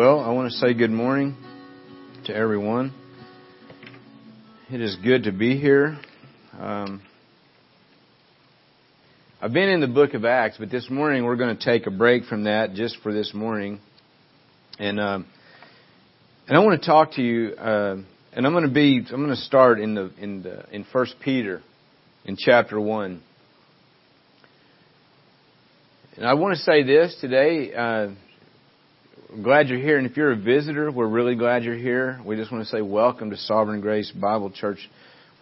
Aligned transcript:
Well, 0.00 0.20
I 0.20 0.30
want 0.30 0.50
to 0.50 0.56
say 0.56 0.72
good 0.72 0.90
morning 0.90 1.36
to 2.24 2.34
everyone. 2.34 2.94
It 4.72 4.80
is 4.80 4.96
good 4.96 5.24
to 5.24 5.30
be 5.30 5.60
here. 5.60 5.98
Um, 6.58 7.02
I've 9.42 9.52
been 9.52 9.68
in 9.68 9.80
the 9.80 9.88
book 9.88 10.14
of 10.14 10.24
Acts, 10.24 10.56
but 10.58 10.70
this 10.70 10.88
morning 10.88 11.24
we're 11.24 11.36
going 11.36 11.54
to 11.54 11.62
take 11.62 11.86
a 11.86 11.90
break 11.90 12.24
from 12.24 12.44
that 12.44 12.72
just 12.72 12.96
for 13.02 13.12
this 13.12 13.34
morning, 13.34 13.78
and 14.78 14.98
um, 14.98 15.26
and 16.48 16.56
I 16.56 16.60
want 16.60 16.80
to 16.80 16.86
talk 16.86 17.12
to 17.16 17.22
you. 17.22 17.50
Uh, 17.56 17.96
and 18.32 18.46
I'm 18.46 18.52
going 18.52 18.66
to 18.66 18.72
be 18.72 19.04
I'm 19.12 19.22
going 19.22 19.28
to 19.28 19.36
start 19.36 19.80
in 19.80 19.94
the 19.94 20.10
in 20.18 20.42
the 20.42 20.64
in 20.74 20.86
First 20.94 21.16
Peter, 21.22 21.60
in 22.24 22.38
chapter 22.38 22.80
one. 22.80 23.20
And 26.16 26.24
I 26.24 26.32
want 26.32 26.56
to 26.56 26.62
say 26.62 26.84
this 26.84 27.14
today. 27.20 27.74
Uh, 27.74 28.08
glad 29.42 29.68
you're 29.68 29.78
here. 29.78 29.98
And 29.98 30.06
if 30.06 30.16
you're 30.16 30.32
a 30.32 30.36
visitor, 30.36 30.90
we're 30.90 31.06
really 31.06 31.36
glad 31.36 31.62
you're 31.64 31.76
here. 31.76 32.20
We 32.24 32.36
just 32.36 32.50
want 32.50 32.64
to 32.64 32.70
say 32.70 32.82
welcome 32.82 33.30
to 33.30 33.36
Sovereign 33.36 33.80
Grace 33.80 34.10
Bible 34.10 34.50
Church. 34.50 34.78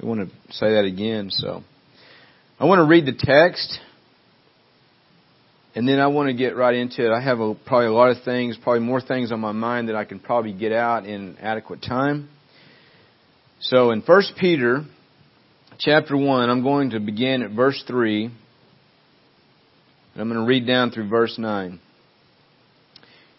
We 0.01 0.09
want 0.09 0.29
to 0.29 0.53
say 0.53 0.75
that 0.75 0.85
again. 0.85 1.31
So 1.31 1.63
I 2.61 2.67
want 2.67 2.81
to 2.81 2.85
read 2.85 3.07
the 3.07 3.17
text. 3.19 3.79
And 5.75 5.89
then 5.89 6.01
I 6.01 6.09
want 6.09 6.29
to 6.29 6.35
get 6.35 6.57
right 6.57 6.75
into 6.75 7.07
it. 7.07 7.13
I 7.13 7.21
have 7.21 7.41
a, 7.41 7.55
probably 7.55 7.87
a 7.87 7.93
lot 7.93 8.11
of 8.11 8.23
things, 8.25 8.59
probably 8.63 8.81
more 8.81 9.01
things 9.01 9.33
on 9.33 9.41
my 9.41 9.53
mind 9.53 9.89
that 9.89 9.97
I 9.97 10.05
can 10.05 10.19
probably 10.19 10.53
get 10.53 10.73
out 10.73 11.07
in 11.07 11.37
adequate 11.39 11.83
time. 11.83 12.29
So 13.61 13.91
in 13.91 14.03
1 14.03 14.23
Peter 14.39 14.85
chapter 15.79 16.17
1, 16.17 16.51
I'm 16.51 16.63
going 16.63 16.91
to 16.91 17.01
begin 17.01 17.43
at 17.43 17.53
verse 17.53 17.83
3. 17.87 18.25
And 18.25 18.35
I'm 20.17 20.29
going 20.29 20.41
to 20.41 20.47
read 20.47 20.67
down 20.67 20.91
through 20.91 21.09
verse 21.09 21.39
9. 21.39 21.81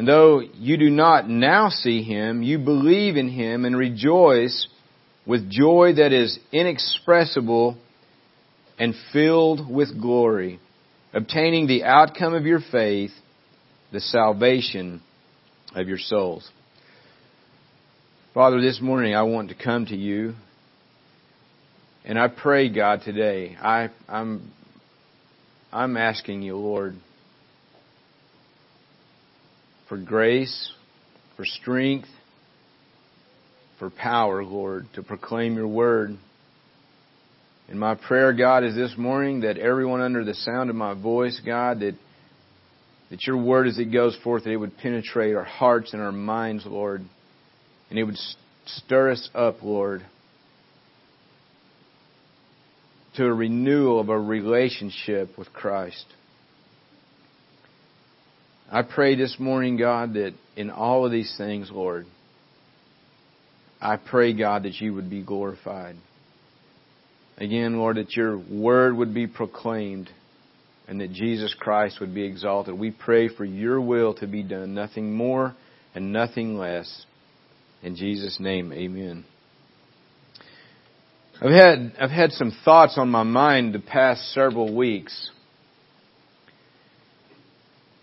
And 0.00 0.08
though 0.08 0.40
you 0.40 0.78
do 0.78 0.88
not 0.88 1.28
now 1.28 1.68
see 1.68 2.02
him, 2.02 2.42
you 2.42 2.58
believe 2.58 3.18
in 3.18 3.28
him 3.28 3.66
and 3.66 3.76
rejoice 3.76 4.66
with 5.26 5.50
joy 5.50 5.92
that 5.94 6.10
is 6.10 6.38
inexpressible 6.52 7.76
and 8.78 8.94
filled 9.12 9.70
with 9.70 10.00
glory, 10.00 10.58
obtaining 11.12 11.66
the 11.66 11.84
outcome 11.84 12.32
of 12.32 12.46
your 12.46 12.60
faith, 12.72 13.10
the 13.92 14.00
salvation 14.00 15.02
of 15.74 15.86
your 15.86 15.98
souls. 15.98 16.50
Father, 18.32 18.62
this 18.62 18.80
morning 18.80 19.14
I 19.14 19.24
want 19.24 19.50
to 19.50 19.54
come 19.54 19.84
to 19.84 19.96
you 19.96 20.32
and 22.06 22.18
I 22.18 22.28
pray, 22.28 22.70
God, 22.70 23.02
today, 23.04 23.54
I, 23.60 23.90
I'm, 24.08 24.50
I'm 25.70 25.98
asking 25.98 26.40
you, 26.40 26.56
Lord, 26.56 26.96
for 29.90 29.98
grace, 29.98 30.72
for 31.36 31.44
strength, 31.44 32.08
for 33.78 33.90
power, 33.90 34.42
Lord, 34.44 34.86
to 34.94 35.02
proclaim 35.02 35.56
your 35.56 35.68
word. 35.68 36.16
And 37.68 37.78
my 37.78 37.96
prayer, 37.96 38.32
God, 38.32 38.64
is 38.64 38.74
this 38.74 38.94
morning 38.96 39.40
that 39.40 39.58
everyone 39.58 40.00
under 40.00 40.24
the 40.24 40.34
sound 40.34 40.70
of 40.70 40.76
my 40.76 40.94
voice, 40.94 41.40
God, 41.44 41.80
that 41.80 41.96
that 43.10 43.26
your 43.26 43.36
word 43.36 43.66
as 43.66 43.78
it 43.78 43.86
goes 43.86 44.16
forth, 44.22 44.44
that 44.44 44.52
it 44.52 44.56
would 44.56 44.78
penetrate 44.78 45.34
our 45.34 45.44
hearts 45.44 45.92
and 45.92 46.00
our 46.00 46.12
minds, 46.12 46.64
Lord, 46.64 47.02
and 47.90 47.98
it 47.98 48.04
would 48.04 48.18
stir 48.66 49.10
us 49.10 49.28
up, 49.34 49.64
Lord, 49.64 50.06
to 53.16 53.26
a 53.26 53.34
renewal 53.34 53.98
of 53.98 54.08
a 54.08 54.18
relationship 54.18 55.36
with 55.36 55.52
Christ. 55.52 56.06
I 58.72 58.82
pray 58.82 59.16
this 59.16 59.36
morning, 59.40 59.76
God, 59.76 60.14
that 60.14 60.32
in 60.56 60.70
all 60.70 61.04
of 61.04 61.10
these 61.10 61.34
things, 61.36 61.70
Lord, 61.72 62.06
I 63.80 63.96
pray, 63.96 64.32
God, 64.32 64.62
that 64.62 64.80
you 64.80 64.94
would 64.94 65.10
be 65.10 65.22
glorified. 65.22 65.96
Again, 67.36 67.78
Lord, 67.78 67.96
that 67.96 68.14
your 68.14 68.38
word 68.38 68.96
would 68.96 69.12
be 69.12 69.26
proclaimed 69.26 70.08
and 70.86 71.00
that 71.00 71.12
Jesus 71.12 71.52
Christ 71.58 71.98
would 72.00 72.14
be 72.14 72.22
exalted. 72.22 72.78
We 72.78 72.92
pray 72.92 73.28
for 73.28 73.44
your 73.44 73.80
will 73.80 74.14
to 74.14 74.28
be 74.28 74.44
done, 74.44 74.74
nothing 74.74 75.14
more 75.14 75.56
and 75.94 76.12
nothing 76.12 76.56
less. 76.56 77.06
In 77.82 77.96
Jesus' 77.96 78.38
name, 78.38 78.72
amen. 78.72 79.24
I've 81.42 81.50
had, 81.50 81.92
I've 81.98 82.10
had 82.10 82.32
some 82.32 82.52
thoughts 82.64 82.98
on 82.98 83.08
my 83.08 83.24
mind 83.24 83.74
the 83.74 83.80
past 83.80 84.32
several 84.32 84.76
weeks. 84.76 85.30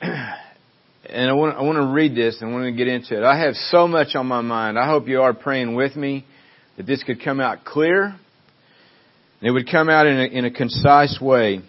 and 1.10 1.30
I 1.30 1.34
want, 1.34 1.58
I 1.58 1.62
want 1.62 1.78
to 1.78 1.94
read 1.94 2.16
this 2.16 2.42
and 2.42 2.50
I 2.50 2.54
want 2.54 2.66
to 2.66 2.72
get 2.72 2.88
into 2.88 3.18
it. 3.18 3.24
I 3.24 3.40
have 3.40 3.56
so 3.56 3.88
much 3.88 4.16
on 4.16 4.28
my 4.28 4.42
mind. 4.42 4.78
I 4.78 4.88
hope 4.88 5.08
you 5.08 5.22
are 5.22 5.34
praying 5.34 5.76
with 5.76 5.96
me 5.96 6.26
that 6.76 6.86
this 6.86 7.04
could 7.04 7.24
come 7.24 7.40
out 7.40 7.64
clear 7.64 8.04
and 8.04 8.18
it 9.42 9.52
would 9.52 9.70
come 9.70 9.90
out 9.90 10.08
in 10.08 10.20
a, 10.20 10.26
in 10.26 10.46
a 10.46 10.52
concise 10.52 11.20
way. 11.22 11.62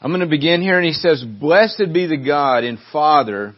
I'm 0.00 0.10
going 0.10 0.20
to 0.20 0.26
begin 0.26 0.62
here 0.62 0.78
and 0.78 0.86
he 0.86 0.92
says, 0.92 1.24
Blessed 1.24 1.92
be 1.92 2.06
the 2.06 2.16
God 2.16 2.64
and 2.64 2.78
Father 2.92 3.54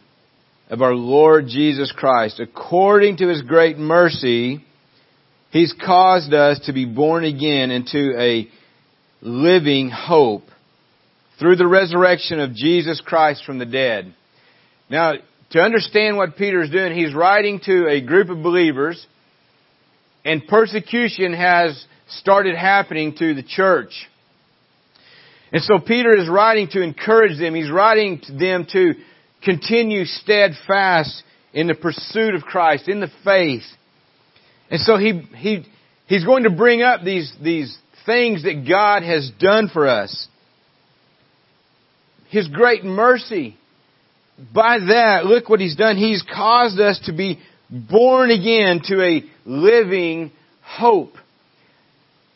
of 0.69 0.81
our 0.81 0.93
Lord 0.93 1.45
Jesus 1.47 1.93
Christ. 1.95 2.39
According 2.39 3.17
to 3.17 3.27
his 3.27 3.41
great 3.41 3.77
mercy, 3.77 4.63
he's 5.51 5.73
caused 5.85 6.33
us 6.33 6.59
to 6.65 6.73
be 6.73 6.85
born 6.85 7.23
again 7.23 7.71
into 7.71 8.19
a 8.19 8.47
living 9.21 9.89
hope 9.89 10.43
through 11.39 11.55
the 11.55 11.67
resurrection 11.67 12.39
of 12.39 12.53
Jesus 12.53 13.01
Christ 13.03 13.43
from 13.45 13.59
the 13.59 13.65
dead. 13.65 14.13
Now, 14.89 15.13
to 15.51 15.59
understand 15.59 16.17
what 16.17 16.35
Peter 16.35 16.61
is 16.61 16.69
doing, 16.69 16.93
he's 16.93 17.13
writing 17.13 17.59
to 17.65 17.87
a 17.87 18.01
group 18.01 18.29
of 18.29 18.43
believers, 18.43 19.05
and 20.25 20.45
persecution 20.47 21.33
has 21.33 21.83
started 22.07 22.55
happening 22.55 23.15
to 23.17 23.33
the 23.33 23.43
church. 23.43 23.91
And 25.51 25.63
so 25.63 25.79
Peter 25.79 26.15
is 26.15 26.29
writing 26.29 26.67
to 26.71 26.81
encourage 26.81 27.39
them. 27.39 27.55
He's 27.55 27.71
writing 27.71 28.21
to 28.25 28.33
them 28.33 28.67
to 28.71 28.93
continue 29.43 30.05
steadfast 30.05 31.23
in 31.53 31.67
the 31.67 31.73
pursuit 31.73 32.35
of 32.35 32.43
Christ, 32.43 32.87
in 32.87 32.99
the 32.99 33.09
faith. 33.23 33.63
And 34.69 34.79
so 34.81 34.97
he, 34.97 35.21
he, 35.35 35.65
he's 36.05 36.25
going 36.25 36.43
to 36.43 36.51
bring 36.51 36.83
up 36.83 37.01
these, 37.03 37.33
these 37.41 37.75
things 38.05 38.43
that 38.43 38.67
God 38.67 39.01
has 39.01 39.31
done 39.39 39.69
for 39.71 39.87
us. 39.87 40.27
His 42.29 42.47
great 42.47 42.83
mercy. 42.83 43.57
By 44.53 44.79
that, 44.79 45.25
look 45.25 45.49
what 45.49 45.59
He's 45.59 45.75
done. 45.75 45.97
He's 45.97 46.23
caused 46.23 46.79
us 46.79 46.99
to 47.05 47.13
be 47.13 47.39
born 47.69 48.31
again 48.31 48.81
to 48.85 49.01
a 49.03 49.23
living 49.45 50.31
hope. 50.63 51.13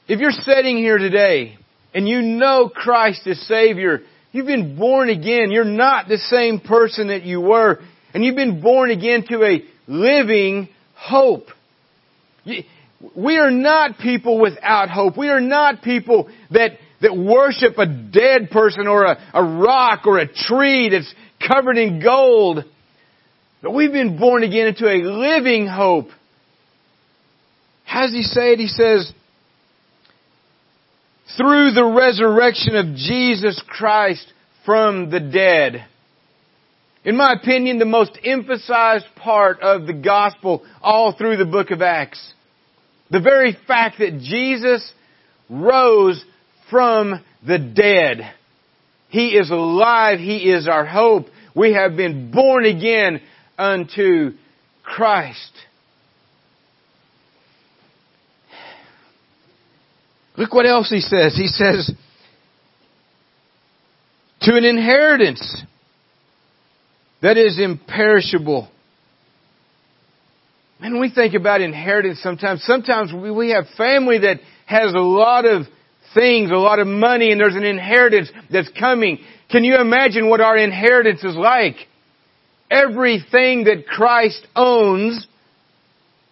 If 0.07 0.19
you're 0.19 0.31
sitting 0.31 0.77
here 0.77 0.97
today 0.97 1.57
and 1.93 2.07
you 2.07 2.21
know 2.21 2.69
Christ 2.73 3.25
as 3.25 3.39
Savior, 3.47 4.01
you've 4.31 4.47
been 4.47 4.75
born 4.77 5.09
again. 5.09 5.51
You're 5.51 5.63
not 5.63 6.07
the 6.07 6.17
same 6.17 6.59
person 6.59 7.07
that 7.07 7.23
you 7.23 7.39
were. 7.39 7.79
And 8.13 8.23
you've 8.23 8.35
been 8.35 8.61
born 8.61 8.91
again 8.91 9.25
to 9.29 9.43
a 9.43 9.63
living 9.87 10.69
hope. 10.95 11.47
We 13.15 13.37
are 13.37 13.51
not 13.51 13.97
people 13.97 14.39
without 14.39 14.89
hope. 14.89 15.17
We 15.17 15.29
are 15.29 15.41
not 15.41 15.81
people 15.81 16.29
that 16.51 16.71
that 17.03 17.15
worship 17.15 17.77
a 17.77 17.85
dead 17.85 18.49
person 18.49 18.87
or 18.87 19.03
a, 19.03 19.17
a 19.33 19.43
rock 19.43 20.07
or 20.07 20.17
a 20.17 20.27
tree 20.27 20.89
that's 20.89 21.13
covered 21.45 21.77
in 21.77 22.01
gold. 22.01 22.63
But 23.61 23.71
we've 23.71 23.91
been 23.91 24.17
born 24.17 24.43
again 24.43 24.67
into 24.67 24.87
a 24.87 24.97
living 25.03 25.67
hope. 25.67 26.07
How 27.85 28.01
does 28.01 28.13
he 28.13 28.23
say 28.23 28.53
it? 28.53 28.59
He 28.59 28.67
says, 28.67 29.11
through 31.37 31.71
the 31.71 31.85
resurrection 31.85 32.75
of 32.75 32.95
Jesus 32.95 33.61
Christ 33.67 34.25
from 34.65 35.09
the 35.09 35.19
dead. 35.19 35.85
In 37.03 37.17
my 37.17 37.33
opinion, 37.33 37.79
the 37.79 37.85
most 37.85 38.17
emphasized 38.23 39.05
part 39.17 39.61
of 39.61 39.87
the 39.87 39.93
gospel 39.93 40.65
all 40.81 41.13
through 41.17 41.37
the 41.37 41.45
book 41.45 41.71
of 41.71 41.81
Acts. 41.81 42.33
The 43.11 43.19
very 43.19 43.57
fact 43.67 43.99
that 43.99 44.19
Jesus 44.19 44.89
rose 45.49 46.23
from 46.73 47.23
the 47.45 47.59
dead. 47.59 48.33
He 49.09 49.27
is 49.37 49.51
alive. 49.51 50.17
He 50.17 50.49
is 50.49 50.67
our 50.67 50.87
hope. 50.87 51.27
We 51.55 51.73
have 51.73 51.95
been 51.95 52.31
born 52.31 52.65
again 52.65 53.21
unto 53.59 54.31
Christ. 54.81 55.51
Look 60.35 60.51
what 60.51 60.65
else 60.65 60.89
he 60.89 60.99
says. 60.99 61.35
He 61.37 61.45
says, 61.45 61.93
to 64.41 64.55
an 64.55 64.65
inheritance 64.65 65.63
that 67.21 67.37
is 67.37 67.59
imperishable. 67.59 68.67
And 70.79 70.99
we 70.99 71.11
think 71.13 71.35
about 71.35 71.61
inheritance 71.61 72.19
sometimes. 72.23 72.63
Sometimes 72.63 73.13
we, 73.13 73.29
we 73.29 73.51
have 73.51 73.65
family 73.77 74.17
that 74.17 74.39
has 74.65 74.95
a 74.95 74.99
lot 74.99 75.45
of 75.45 75.67
things, 76.13 76.51
a 76.51 76.55
lot 76.55 76.79
of 76.79 76.87
money, 76.87 77.31
and 77.31 77.39
there's 77.39 77.55
an 77.55 77.63
inheritance 77.63 78.31
that's 78.51 78.69
coming. 78.79 79.19
Can 79.49 79.63
you 79.63 79.75
imagine 79.79 80.29
what 80.29 80.41
our 80.41 80.57
inheritance 80.57 81.23
is 81.23 81.35
like? 81.35 81.75
Everything 82.69 83.65
that 83.65 83.85
Christ 83.87 84.45
owns, 84.55 85.27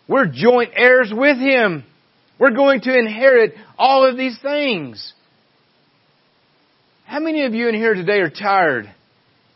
we're 0.08 0.28
joint 0.28 0.72
heirs 0.76 1.12
with 1.16 1.38
Him. 1.38 1.84
We're 2.40 2.56
going 2.56 2.82
to 2.82 2.98
inherit 2.98 3.54
all 3.78 4.08
of 4.08 4.18
these 4.18 4.38
things. 4.42 5.14
How 7.06 7.20
many 7.20 7.46
of 7.46 7.54
you 7.54 7.68
in 7.68 7.76
here 7.76 7.94
today 7.94 8.20
are 8.20 8.30
tired? 8.30 8.92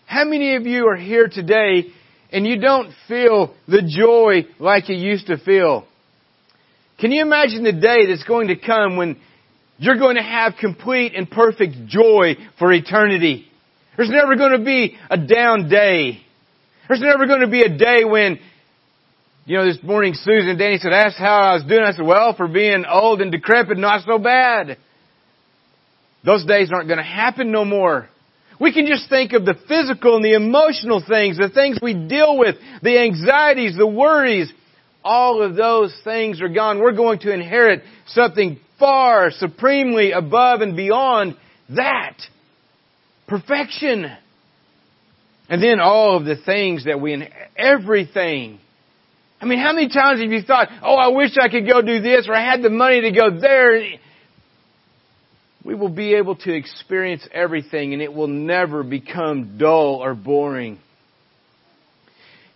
How 0.06 0.26
many 0.26 0.56
of 0.56 0.66
you 0.66 0.88
are 0.88 0.96
here 0.96 1.28
today 1.28 1.86
and 2.32 2.46
you 2.46 2.60
don't 2.60 2.92
feel 3.08 3.56
the 3.68 3.82
joy 3.82 4.46
like 4.60 4.90
you 4.90 4.96
used 4.96 5.28
to 5.28 5.38
feel? 5.38 5.88
Can 7.00 7.12
you 7.12 7.22
imagine 7.22 7.64
the 7.64 7.72
day 7.72 8.06
that's 8.06 8.24
going 8.24 8.50
to 8.50 8.56
come 8.56 8.98
when 8.98 9.18
you're 9.78 9.98
going 9.98 10.16
to 10.16 10.24
have 10.24 10.54
complete 10.60 11.14
and 11.16 11.30
perfect 11.30 11.88
joy 11.88 12.36
for 12.58 12.72
eternity? 12.72 13.46
There's 13.98 14.10
never 14.10 14.36
going 14.36 14.58
to 14.58 14.64
be 14.64 14.98
a 15.10 15.18
down 15.18 15.70
day. 15.70 16.22
There's 16.88 17.02
never 17.02 17.26
going 17.26 17.42
to 17.42 17.48
be 17.48 17.62
a 17.62 17.78
day 17.78 18.04
when, 18.06 18.40
you 19.46 19.58
know, 19.58 19.66
this 19.66 19.82
morning 19.84 20.14
Susan 20.14 20.50
and 20.50 20.60
Danny 20.60 20.78
said, 20.78 20.94
asked 20.94 21.18
how 21.18 21.40
I 21.40 21.54
was 21.54 21.64
doing. 21.64 21.84
I 21.84 21.92
said, 21.94 22.06
well, 22.06 22.36
for 22.36 22.48
being 22.48 22.86
old 22.86 23.22
and 23.22 23.32
decrepit, 23.32 23.78
not 23.78 24.06
so 24.06 24.20
bad. 24.20 24.78
Those 26.24 26.46
days 26.46 26.72
aren't 26.74 26.88
going 26.88 26.98
to 26.98 27.04
happen 27.04 27.52
no 27.52 27.66
more. 27.66 28.10
We 28.60 28.74
can 28.74 28.88
just 28.88 29.10
think 29.10 29.34
of 29.34 29.46
the 29.46 29.56
physical 29.68 30.16
and 30.16 30.24
the 30.24 30.34
emotional 30.34 31.04
things, 31.06 31.38
the 31.38 31.50
things 31.50 31.78
we 31.82 31.94
deal 31.94 32.38
with, 32.38 32.56
the 32.82 33.00
anxieties, 33.00 33.78
the 33.78 33.88
worries. 33.88 34.52
All 35.04 35.44
of 35.44 35.56
those 35.56 35.96
things 36.04 36.42
are 36.42 36.50
gone. 36.50 36.80
We're 36.80 36.94
going 36.94 37.20
to 37.20 37.34
inherit 37.34 37.84
something 38.08 38.60
far 38.80 39.32
supremely 39.32 40.12
above 40.12 40.62
and 40.62 40.76
beyond 40.76 41.36
that. 41.70 42.18
Perfection. 43.28 44.06
And 45.50 45.62
then 45.62 45.80
all 45.80 46.18
of 46.18 46.26
the 46.26 46.36
things 46.36 46.86
that 46.86 47.00
we, 47.00 47.28
everything. 47.56 48.60
I 49.40 49.46
mean, 49.46 49.60
how 49.60 49.74
many 49.74 49.90
times 49.90 50.22
have 50.22 50.32
you 50.32 50.42
thought, 50.42 50.70
oh, 50.82 50.96
I 50.96 51.10
wish 51.10 51.32
I 51.40 51.50
could 51.50 51.68
go 51.68 51.82
do 51.82 52.02
this 52.02 52.28
or 52.28 52.34
I 52.34 52.44
had 52.44 52.62
the 52.62 52.70
money 52.70 53.02
to 53.02 53.12
go 53.12 53.40
there? 53.40 54.00
We 55.64 55.76
will 55.76 55.90
be 55.90 56.16
able 56.16 56.36
to 56.38 56.54
experience 56.54 57.28
everything 57.32 57.94
and 57.94 58.02
it 58.02 58.14
will 58.14 58.28
never 58.28 58.84
become 58.84 59.58
dull 59.58 59.96
or 59.96 60.14
boring. 60.14 60.80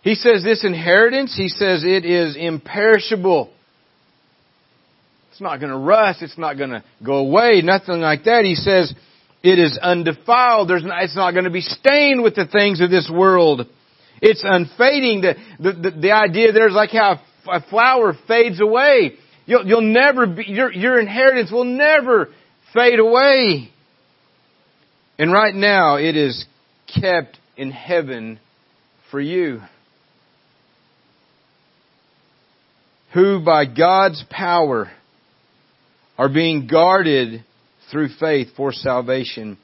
He 0.02 0.14
says 0.14 0.42
this 0.42 0.64
inheritance, 0.64 1.36
he 1.36 1.48
says 1.48 1.84
it 1.84 2.04
is 2.04 2.36
imperishable. 2.36 3.52
It's 5.40 5.44
not 5.44 5.58
going 5.58 5.72
to 5.72 5.78
rust. 5.78 6.20
It's 6.20 6.36
not 6.36 6.58
going 6.58 6.68
to 6.68 6.84
go 7.02 7.14
away. 7.14 7.62
Nothing 7.64 8.00
like 8.00 8.24
that. 8.24 8.44
He 8.44 8.56
says 8.56 8.92
it 9.42 9.58
is 9.58 9.78
undefiled. 9.80 10.68
There's 10.68 10.84
not, 10.84 11.02
it's 11.02 11.16
not 11.16 11.30
going 11.30 11.44
to 11.44 11.50
be 11.50 11.62
stained 11.62 12.22
with 12.22 12.34
the 12.34 12.44
things 12.44 12.82
of 12.82 12.90
this 12.90 13.10
world. 13.10 13.62
It's 14.20 14.42
unfading. 14.44 15.22
The, 15.22 15.36
the, 15.58 15.72
the, 15.72 15.90
the 15.98 16.12
idea 16.12 16.52
there's 16.52 16.74
like 16.74 16.90
how 16.90 17.22
a 17.50 17.62
flower 17.70 18.12
fades 18.28 18.60
away. 18.60 19.12
You'll, 19.46 19.66
you'll 19.66 19.80
never 19.80 20.26
be, 20.26 20.44
your, 20.46 20.70
your 20.74 21.00
inheritance 21.00 21.50
will 21.50 21.64
never 21.64 22.28
fade 22.74 22.98
away. 22.98 23.70
And 25.18 25.32
right 25.32 25.54
now 25.54 25.96
it 25.96 26.18
is 26.18 26.44
kept 27.00 27.38
in 27.56 27.70
heaven 27.70 28.38
for 29.10 29.22
you. 29.22 29.62
Who 33.14 33.42
by 33.42 33.64
God's 33.64 34.22
power 34.28 34.90
are 36.20 36.28
being 36.28 36.66
guarded 36.66 37.42
through 37.90 38.10
faith 38.20 38.48
for 38.54 38.74
salvation, 38.74 39.56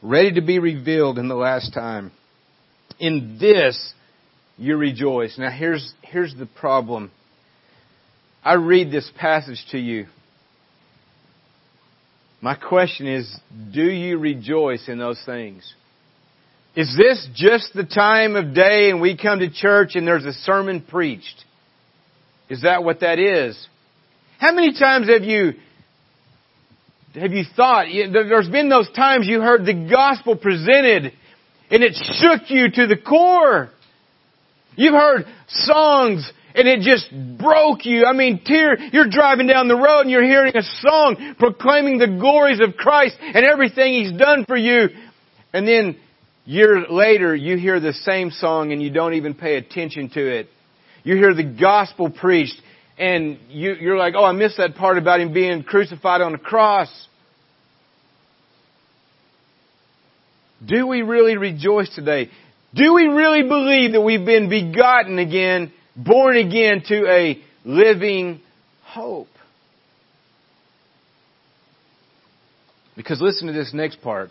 ready 0.00 0.34
to 0.34 0.40
be 0.40 0.60
revealed 0.60 1.18
in 1.18 1.26
the 1.26 1.34
last 1.34 1.74
time. 1.74 2.12
In 3.00 3.38
this 3.40 3.92
you 4.56 4.76
rejoice. 4.76 5.36
Now 5.36 5.50
here's, 5.50 5.92
here's 6.02 6.32
the 6.36 6.46
problem. 6.46 7.10
I 8.44 8.54
read 8.54 8.92
this 8.92 9.10
passage 9.18 9.66
to 9.72 9.78
you. 9.78 10.06
My 12.40 12.54
question 12.54 13.08
is, 13.08 13.36
do 13.74 13.82
you 13.82 14.18
rejoice 14.18 14.86
in 14.86 15.00
those 15.00 15.20
things? 15.26 15.74
Is 16.76 16.96
this 16.96 17.28
just 17.34 17.74
the 17.74 17.82
time 17.84 18.36
of 18.36 18.54
day 18.54 18.90
and 18.90 19.00
we 19.00 19.16
come 19.16 19.40
to 19.40 19.50
church 19.50 19.96
and 19.96 20.06
there's 20.06 20.24
a 20.24 20.34
sermon 20.34 20.82
preached? 20.82 21.44
Is 22.48 22.62
that 22.62 22.84
what 22.84 23.00
that 23.00 23.18
is? 23.18 23.58
How 24.38 24.54
many 24.54 24.72
times 24.78 25.08
have 25.08 25.24
you 25.24 25.54
have 27.16 27.32
you 27.32 27.44
thought, 27.56 27.86
there's 27.90 28.48
been 28.48 28.68
those 28.68 28.90
times 28.92 29.26
you 29.26 29.40
heard 29.40 29.64
the 29.64 29.88
gospel 29.90 30.36
presented 30.36 31.12
and 31.70 31.82
it 31.82 31.94
shook 31.94 32.50
you 32.50 32.70
to 32.70 32.86
the 32.86 32.96
core. 32.96 33.70
You've 34.76 34.94
heard 34.94 35.26
songs 35.48 36.30
and 36.54 36.68
it 36.68 36.80
just 36.80 37.10
broke 37.38 37.84
you. 37.84 38.04
I 38.04 38.12
mean, 38.12 38.42
tear, 38.44 38.78
you're 38.92 39.08
driving 39.08 39.46
down 39.46 39.68
the 39.68 39.76
road 39.76 40.02
and 40.02 40.10
you're 40.10 40.24
hearing 40.24 40.56
a 40.56 40.62
song 40.62 41.34
proclaiming 41.38 41.98
the 41.98 42.18
glories 42.18 42.60
of 42.60 42.76
Christ 42.76 43.16
and 43.20 43.44
everything 43.46 43.94
He's 43.94 44.12
done 44.12 44.44
for 44.46 44.56
you. 44.56 44.88
And 45.52 45.66
then 45.66 45.96
years 46.44 46.84
later, 46.90 47.34
you 47.34 47.56
hear 47.56 47.80
the 47.80 47.92
same 47.92 48.30
song 48.30 48.72
and 48.72 48.82
you 48.82 48.90
don't 48.90 49.14
even 49.14 49.34
pay 49.34 49.56
attention 49.56 50.10
to 50.10 50.38
it. 50.38 50.48
You 51.02 51.16
hear 51.16 51.34
the 51.34 51.44
gospel 51.44 52.10
preached 52.10 52.60
and 52.98 53.38
you, 53.48 53.74
you're 53.74 53.98
like, 53.98 54.14
oh, 54.16 54.24
I 54.24 54.32
missed 54.32 54.56
that 54.56 54.74
part 54.74 54.98
about 54.98 55.20
Him 55.20 55.32
being 55.32 55.62
crucified 55.62 56.20
on 56.20 56.32
the 56.32 56.38
cross. 56.38 56.88
Do 60.64 60.86
we 60.86 61.02
really 61.02 61.36
rejoice 61.36 61.94
today? 61.94 62.30
Do 62.74 62.94
we 62.94 63.06
really 63.06 63.42
believe 63.42 63.92
that 63.92 64.00
we've 64.00 64.24
been 64.24 64.48
begotten 64.48 65.18
again, 65.18 65.72
born 65.94 66.36
again 66.36 66.82
to 66.88 67.06
a 67.06 67.42
living 67.64 68.40
hope? 68.82 69.28
Because 72.96 73.20
listen 73.20 73.46
to 73.46 73.52
this 73.52 73.72
next 73.74 74.00
part. 74.00 74.30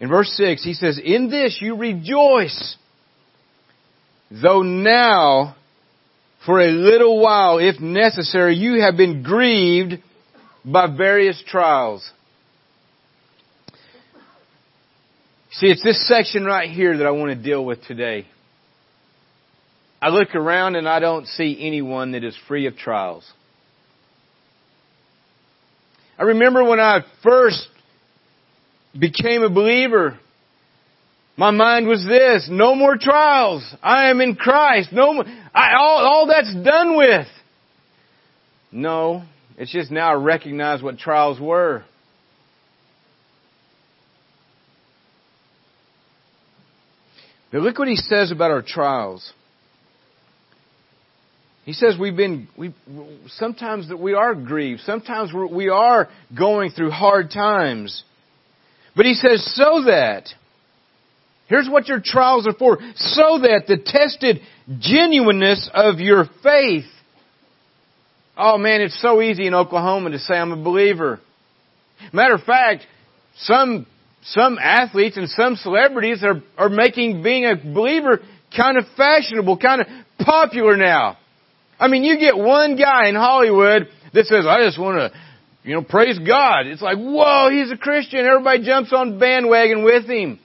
In 0.00 0.08
verse 0.08 0.30
6, 0.36 0.64
he 0.64 0.74
says, 0.74 0.98
In 1.02 1.30
this 1.30 1.58
you 1.60 1.76
rejoice, 1.76 2.76
though 4.30 4.62
now, 4.62 5.56
for 6.46 6.60
a 6.60 6.70
little 6.70 7.20
while, 7.20 7.58
if 7.58 7.80
necessary, 7.80 8.56
you 8.56 8.80
have 8.80 8.96
been 8.96 9.22
grieved 9.22 9.94
by 10.64 10.86
various 10.96 11.42
trials 11.46 12.10
See, 15.58 15.68
it's 15.68 15.82
this 15.82 16.06
section 16.06 16.44
right 16.44 16.68
here 16.68 16.98
that 16.98 17.06
I 17.06 17.12
want 17.12 17.30
to 17.30 17.42
deal 17.42 17.64
with 17.64 17.82
today. 17.84 18.26
I 20.02 20.10
look 20.10 20.34
around 20.34 20.76
and 20.76 20.86
I 20.86 20.98
don't 20.98 21.26
see 21.26 21.56
anyone 21.58 22.12
that 22.12 22.22
is 22.22 22.36
free 22.46 22.66
of 22.66 22.76
trials. 22.76 23.26
I 26.18 26.24
remember 26.24 26.62
when 26.62 26.78
I 26.78 27.00
first 27.22 27.66
became 28.92 29.42
a 29.42 29.48
believer, 29.48 30.18
my 31.36 31.50
mind 31.50 31.86
was 31.86 32.04
this, 32.04 32.48
no 32.50 32.74
more 32.74 32.96
trials. 32.96 33.62
I 33.82 34.08
am 34.08 34.20
in 34.20 34.36
Christ. 34.36 34.90
No 34.92 35.22
I, 35.54 35.74
all, 35.78 35.98
all 35.98 36.26
that's 36.26 36.54
done 36.64 36.96
with. 36.96 37.26
No, 38.72 39.22
it's 39.58 39.72
just 39.72 39.90
now 39.90 40.10
I 40.10 40.14
recognize 40.14 40.82
what 40.82 40.98
trials 40.98 41.38
were. 41.40 41.84
But 47.52 47.60
look 47.62 47.78
what 47.78 47.88
he 47.88 47.96
says 47.96 48.32
about 48.32 48.50
our 48.50 48.62
trials. 48.62 49.32
He 51.64 51.72
says 51.72 51.96
we've 51.98 52.16
been, 52.16 52.48
we, 52.56 52.74
sometimes 53.28 53.88
that 53.88 53.98
we 53.98 54.14
are 54.14 54.34
grieved. 54.34 54.82
Sometimes 54.82 55.32
we 55.32 55.68
are 55.68 56.08
going 56.36 56.70
through 56.70 56.90
hard 56.90 57.30
times. 57.30 58.04
But 58.94 59.04
he 59.04 59.14
says 59.14 59.44
so 59.54 59.84
that, 59.86 60.28
here's 61.48 61.68
what 61.68 61.88
your 61.88 62.00
trials 62.04 62.46
are 62.46 62.54
for, 62.54 62.78
so 62.96 63.38
that 63.38 63.64
the 63.66 63.78
tested 63.84 64.40
genuineness 64.78 65.70
of 65.72 66.00
your 66.00 66.24
faith. 66.42 66.84
Oh 68.36 68.58
man, 68.58 68.80
it's 68.80 69.00
so 69.00 69.22
easy 69.22 69.46
in 69.46 69.54
Oklahoma 69.54 70.10
to 70.10 70.18
say 70.18 70.34
I'm 70.34 70.52
a 70.52 70.62
believer. 70.62 71.20
Matter 72.12 72.34
of 72.34 72.42
fact, 72.42 72.84
some, 73.38 73.86
some 74.22 74.58
athletes 74.58 75.16
and 75.16 75.28
some 75.28 75.56
celebrities 75.56 76.22
are, 76.22 76.42
are 76.58 76.68
making 76.68 77.22
being 77.22 77.46
a 77.46 77.56
believer 77.56 78.20
kind 78.54 78.76
of 78.76 78.84
fashionable, 78.96 79.58
kind 79.58 79.80
of 79.80 79.86
popular 80.18 80.76
now. 80.76 81.16
I 81.78 81.88
mean, 81.88 82.04
you 82.04 82.18
get 82.18 82.36
one 82.36 82.76
guy 82.76 83.08
in 83.08 83.14
Hollywood 83.14 83.88
that 84.14 84.24
says, 84.26 84.46
I 84.46 84.64
just 84.64 84.78
want 84.78 84.98
to, 84.98 85.18
you 85.62 85.74
know, 85.74 85.82
praise 85.82 86.18
God. 86.18 86.66
It's 86.66 86.80
like, 86.82 86.96
whoa, 86.96 87.50
he's 87.50 87.70
a 87.70 87.76
Christian. 87.76 88.20
Everybody 88.20 88.64
jumps 88.64 88.92
on 88.92 89.18
bandwagon 89.18 89.84
with 89.84 90.08
him. 90.08 90.38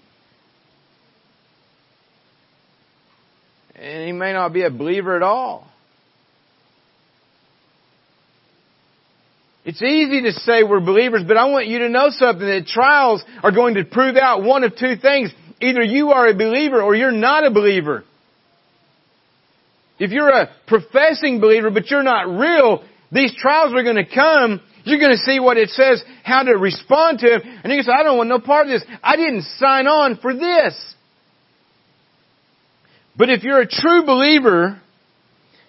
And 3.82 4.06
he 4.06 4.12
may 4.12 4.32
not 4.32 4.54
be 4.54 4.62
a 4.64 4.70
believer 4.70 5.16
at 5.16 5.24
all. 5.24 5.68
It's 9.66 9.82
easy 9.82 10.22
to 10.22 10.32
say 10.32 10.62
we're 10.64 10.80
believers, 10.80 11.24
but 11.28 11.36
I 11.36 11.46
want 11.46 11.66
you 11.66 11.80
to 11.80 11.90
know 11.90 12.10
something 12.10 12.46
that 12.46 12.68
trials 12.68 13.24
are 13.42 13.52
going 13.52 13.76
to 13.76 13.86
prove 13.86 14.18
out 14.18 14.44
one 14.44 14.64
of 14.64 14.76
two 14.76 14.96
things. 14.98 15.32
Either 15.60 15.82
you 15.82 16.12
are 16.12 16.28
a 16.28 16.34
believer 16.36 16.82
or 16.82 16.96
you're 16.96 17.12
not 17.12 17.44
a 17.44 17.52
believer. 17.52 18.04
If 19.98 20.12
you're 20.12 20.30
a 20.30 20.50
professing 20.68 21.40
believer 21.40 21.72
but 21.72 21.90
you're 21.90 22.04
not 22.04 22.28
real, 22.28 22.84
these 23.12 23.36
trials 23.36 23.74
are 23.74 23.84
going 23.84 23.96
to 23.96 24.06
come. 24.06 24.62
You're 24.84 25.00
going 25.00 25.12
to 25.12 25.18
see 25.18 25.40
what 25.40 25.58
it 25.58 25.70
says, 25.70 26.04
how 26.24 26.44
to 26.44 26.58
respond 26.58 27.20
to 27.20 27.30
them, 27.30 27.42
and 27.64 27.72
you 27.72 27.78
can 27.80 27.86
say, 27.86 27.92
I 28.00 28.04
don't 28.04 28.18
want 28.18 28.30
no 28.30 28.40
part 28.40 28.68
of 28.68 28.72
this. 28.72 28.84
I 29.04 29.16
didn't 29.16 29.44
sign 29.58 29.88
on 29.88 30.18
for 30.18 30.34
this. 30.34 30.96
But 33.16 33.30
if 33.30 33.44
you're 33.44 33.62
a 33.62 33.68
true 33.68 34.06
believer, 34.06 34.82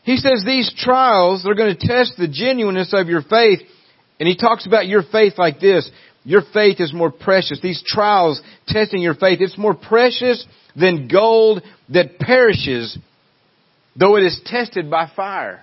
he 0.04 0.16
says 0.16 0.42
these 0.44 0.72
trials, 0.76 1.42
they're 1.42 1.54
going 1.54 1.76
to 1.76 1.86
test 1.86 2.14
the 2.16 2.28
genuineness 2.28 2.92
of 2.92 3.08
your 3.08 3.22
faith. 3.22 3.60
And 4.20 4.28
he 4.28 4.36
talks 4.36 4.66
about 4.66 4.86
your 4.86 5.02
faith 5.02 5.34
like 5.38 5.60
this. 5.60 5.90
Your 6.24 6.42
faith 6.52 6.80
is 6.80 6.92
more 6.92 7.10
precious. 7.10 7.60
These 7.60 7.82
trials 7.84 8.40
testing 8.68 9.00
your 9.00 9.14
faith, 9.14 9.40
it's 9.40 9.58
more 9.58 9.74
precious 9.74 10.46
than 10.76 11.08
gold 11.08 11.62
that 11.88 12.18
perishes 12.18 12.96
though 13.98 14.16
it 14.16 14.24
is 14.24 14.40
tested 14.44 14.90
by 14.90 15.10
fire. 15.14 15.62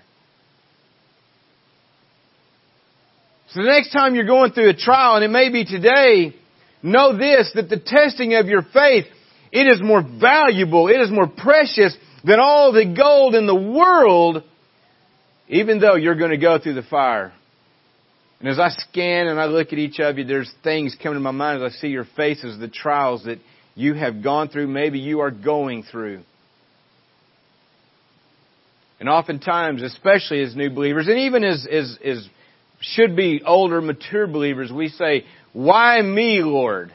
So 3.51 3.61
the 3.61 3.67
next 3.67 3.91
time 3.91 4.15
you're 4.15 4.25
going 4.25 4.51
through 4.51 4.69
a 4.69 4.75
trial, 4.75 5.15
and 5.15 5.25
it 5.25 5.29
may 5.29 5.49
be 5.49 5.65
today, 5.65 6.35
know 6.83 7.17
this, 7.17 7.51
that 7.55 7.69
the 7.69 7.79
testing 7.83 8.35
of 8.35 8.47
your 8.47 8.61
faith, 8.61 9.05
it 9.51 9.71
is 9.71 9.81
more 9.81 10.01
valuable, 10.03 10.87
it 10.87 10.99
is 10.99 11.09
more 11.09 11.27
precious 11.27 11.95
than 12.23 12.39
all 12.39 12.71
the 12.71 12.85
gold 12.85 13.35
in 13.35 13.47
the 13.47 13.55
world, 13.55 14.43
even 15.47 15.79
though 15.79 15.95
you're 15.95 16.15
going 16.15 16.31
to 16.31 16.37
go 16.37 16.59
through 16.59 16.75
the 16.75 16.83
fire. 16.83 17.33
And 18.39 18.47
as 18.47 18.59
I 18.59 18.69
scan 18.69 19.27
and 19.27 19.39
I 19.39 19.45
look 19.45 19.73
at 19.73 19.79
each 19.79 19.99
of 19.99 20.17
you, 20.17 20.23
there's 20.23 20.51
things 20.63 20.95
coming 21.01 21.17
to 21.17 21.21
my 21.21 21.31
mind 21.31 21.61
as 21.61 21.73
I 21.73 21.75
see 21.77 21.87
your 21.87 22.05
faces, 22.15 22.59
the 22.59 22.69
trials 22.69 23.25
that 23.25 23.39
you 23.75 23.93
have 23.93 24.23
gone 24.23 24.49
through, 24.49 24.67
maybe 24.67 24.99
you 24.99 25.21
are 25.21 25.31
going 25.31 25.83
through. 25.83 26.21
And 28.99 29.07
oftentimes, 29.07 29.81
especially 29.81 30.41
as 30.43 30.55
new 30.55 30.69
believers, 30.69 31.07
and 31.07 31.19
even 31.19 31.43
as, 31.43 31.65
as, 31.69 31.97
as 32.03 32.27
should 32.81 33.15
be 33.15 33.41
older, 33.45 33.81
mature 33.81 34.27
believers, 34.27 34.71
we 34.71 34.89
say, 34.89 35.25
Why 35.53 36.01
me, 36.01 36.41
Lord? 36.41 36.91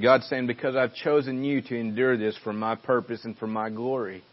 And 0.00 0.04
God's 0.06 0.30
saying, 0.30 0.46
Because 0.46 0.76
I've 0.76 0.94
chosen 0.94 1.44
you 1.44 1.60
to 1.60 1.78
endure 1.78 2.16
this 2.16 2.34
for 2.42 2.54
my 2.54 2.74
purpose 2.74 3.26
and 3.26 3.36
for 3.36 3.46
my 3.46 3.68
glory. 3.68 4.24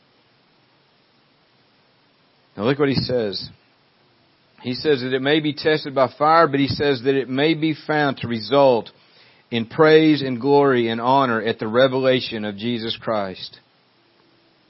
Now 2.55 2.63
look 2.63 2.79
what 2.79 2.87
he 2.87 2.95
says. 2.95 3.49
He 4.61 4.75
says 4.75 5.01
that 5.01 5.13
it 5.13 5.21
may 5.21 5.41
be 5.41 5.51
tested 5.51 5.93
by 5.93 6.09
fire, 6.17 6.47
but 6.47 6.61
he 6.61 6.69
says 6.69 7.01
that 7.03 7.15
it 7.15 7.27
may 7.27 7.53
be 7.53 7.75
found 7.85 8.15
to 8.19 8.29
result 8.29 8.91
in 9.51 9.65
praise 9.65 10.21
and 10.21 10.39
glory 10.39 10.87
and 10.87 11.01
honor 11.01 11.41
at 11.41 11.59
the 11.59 11.67
revelation 11.67 12.45
of 12.45 12.55
Jesus 12.55 12.97
Christ. 13.01 13.59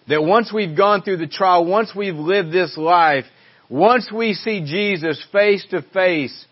That 0.08 0.24
once 0.24 0.52
we've 0.52 0.76
gone 0.76 1.04
through 1.04 1.18
the 1.18 1.28
trial, 1.28 1.64
once 1.64 1.92
we've 1.96 2.16
lived 2.16 2.52
this 2.52 2.76
life, 2.76 3.26
once 3.70 4.12
we 4.12 4.34
see 4.34 4.62
Jesus 4.62 5.24
face 5.32 5.64
to 5.70 5.84
face, 5.94 6.46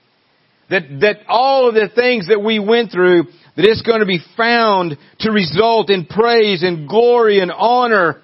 that, 0.69 0.83
that 1.01 1.17
all 1.27 1.69
of 1.69 1.75
the 1.75 1.89
things 1.93 2.27
that 2.27 2.41
we 2.41 2.59
went 2.59 2.91
through, 2.91 3.23
that 3.55 3.65
it's 3.65 3.81
going 3.81 3.99
to 3.99 4.05
be 4.05 4.19
found 4.35 4.97
to 5.19 5.31
result 5.31 5.89
in 5.89 6.05
praise 6.05 6.63
and 6.63 6.87
glory 6.87 7.39
and 7.39 7.51
honor. 7.51 8.21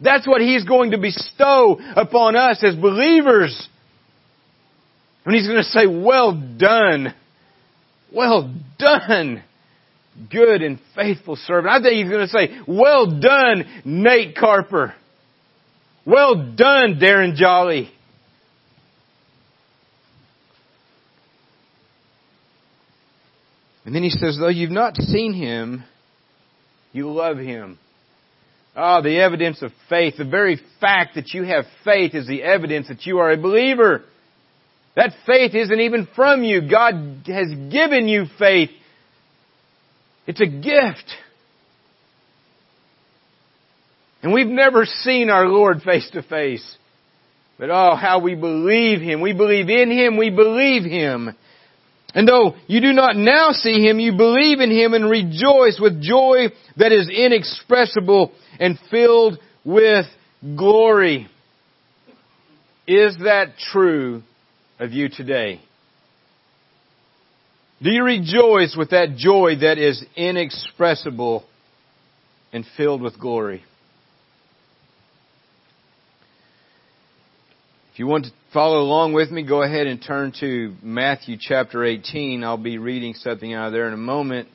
That's 0.00 0.26
what 0.26 0.40
He's 0.40 0.64
going 0.64 0.92
to 0.92 0.98
bestow 0.98 1.78
upon 1.96 2.36
us 2.36 2.62
as 2.64 2.74
believers. 2.76 3.68
And 5.24 5.34
He's 5.34 5.46
going 5.46 5.58
to 5.58 5.64
say, 5.64 5.86
well 5.86 6.32
done. 6.58 7.14
Well 8.12 8.54
done 8.78 9.42
good 10.30 10.62
and 10.62 10.78
faithful 10.94 11.36
servant. 11.36 11.72
I 11.72 11.80
think 11.80 11.94
he's 11.94 12.10
going 12.10 12.26
to 12.26 12.28
say, 12.28 12.60
well 12.66 13.20
done, 13.20 13.82
Nate 13.84 14.36
Carper. 14.36 14.94
Well 16.04 16.54
done, 16.54 16.98
Darren 17.00 17.34
Jolly. 17.34 17.90
And 23.84 23.94
then 23.94 24.02
he 24.02 24.10
says, 24.10 24.36
though 24.38 24.48
you've 24.48 24.70
not 24.70 24.96
seen 24.96 25.34
him, 25.34 25.84
you 26.92 27.10
love 27.10 27.38
him. 27.38 27.78
Ah, 28.76 28.98
oh, 28.98 29.02
the 29.02 29.18
evidence 29.20 29.60
of 29.62 29.72
faith. 29.88 30.14
The 30.16 30.24
very 30.24 30.60
fact 30.80 31.16
that 31.16 31.34
you 31.34 31.44
have 31.44 31.64
faith 31.84 32.14
is 32.14 32.26
the 32.26 32.42
evidence 32.42 32.88
that 32.88 33.04
you 33.04 33.18
are 33.18 33.30
a 33.30 33.36
believer. 33.36 34.02
That 34.94 35.12
faith 35.26 35.54
isn't 35.54 35.80
even 35.80 36.06
from 36.14 36.42
you. 36.42 36.68
God 36.68 37.24
has 37.26 37.48
given 37.70 38.08
you 38.08 38.26
faith 38.38 38.70
it's 40.26 40.40
a 40.40 40.46
gift. 40.46 41.10
And 44.22 44.32
we've 44.32 44.46
never 44.46 44.84
seen 44.84 45.30
our 45.30 45.46
Lord 45.46 45.82
face 45.82 46.08
to 46.12 46.22
face. 46.22 46.76
But 47.58 47.70
oh, 47.70 47.96
how 47.96 48.20
we 48.20 48.34
believe 48.34 49.00
Him. 49.00 49.20
We 49.20 49.32
believe 49.32 49.68
in 49.68 49.90
Him. 49.90 50.16
We 50.16 50.30
believe 50.30 50.84
Him. 50.84 51.36
And 52.14 52.28
though 52.28 52.54
you 52.66 52.80
do 52.80 52.92
not 52.92 53.16
now 53.16 53.50
see 53.52 53.86
Him, 53.86 53.98
you 53.98 54.16
believe 54.16 54.60
in 54.60 54.70
Him 54.70 54.92
and 54.92 55.08
rejoice 55.08 55.78
with 55.80 56.02
joy 56.02 56.48
that 56.76 56.92
is 56.92 57.08
inexpressible 57.08 58.32
and 58.60 58.78
filled 58.90 59.38
with 59.64 60.06
glory. 60.56 61.28
Is 62.86 63.16
that 63.24 63.56
true 63.72 64.22
of 64.78 64.92
you 64.92 65.08
today? 65.08 65.60
Do 67.82 67.90
you 67.90 68.04
rejoice 68.04 68.76
with 68.76 68.90
that 68.90 69.16
joy 69.16 69.56
that 69.60 69.78
is 69.78 70.04
inexpressible 70.14 71.44
and 72.52 72.64
filled 72.76 73.00
with 73.00 73.18
glory? 73.18 73.64
If 77.92 77.98
you 77.98 78.06
want 78.06 78.26
to 78.26 78.32
follow 78.52 78.80
along 78.80 79.14
with 79.14 79.30
me, 79.30 79.42
go 79.42 79.62
ahead 79.62 79.86
and 79.86 80.02
turn 80.02 80.32
to 80.40 80.74
Matthew 80.82 81.36
chapter 81.40 81.84
18. 81.84 82.44
I'll 82.44 82.58
be 82.58 82.76
reading 82.76 83.14
something 83.14 83.52
out 83.54 83.68
of 83.68 83.72
there 83.72 83.88
in 83.88 83.94
a 83.94 83.98
moment. 83.98 84.48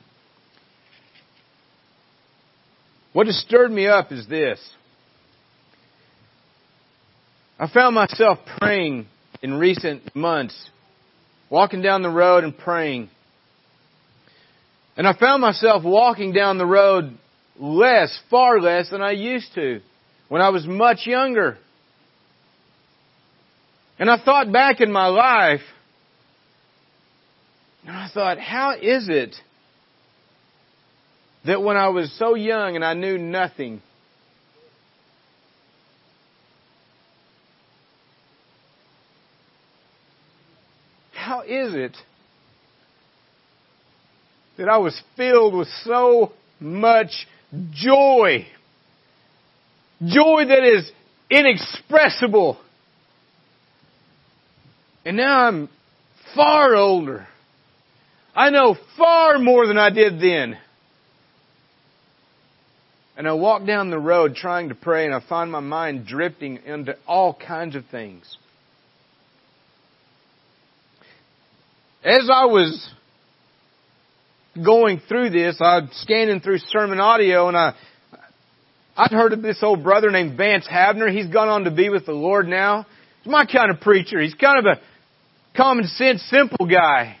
What 3.12 3.26
has 3.26 3.36
stirred 3.40 3.72
me 3.72 3.88
up 3.88 4.12
is 4.12 4.26
this. 4.28 4.60
I 7.58 7.68
found 7.68 7.96
myself 7.96 8.38
praying 8.58 9.06
in 9.42 9.54
recent 9.54 10.14
months, 10.14 10.70
walking 11.50 11.82
down 11.82 12.02
the 12.02 12.10
road 12.10 12.44
and 12.44 12.56
praying. 12.56 13.10
And 14.96 15.08
I 15.08 15.18
found 15.18 15.40
myself 15.40 15.82
walking 15.82 16.32
down 16.32 16.58
the 16.58 16.66
road 16.66 17.18
less, 17.58 18.16
far 18.30 18.60
less 18.60 18.90
than 18.90 19.02
I 19.02 19.12
used 19.12 19.54
to 19.54 19.80
when 20.28 20.40
I 20.40 20.50
was 20.50 20.64
much 20.66 20.98
younger. 21.04 21.58
And 23.98 24.10
I 24.10 24.22
thought 24.22 24.52
back 24.52 24.80
in 24.80 24.92
my 24.92 25.06
life, 25.06 25.60
and 27.86 27.96
I 27.96 28.08
thought, 28.12 28.38
how 28.38 28.72
is 28.72 29.08
it 29.08 29.34
that 31.44 31.62
when 31.62 31.76
I 31.76 31.88
was 31.88 32.12
so 32.18 32.34
young 32.34 32.76
and 32.76 32.84
I 32.84 32.94
knew 32.94 33.18
nothing, 33.18 33.82
how 41.12 41.42
is 41.42 41.74
it 41.74 41.96
that 44.58 44.68
I 44.68 44.78
was 44.78 45.00
filled 45.16 45.54
with 45.54 45.68
so 45.84 46.32
much 46.60 47.26
joy. 47.72 48.46
Joy 50.04 50.44
that 50.46 50.64
is 50.64 50.90
inexpressible. 51.30 52.58
And 55.08 55.16
now 55.16 55.46
I'm 55.46 55.70
far 56.34 56.74
older. 56.76 57.26
I 58.36 58.50
know 58.50 58.76
far 58.98 59.38
more 59.38 59.66
than 59.66 59.78
I 59.78 59.88
did 59.88 60.20
then. 60.20 60.58
And 63.16 63.26
I 63.26 63.32
walk 63.32 63.64
down 63.64 63.88
the 63.88 63.98
road 63.98 64.34
trying 64.34 64.68
to 64.68 64.74
pray 64.74 65.06
and 65.06 65.14
I 65.14 65.26
find 65.26 65.50
my 65.50 65.60
mind 65.60 66.06
drifting 66.06 66.58
into 66.66 66.94
all 67.06 67.32
kinds 67.32 67.74
of 67.74 67.86
things. 67.86 68.36
As 72.04 72.28
I 72.30 72.44
was 72.44 72.92
going 74.62 75.00
through 75.08 75.30
this, 75.30 75.56
I 75.58 75.78
was 75.78 75.88
scanning 76.02 76.40
through 76.40 76.58
sermon 76.58 77.00
audio 77.00 77.48
and 77.48 77.56
I, 77.56 77.74
I'd 78.94 79.12
heard 79.12 79.32
of 79.32 79.40
this 79.40 79.60
old 79.62 79.82
brother 79.82 80.10
named 80.10 80.36
Vance 80.36 80.68
Havner. 80.70 81.10
He's 81.10 81.28
gone 81.28 81.48
on 81.48 81.64
to 81.64 81.70
be 81.70 81.88
with 81.88 82.04
the 82.04 82.12
Lord 82.12 82.46
now. 82.46 82.84
He's 83.22 83.32
my 83.32 83.46
kind 83.46 83.70
of 83.70 83.80
preacher. 83.80 84.20
He's 84.20 84.34
kind 84.34 84.58
of 84.58 84.66
a 84.66 84.87
common 85.58 85.86
sense, 85.86 86.22
simple 86.30 86.66
guy. 86.66 87.16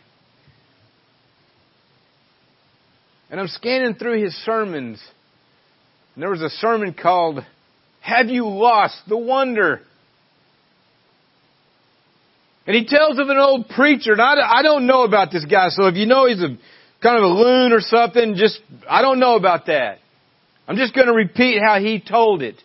And 3.30 3.40
I'm 3.40 3.48
scanning 3.48 3.96
through 3.96 4.22
his 4.22 4.34
sermons. 4.44 5.02
And 6.14 6.22
there 6.22 6.30
was 6.30 6.40
a 6.40 6.48
sermon 6.48 6.94
called, 6.94 7.44
Have 8.00 8.28
You 8.28 8.48
Lost 8.48 8.96
the 9.08 9.18
Wonder? 9.18 9.82
And 12.66 12.76
he 12.76 12.86
tells 12.86 13.18
of 13.18 13.28
an 13.28 13.38
old 13.38 13.68
preacher, 13.70 14.12
and 14.12 14.20
I, 14.20 14.34
I 14.58 14.62
don't 14.62 14.86
know 14.86 15.02
about 15.02 15.32
this 15.32 15.44
guy, 15.44 15.68
so 15.70 15.86
if 15.86 15.96
you 15.96 16.06
know 16.06 16.26
he's 16.26 16.42
a 16.42 16.56
kind 17.02 17.16
of 17.16 17.24
a 17.24 17.26
loon 17.26 17.72
or 17.72 17.80
something, 17.80 18.34
just, 18.36 18.60
I 18.88 19.02
don't 19.02 19.18
know 19.18 19.36
about 19.36 19.66
that. 19.66 19.98
I'm 20.66 20.76
just 20.76 20.94
going 20.94 21.06
to 21.06 21.14
repeat 21.14 21.60
how 21.64 21.80
he 21.80 22.00
told 22.00 22.42
it. 22.42 22.56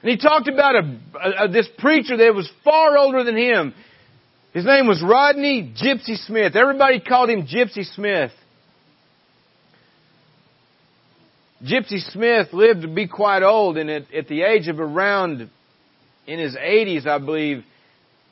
And 0.00 0.10
he 0.10 0.16
talked 0.16 0.48
about 0.48 0.76
a, 0.76 1.44
a, 1.44 1.48
this 1.48 1.68
preacher 1.78 2.16
that 2.16 2.34
was 2.34 2.50
far 2.64 2.96
older 2.96 3.24
than 3.24 3.36
him. 3.36 3.74
His 4.56 4.64
name 4.64 4.86
was 4.86 5.04
Rodney 5.06 5.74
Gypsy 5.76 6.16
Smith. 6.26 6.56
Everybody 6.56 6.98
called 6.98 7.28
him 7.28 7.46
Gypsy 7.46 7.84
Smith. 7.94 8.30
Gypsy 11.62 12.00
Smith 12.10 12.54
lived 12.54 12.80
to 12.80 12.88
be 12.88 13.06
quite 13.06 13.42
old, 13.42 13.76
and 13.76 13.90
at, 13.90 14.10
at 14.14 14.28
the 14.28 14.44
age 14.44 14.68
of 14.68 14.80
around 14.80 15.50
in 16.26 16.38
his 16.38 16.56
80s, 16.56 17.06
I 17.06 17.18
believe, 17.18 17.64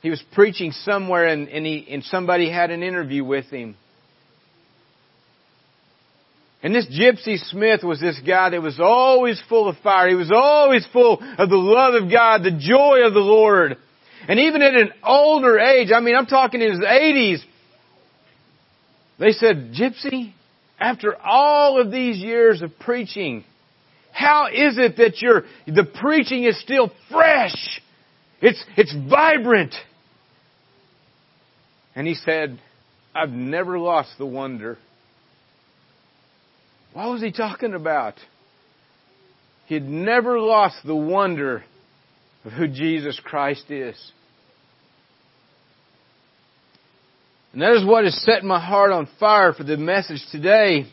he 0.01 0.09
was 0.09 0.25
preaching 0.33 0.73
somewhere, 0.73 1.27
and, 1.27 1.47
and, 1.51 1.67
he, 1.67 1.87
and 1.91 2.03
somebody 2.05 2.51
had 2.51 2.71
an 2.71 2.83
interview 2.83 3.23
with 3.23 3.51
him. 3.51 3.77
And 6.63 6.75
this 6.75 6.87
Gypsy 6.87 7.37
Smith 7.51 7.83
was 7.85 8.01
this 8.01 8.19
guy 8.27 8.49
that 8.49 8.63
was 8.63 8.81
always 8.81 9.43
full 9.51 9.69
of 9.69 9.77
fire. 9.83 10.09
He 10.09 10.15
was 10.15 10.33
always 10.35 10.87
full 10.91 11.19
of 11.21 11.51
the 11.51 11.57
love 11.57 12.03
of 12.03 12.11
God, 12.11 12.45
the 12.45 12.59
joy 12.59 13.07
of 13.07 13.13
the 13.13 13.21
Lord. 13.21 13.77
And 14.29 14.41
even 14.41 14.63
at 14.63 14.75
an 14.75 14.93
older 15.03 15.59
age, 15.59 15.91
I 15.95 16.01
mean, 16.01 16.17
I'm 16.17 16.27
talking 16.27 16.61
in 16.63 16.71
his 16.71 16.81
80s, 16.81 17.39
they 19.19 19.33
said, 19.33 19.73
Gypsy, 19.73 20.33
after 20.79 21.17
all 21.21 21.81
of 21.81 21.91
these 21.91 22.19
years 22.19 22.63
of 22.63 22.79
preaching, 22.79 23.45
how 24.13 24.47
is 24.47 24.79
it 24.79 24.97
that 24.97 25.21
your, 25.21 25.45
the 25.67 25.85
preaching 25.85 26.45
is 26.45 26.59
still 26.61 26.91
fresh? 27.11 27.81
It's, 28.41 28.63
it's 28.77 28.95
vibrant. 29.09 29.75
And 31.95 32.07
he 32.07 32.15
said, 32.15 32.59
I've 33.15 33.31
never 33.31 33.79
lost 33.79 34.11
the 34.19 34.27
wonder. 34.27 34.79
What 36.93 37.11
was 37.11 37.23
he 37.23 37.33
talking 37.33 37.75
about? 37.75 38.15
He'd 39.67 39.89
never 39.89 40.41
lost 40.41 40.77
the 40.85 40.95
wonder 40.95 41.65
of 42.45 42.53
who 42.53 42.69
Jesus 42.69 43.21
Christ 43.23 43.71
is. 43.71 44.13
And 47.53 47.63
that 47.63 47.73
is 47.73 47.85
what 47.85 48.05
has 48.05 48.21
set 48.23 48.43
my 48.43 48.61
heart 48.61 48.91
on 48.91 49.09
fire 49.21 49.53
for 49.53 49.63
the 49.63 49.77
message 49.77 50.21
today. 50.33 50.87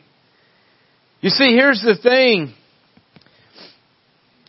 You 1.20 1.30
see, 1.30 1.56
here's 1.56 1.82
the 1.82 1.98
thing. 2.02 2.54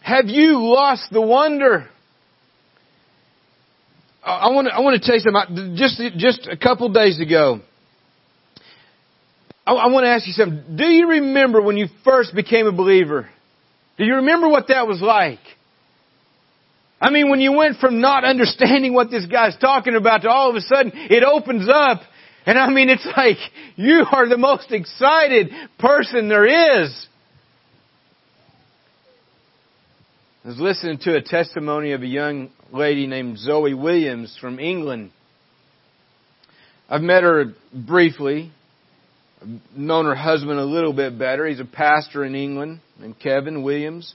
Have 0.03 0.27
you 0.27 0.59
lost 0.63 1.09
the 1.11 1.23
wonder? 1.23 1.89
I 4.25 4.51
want 4.51 4.69
to, 4.69 4.75
I 4.75 4.81
want 4.81 5.01
to 5.01 5.07
tell 5.07 5.17
you 5.17 5.21
something. 5.21 5.75
Just, 5.77 6.01
just 6.17 6.47
a 6.47 6.57
couple 6.57 6.89
days 6.93 7.21
ago, 7.21 7.61
I, 9.67 9.73
I 9.73 9.87
want 9.89 10.05
to 10.05 10.11
ask 10.11 10.27
you 10.27 10.33
something. 10.33 10.77
Do 10.77 10.85
you 10.85 11.09
remember 11.09 11.63
when 11.63 11.77
you 11.77 11.87
first 12.05 12.35
became 12.35 12.67
a 12.67 12.73
believer? 12.73 13.29
Do 13.97 14.05
you 14.05 14.17
remember 14.17 14.49
what 14.49 14.69
that 14.69 14.87
was 14.87 15.01
like? 15.01 15.41
I 17.03 17.11
mean, 17.11 17.31
when 17.31 17.41
you 17.41 17.53
went 17.53 17.79
from 17.79 18.01
not 18.01 18.25
understanding 18.25 18.95
what 18.95 19.11
this 19.11 19.27
guy's 19.27 19.57
talking 19.59 19.97
about 19.97 20.23
to 20.23 20.31
all 20.31 20.51
of 20.51 20.57
a 20.57 20.61
sudden 20.61 20.93
it 20.95 21.25
opens 21.25 21.69
up. 21.69 22.01
And 22.47 22.57
I 22.57 22.71
mean, 22.71 22.89
it's 22.89 23.07
like 23.17 23.39
you 23.75 24.07
are 24.11 24.29
the 24.29 24.39
most 24.39 24.71
excited 24.71 25.51
person 25.81 26.29
there 26.29 26.85
is. 26.85 27.07
I 30.45 30.49
was 30.49 30.61
listening 30.61 30.99
to 30.99 31.17
a 31.17 31.23
testimony 31.23 31.91
of 31.93 32.03
a 32.03 32.07
young 32.07 32.51
lady 32.73 33.09
named 33.09 33.39
Zoe 33.39 33.75
Williams 33.75 34.39
from 34.41 34.61
England. 34.61 35.11
I've 36.89 37.03
met 37.03 37.25
her 37.25 37.55
briefly. 37.73 38.53
I've 39.41 39.77
known 39.77 40.05
her 40.05 40.15
husband 40.15 40.59
a 40.59 40.65
little 40.65 40.93
bit 40.93 41.19
better. 41.19 41.47
He's 41.47 41.61
a 41.61 41.65
pastor 41.65 42.25
in 42.25 42.37
England 42.37 42.81
named 43.01 43.19
Kevin 43.19 43.65
Williams. 43.65 44.15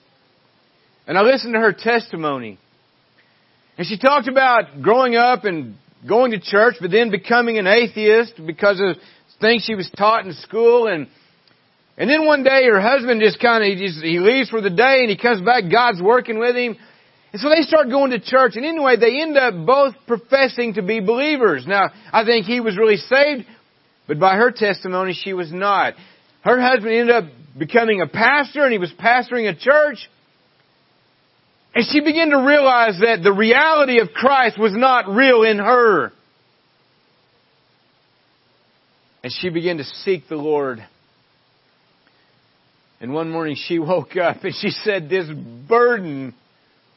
And 1.06 1.18
I 1.18 1.22
listened 1.22 1.54
to 1.54 1.60
her 1.60 1.74
testimony. 1.74 2.60
And 3.78 3.86
she 3.86 3.98
talked 3.98 4.28
about 4.28 4.82
growing 4.82 5.16
up 5.16 5.46
and 5.46 5.76
going 6.08 6.32
to 6.32 6.40
church, 6.40 6.76
but 6.82 6.92
then 6.92 7.12
becoming 7.12 7.58
an 7.58 7.68
atheist 7.68 8.34
because 8.46 8.82
of 8.82 8.98
things 9.40 9.64
she 9.66 9.76
was 9.76 9.90
taught 9.96 10.26
in 10.26 10.34
school. 10.34 10.88
And 10.88 11.08
and 11.98 12.10
then 12.10 12.26
one 12.26 12.44
day 12.44 12.66
her 12.66 12.82
husband 12.82 13.22
just 13.22 13.40
kind 13.40 13.64
of 13.64 13.78
he 13.78 13.86
just 13.86 14.04
he 14.04 14.20
leaves 14.20 14.50
for 14.50 14.62
the 14.62 14.70
day 14.70 15.02
and 15.02 15.10
he 15.10 15.18
comes 15.18 15.42
back. 15.42 15.66
God's 15.72 16.02
working 16.02 16.40
with 16.40 16.56
him. 16.56 16.78
And 17.34 17.42
so 17.42 17.50
they 17.50 17.62
start 17.62 17.90
going 17.90 18.12
to 18.12 18.20
church. 18.20 18.56
And 18.56 18.66
anyway, 18.66 18.96
they 18.98 19.22
end 19.22 19.38
up 19.38 19.54
both 19.66 19.96
professing 20.08 20.76
to 20.76 20.82
be 20.82 21.00
believers. 21.00 21.66
Now, 21.68 21.90
I 22.12 22.24
think 22.24 22.46
he 22.46 22.62
was 22.62 22.78
really 22.78 22.98
saved, 22.98 23.46
but 24.08 24.20
by 24.20 24.38
her 24.38 24.52
testimony, 24.52 25.14
she 25.14 25.34
was 25.34 25.52
not. 25.52 25.94
Her 26.42 26.60
husband 26.60 26.94
ended 26.94 27.16
up 27.16 27.26
becoming 27.58 28.02
a 28.02 28.08
pastor 28.08 28.64
and 28.64 28.72
he 28.72 28.80
was 28.80 28.92
pastoring 28.98 29.50
a 29.50 29.56
church. 29.56 30.10
And 31.78 31.86
she 31.92 32.00
began 32.00 32.32
to 32.32 32.38
realize 32.38 33.00
that 33.02 33.22
the 33.22 33.32
reality 33.32 34.00
of 34.00 34.08
Christ 34.10 34.58
was 34.58 34.74
not 34.76 35.08
real 35.08 35.44
in 35.44 35.60
her. 35.60 36.12
And 39.22 39.32
she 39.32 39.50
began 39.50 39.78
to 39.78 39.84
seek 39.84 40.28
the 40.28 40.38
Lord. 40.38 40.84
And 43.00 43.14
one 43.14 43.30
morning 43.30 43.56
she 43.56 43.78
woke 43.80 44.18
up 44.18 44.44
and 44.44 44.56
she 44.60 44.72
said 44.72 45.08
this 45.08 45.30
burden 45.70 46.34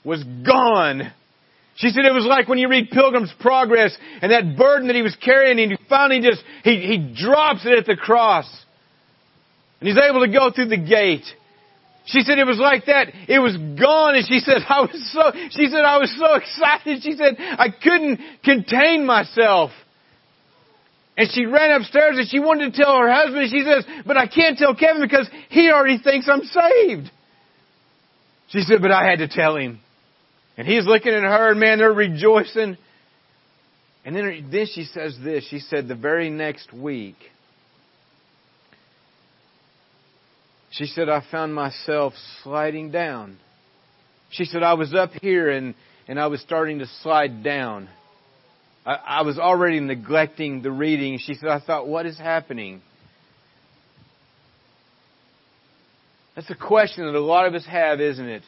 was 0.03 0.25
gone. 0.25 1.13
She 1.75 1.91
said 1.91 2.07
it 2.07 2.15
was 2.15 2.25
like 2.25 2.49
when 2.49 2.57
you 2.57 2.71
read 2.71 2.89
Pilgrim's 2.89 3.35
Progress 3.39 3.95
and 4.23 4.33
that 4.33 4.57
burden 4.57 4.87
that 4.87 4.97
he 4.97 5.03
was 5.03 5.15
carrying 5.23 5.61
and 5.61 5.73
he 5.73 5.79
finally 5.91 6.27
just, 6.27 6.43
he, 6.65 6.77
he 6.77 7.15
drops 7.23 7.67
it 7.67 7.77
at 7.77 7.85
the 7.85 7.97
cross. 7.97 8.51
And 9.81 9.91
he's 9.91 9.99
able 9.99 10.21
to 10.21 10.33
go 10.33 10.51
through 10.51 10.69
the 10.69 10.79
gate. 10.79 11.27
She 12.07 12.23
said 12.23 12.39
it 12.39 12.47
was 12.47 12.59
like 12.59 12.87
that. 12.87 13.09
It 13.29 13.39
was 13.39 13.57
gone 13.57 14.17
and 14.17 14.27
she 14.27 14.41
said 14.41 14.59
I 14.69 14.81
was 14.81 15.13
so, 15.13 15.33
she 15.51 15.69
said 15.69 15.85
I 15.85 15.99
was 15.99 16.15
so 16.19 16.35
excited. 16.35 17.03
She 17.03 17.13
said 17.13 17.37
I 17.39 17.69
couldn't 17.71 18.21
contain 18.45 19.05
myself. 19.07 19.71
And 21.17 21.29
she 21.31 21.45
ran 21.45 21.73
upstairs 21.73 22.17
and 22.17 22.29
she 22.29 22.41
wanted 22.41 22.73
to 22.73 22.83
tell 22.83 22.97
her 22.97 23.13
husband. 23.13 23.51
She 23.51 23.63
says, 23.63 23.85
but 24.07 24.17
I 24.17 24.27
can't 24.27 24.57
tell 24.57 24.75
Kevin 24.75 25.03
because 25.03 25.29
he 25.51 25.71
already 25.71 25.99
thinks 25.99 26.29
I'm 26.29 26.43
saved. 26.43 27.11
She 28.49 28.61
said, 28.61 28.81
but 28.81 28.91
I 28.91 29.05
had 29.09 29.19
to 29.19 29.29
tell 29.29 29.57
him. 29.57 29.81
And 30.57 30.67
he's 30.67 30.87
looking 30.87 31.13
at 31.13 31.23
her 31.23 31.51
and 31.51 31.61
man, 31.61 31.79
they're 31.79 31.93
rejoicing. 31.93 32.77
And 34.05 34.17
then, 34.17 34.49
then 34.51 34.67
she 34.75 34.85
says 34.85 35.17
this. 35.23 35.47
She 35.49 35.59
said, 35.59 35.89
the 35.89 35.95
very 35.95 36.31
next 36.31 36.73
week, 36.73 37.17
She 40.71 40.87
said, 40.87 41.09
I 41.09 41.23
found 41.31 41.55
myself 41.55 42.13
sliding 42.43 42.91
down. 42.91 43.39
She 44.31 44.45
said, 44.45 44.63
I 44.63 44.75
was 44.75 44.95
up 44.95 45.11
here 45.21 45.51
and, 45.51 45.75
and 46.07 46.19
I 46.19 46.29
was 46.29 46.41
starting 46.41 46.79
to 46.79 46.87
slide 47.03 47.43
down. 47.43 47.89
I, 48.87 48.93
I 48.95 49.23
was 49.23 49.39
already 49.39 49.81
neglecting 49.81 50.63
the 50.63 50.71
reading. 50.71 51.19
She 51.19 51.35
said, 51.35 51.49
I 51.49 51.61
thought, 51.61 51.89
what 51.89 52.07
is 52.07 52.17
happening? 52.17 52.83
That's 56.37 56.51
a 56.51 56.55
question 56.55 57.05
that 57.05 57.17
a 57.17 57.21
lot 57.21 57.47
of 57.47 57.55
us 57.55 57.67
have, 57.67 58.01
isn't 58.01 58.29
it? 58.29 58.43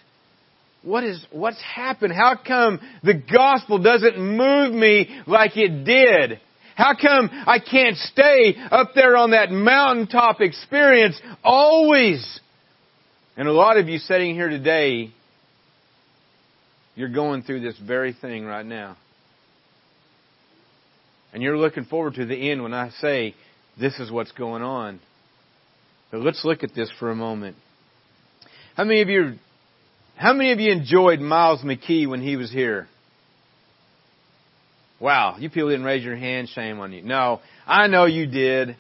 What 0.83 1.05
is, 1.05 1.25
what's 1.31 1.61
happened? 1.61 2.13
How 2.13 2.37
come 2.37 2.81
the 3.03 3.15
gospel 3.15 3.79
doesn't 3.79 4.19
move 4.19 4.73
me 4.73 5.21
like 5.27 5.57
it 5.57 5.85
did? 5.85 6.41
How 6.77 6.95
come 6.95 7.31
I 7.33 7.59
can't 7.59 7.97
stay 7.97 8.57
up 8.71 8.91
there 8.95 9.17
on 9.17 9.33
that 9.33 9.51
mountaintop 9.51 10.41
experience 10.41 11.21
always? 11.43 12.41
And 13.37 13.49
a 13.49 13.53
lot 13.53 13.77
of 13.77 13.89
you 13.89 13.99
sitting 13.99 14.35
here 14.35 14.49
today, 14.49 15.11
you're 16.95 17.09
going 17.09 17.43
through 17.43 17.61
this 17.61 17.79
very 17.79 18.13
thing 18.13 18.45
right 18.45 18.67
now. 18.67 18.97
And 21.33 21.43
you're 21.43 21.57
looking 21.57 21.85
forward 21.85 22.15
to 22.15 22.27
the 22.27 22.51
end 22.51 22.63
when 22.63 22.75
I 22.75 22.91
say, 23.01 23.35
this 23.81 23.99
is 23.99 24.11
what's 24.11 24.33
going 24.33 24.63
on. 24.63 25.01
But 26.11 26.21
let's 26.21 26.45
look 26.45 26.63
at 26.63 26.75
this 26.75 26.91
for 26.99 27.11
a 27.11 27.17
moment. 27.17 27.57
How 28.77 28.85
many 28.85 29.01
of 29.01 29.09
you, 29.09 29.35
how 30.17 30.35
many 30.35 30.53
of 30.53 30.61
you 30.61 30.71
enjoyed 30.71 31.21
Miles 31.21 31.63
McKee 31.63 32.07
when 32.07 32.21
he 32.21 32.37
was 32.37 32.51
here? 32.51 32.87
Wow, 35.03 35.35
you 35.37 35.51
people 35.51 35.71
didn't 35.71 35.85
raise 35.85 36.05
your 36.05 36.15
hand, 36.15 36.49
shame 36.49 36.79
on 36.79 36.93
you. 36.93 37.03
No, 37.03 37.41
I 37.67 37.89
know 37.89 38.05
you 38.05 38.27
did. 38.27 38.77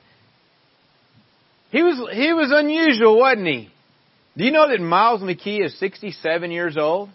He 1.70 1.82
was, 1.82 1.96
he 2.14 2.32
was 2.32 2.52
unusual, 2.54 3.18
wasn't 3.18 3.48
he? 3.48 3.68
Do 4.37 4.44
you 4.44 4.52
know 4.52 4.68
that 4.68 4.80
Miles 4.80 5.20
McKee 5.20 5.64
is 5.64 5.76
67 5.80 6.52
years 6.52 6.76
old? 6.76 7.08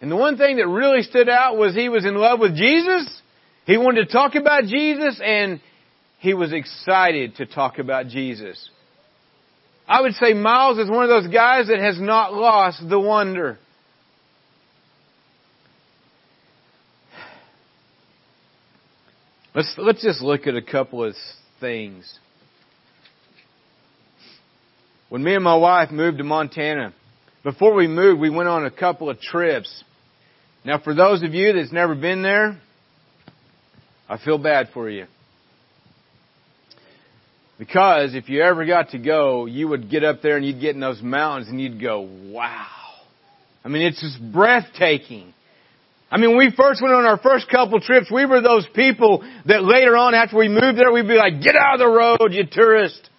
And 0.00 0.08
the 0.08 0.14
one 0.14 0.38
thing 0.38 0.58
that 0.58 0.68
really 0.68 1.02
stood 1.02 1.28
out 1.28 1.56
was 1.56 1.74
he 1.74 1.88
was 1.88 2.04
in 2.04 2.14
love 2.14 2.38
with 2.38 2.54
Jesus. 2.54 3.20
He 3.66 3.76
wanted 3.76 4.06
to 4.06 4.12
talk 4.12 4.36
about 4.36 4.62
Jesus 4.62 5.20
and 5.20 5.60
he 6.20 6.34
was 6.34 6.52
excited 6.52 7.34
to 7.36 7.46
talk 7.46 7.80
about 7.80 8.06
Jesus. 8.06 8.70
I 9.88 10.02
would 10.02 10.14
say 10.14 10.34
Miles 10.34 10.78
is 10.78 10.88
one 10.88 11.02
of 11.02 11.08
those 11.08 11.32
guys 11.32 11.66
that 11.66 11.80
has 11.80 12.00
not 12.00 12.32
lost 12.32 12.80
the 12.88 13.00
wonder. 13.00 13.58
Let's, 19.58 19.74
let's 19.76 20.02
just 20.04 20.20
look 20.20 20.46
at 20.46 20.54
a 20.54 20.62
couple 20.62 21.02
of 21.02 21.16
things. 21.58 22.16
When 25.08 25.24
me 25.24 25.34
and 25.34 25.42
my 25.42 25.56
wife 25.56 25.90
moved 25.90 26.18
to 26.18 26.22
Montana, 26.22 26.94
before 27.42 27.74
we 27.74 27.88
moved, 27.88 28.20
we 28.20 28.30
went 28.30 28.48
on 28.48 28.66
a 28.66 28.70
couple 28.70 29.10
of 29.10 29.20
trips. 29.20 29.82
Now, 30.64 30.78
for 30.78 30.94
those 30.94 31.24
of 31.24 31.34
you 31.34 31.54
that's 31.54 31.72
never 31.72 31.96
been 31.96 32.22
there, 32.22 32.60
I 34.08 34.18
feel 34.18 34.38
bad 34.38 34.68
for 34.72 34.88
you. 34.88 35.06
Because 37.58 38.14
if 38.14 38.28
you 38.28 38.40
ever 38.40 38.64
got 38.64 38.90
to 38.90 38.98
go, 38.98 39.46
you 39.46 39.66
would 39.66 39.90
get 39.90 40.04
up 40.04 40.22
there 40.22 40.36
and 40.36 40.46
you'd 40.46 40.60
get 40.60 40.76
in 40.76 40.80
those 40.80 41.02
mountains 41.02 41.48
and 41.48 41.60
you'd 41.60 41.80
go, 41.80 42.02
wow. 42.02 42.68
I 43.64 43.68
mean, 43.68 43.82
it's 43.82 44.00
just 44.00 44.20
breathtaking. 44.32 45.34
I 46.10 46.16
mean, 46.16 46.30
when 46.30 46.38
we 46.38 46.50
first 46.56 46.80
went 46.80 46.94
on 46.94 47.04
our 47.04 47.18
first 47.18 47.48
couple 47.50 47.80
trips, 47.80 48.10
we 48.10 48.24
were 48.24 48.40
those 48.40 48.66
people 48.74 49.22
that 49.44 49.62
later 49.62 49.96
on 49.96 50.14
after 50.14 50.38
we 50.38 50.48
moved 50.48 50.78
there, 50.78 50.90
we'd 50.90 51.06
be 51.06 51.14
like, 51.14 51.42
get 51.42 51.54
out 51.54 51.74
of 51.74 51.80
the 51.80 51.88
road, 51.88 52.32
you 52.32 52.44
tourist. 52.50 53.10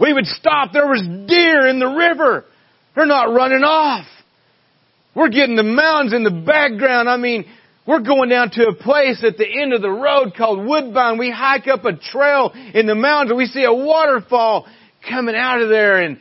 We 0.00 0.12
would 0.12 0.26
stop. 0.26 0.72
There 0.72 0.86
was 0.86 1.02
deer 1.02 1.68
in 1.68 1.78
the 1.78 1.86
river. 1.86 2.44
They're 2.94 3.06
not 3.06 3.32
running 3.32 3.62
off. 3.62 4.06
We're 5.14 5.28
getting 5.28 5.56
the 5.56 5.62
mountains 5.62 6.12
in 6.12 6.24
the 6.24 6.42
background. 6.44 7.08
I 7.08 7.16
mean, 7.16 7.46
we're 7.86 8.02
going 8.02 8.28
down 8.28 8.50
to 8.50 8.66
a 8.66 8.74
place 8.74 9.22
at 9.22 9.38
the 9.38 9.46
end 9.46 9.72
of 9.72 9.80
the 9.80 9.90
road 9.90 10.34
called 10.36 10.66
Woodbine. 10.66 11.18
We 11.18 11.30
hike 11.30 11.68
up 11.68 11.84
a 11.84 11.96
trail 11.96 12.52
in 12.74 12.86
the 12.86 12.96
mountains 12.96 13.30
and 13.30 13.38
we 13.38 13.46
see 13.46 13.62
a 13.62 13.72
waterfall 13.72 14.66
coming 15.08 15.36
out 15.36 15.62
of 15.62 15.68
there 15.68 16.02
and 16.02 16.18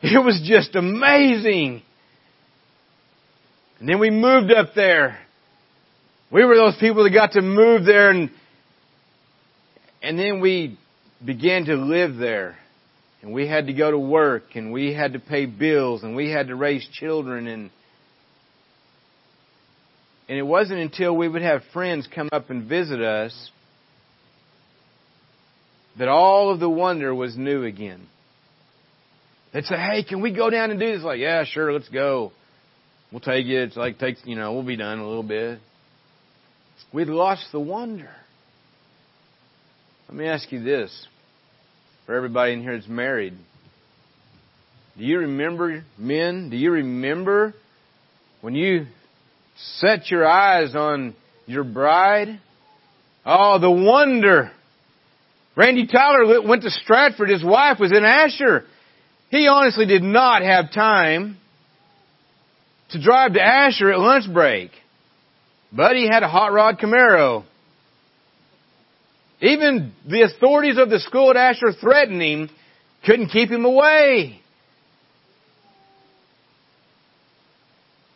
it 0.00 0.24
was 0.24 0.40
just 0.46 0.76
amazing. 0.76 1.82
And 3.80 3.88
then 3.88 3.98
we 3.98 4.10
moved 4.10 4.52
up 4.52 4.74
there. 4.74 5.18
We 6.34 6.44
were 6.44 6.56
those 6.56 6.76
people 6.80 7.04
that 7.04 7.10
got 7.10 7.32
to 7.34 7.42
move 7.42 7.84
there 7.84 8.10
and, 8.10 8.28
and 10.02 10.18
then 10.18 10.40
we 10.40 10.76
began 11.24 11.66
to 11.66 11.76
live 11.76 12.16
there. 12.16 12.56
And 13.22 13.32
we 13.32 13.46
had 13.46 13.68
to 13.68 13.72
go 13.72 13.92
to 13.92 13.98
work 13.98 14.42
and 14.56 14.72
we 14.72 14.92
had 14.92 15.12
to 15.12 15.20
pay 15.20 15.46
bills 15.46 16.02
and 16.02 16.16
we 16.16 16.32
had 16.32 16.48
to 16.48 16.56
raise 16.56 16.84
children 16.92 17.46
and 17.46 17.70
and 20.28 20.36
it 20.36 20.42
wasn't 20.42 20.80
until 20.80 21.16
we 21.16 21.28
would 21.28 21.42
have 21.42 21.62
friends 21.72 22.08
come 22.12 22.28
up 22.32 22.50
and 22.50 22.68
visit 22.68 23.00
us 23.00 23.52
that 26.00 26.08
all 26.08 26.50
of 26.50 26.58
the 26.58 26.68
wonder 26.68 27.14
was 27.14 27.36
new 27.36 27.62
again. 27.62 28.08
They'd 29.52 29.66
say, 29.66 29.76
hey, 29.76 30.02
can 30.02 30.20
we 30.20 30.32
go 30.34 30.50
down 30.50 30.72
and 30.72 30.80
do 30.80 30.96
this? 30.96 31.04
Like, 31.04 31.20
yeah, 31.20 31.44
sure, 31.44 31.72
let's 31.72 31.88
go. 31.90 32.32
We'll 33.12 33.20
take 33.20 33.46
it. 33.46 33.68
It's 33.68 33.76
like, 33.76 34.00
takes, 34.00 34.20
you 34.24 34.34
know, 34.34 34.52
we'll 34.54 34.64
be 34.64 34.76
done 34.76 34.98
in 34.98 35.04
a 35.04 35.06
little 35.06 35.22
bit. 35.22 35.60
We'd 36.94 37.08
lost 37.08 37.46
the 37.52 37.60
wonder. 37.60 38.10
Let 40.08 40.16
me 40.16 40.26
ask 40.26 40.50
you 40.50 40.62
this. 40.62 41.06
For 42.06 42.14
everybody 42.14 42.54
in 42.54 42.62
here 42.62 42.76
that's 42.76 42.88
married. 42.88 43.34
Do 44.96 45.04
you 45.04 45.18
remember, 45.18 45.84
men, 45.98 46.48
do 46.50 46.56
you 46.56 46.70
remember 46.70 47.54
when 48.40 48.54
you 48.54 48.86
set 49.56 50.10
your 50.10 50.26
eyes 50.26 50.74
on 50.74 51.14
your 51.46 51.64
bride. 51.64 52.40
Oh, 53.24 53.58
the 53.58 53.70
wonder. 53.70 54.50
Randy 55.56 55.86
Tyler 55.86 56.42
went 56.42 56.62
to 56.62 56.70
Stratford. 56.70 57.30
His 57.30 57.44
wife 57.44 57.78
was 57.78 57.92
in 57.92 58.04
Asher. 58.04 58.64
He 59.30 59.46
honestly 59.46 59.86
did 59.86 60.02
not 60.02 60.42
have 60.42 60.72
time 60.72 61.38
to 62.90 63.02
drive 63.02 63.34
to 63.34 63.42
Asher 63.42 63.92
at 63.92 63.98
lunch 63.98 64.32
break. 64.32 64.70
But 65.74 65.96
he 65.96 66.06
had 66.06 66.22
a 66.22 66.28
hot 66.28 66.52
rod 66.52 66.78
Camaro. 66.78 67.44
Even 69.40 69.92
the 70.08 70.22
authorities 70.22 70.78
of 70.78 70.88
the 70.88 71.00
school 71.00 71.30
at 71.30 71.36
Asher 71.36 71.72
threatened 71.72 72.22
him, 72.22 72.50
couldn't 73.04 73.28
keep 73.28 73.50
him 73.50 73.64
away. 73.64 74.40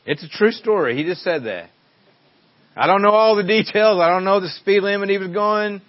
It's 0.06 0.22
a 0.22 0.28
true 0.28 0.52
story. 0.52 0.96
He 0.96 1.04
just 1.04 1.22
said 1.22 1.44
that. 1.44 1.68
I 2.76 2.86
don't 2.86 3.02
know 3.02 3.10
all 3.10 3.34
the 3.34 3.42
details. 3.42 4.00
I 4.00 4.08
don't 4.08 4.24
know 4.24 4.40
the 4.40 4.48
speed 4.48 4.82
limit 4.82 5.10
he 5.10 5.18
was 5.18 5.28
going. 5.28 5.82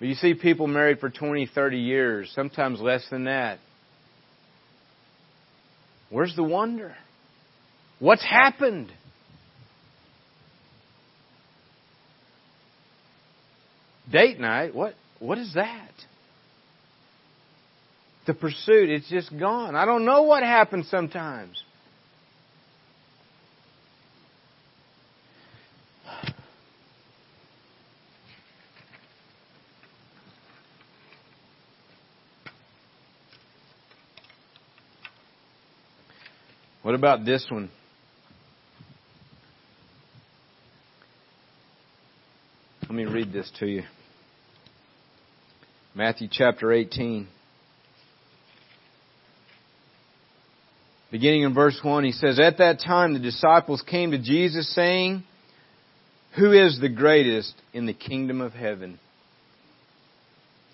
But 0.00 0.08
you 0.08 0.14
see 0.14 0.32
people 0.32 0.66
married 0.66 0.98
for 0.98 1.10
20, 1.10 1.50
30 1.54 1.78
years, 1.78 2.32
sometimes 2.34 2.80
less 2.80 3.06
than 3.10 3.24
that. 3.24 3.58
Where's 6.08 6.34
the 6.34 6.42
wonder? 6.42 6.96
What's 8.00 8.24
happened? 8.24 8.92
Date 14.10 14.40
night? 14.40 14.74
What 14.74 14.94
what 15.20 15.38
is 15.38 15.54
that? 15.54 15.92
the 18.30 18.34
pursuit. 18.34 18.90
It's 18.90 19.08
just 19.08 19.36
gone. 19.36 19.74
I 19.74 19.84
don't 19.84 20.04
know 20.04 20.22
what 20.22 20.44
happens 20.44 20.88
sometimes. 20.88 21.62
What 36.82 36.94
about 36.94 37.24
this 37.24 37.44
one? 37.50 37.68
Let 42.82 42.92
me 42.92 43.04
read 43.30 43.42
this 43.42 43.50
to 43.60 43.66
you. 43.66 43.82
Matthew 45.94 46.28
chapter 46.30 46.72
18. 46.72 47.28
Beginning 51.10 51.42
in 51.42 51.54
verse 51.54 51.78
1, 51.82 52.04
he 52.04 52.12
says, 52.12 52.40
At 52.40 52.58
that 52.58 52.80
time 52.84 53.12
the 53.12 53.20
disciples 53.20 53.82
came 53.82 54.12
to 54.12 54.18
Jesus 54.18 54.72
saying, 54.74 55.22
Who 56.36 56.52
is 56.52 56.80
the 56.80 56.88
greatest 56.88 57.54
in 57.72 57.86
the 57.86 57.92
kingdom 57.92 58.40
of 58.40 58.52
heaven? 58.52 58.98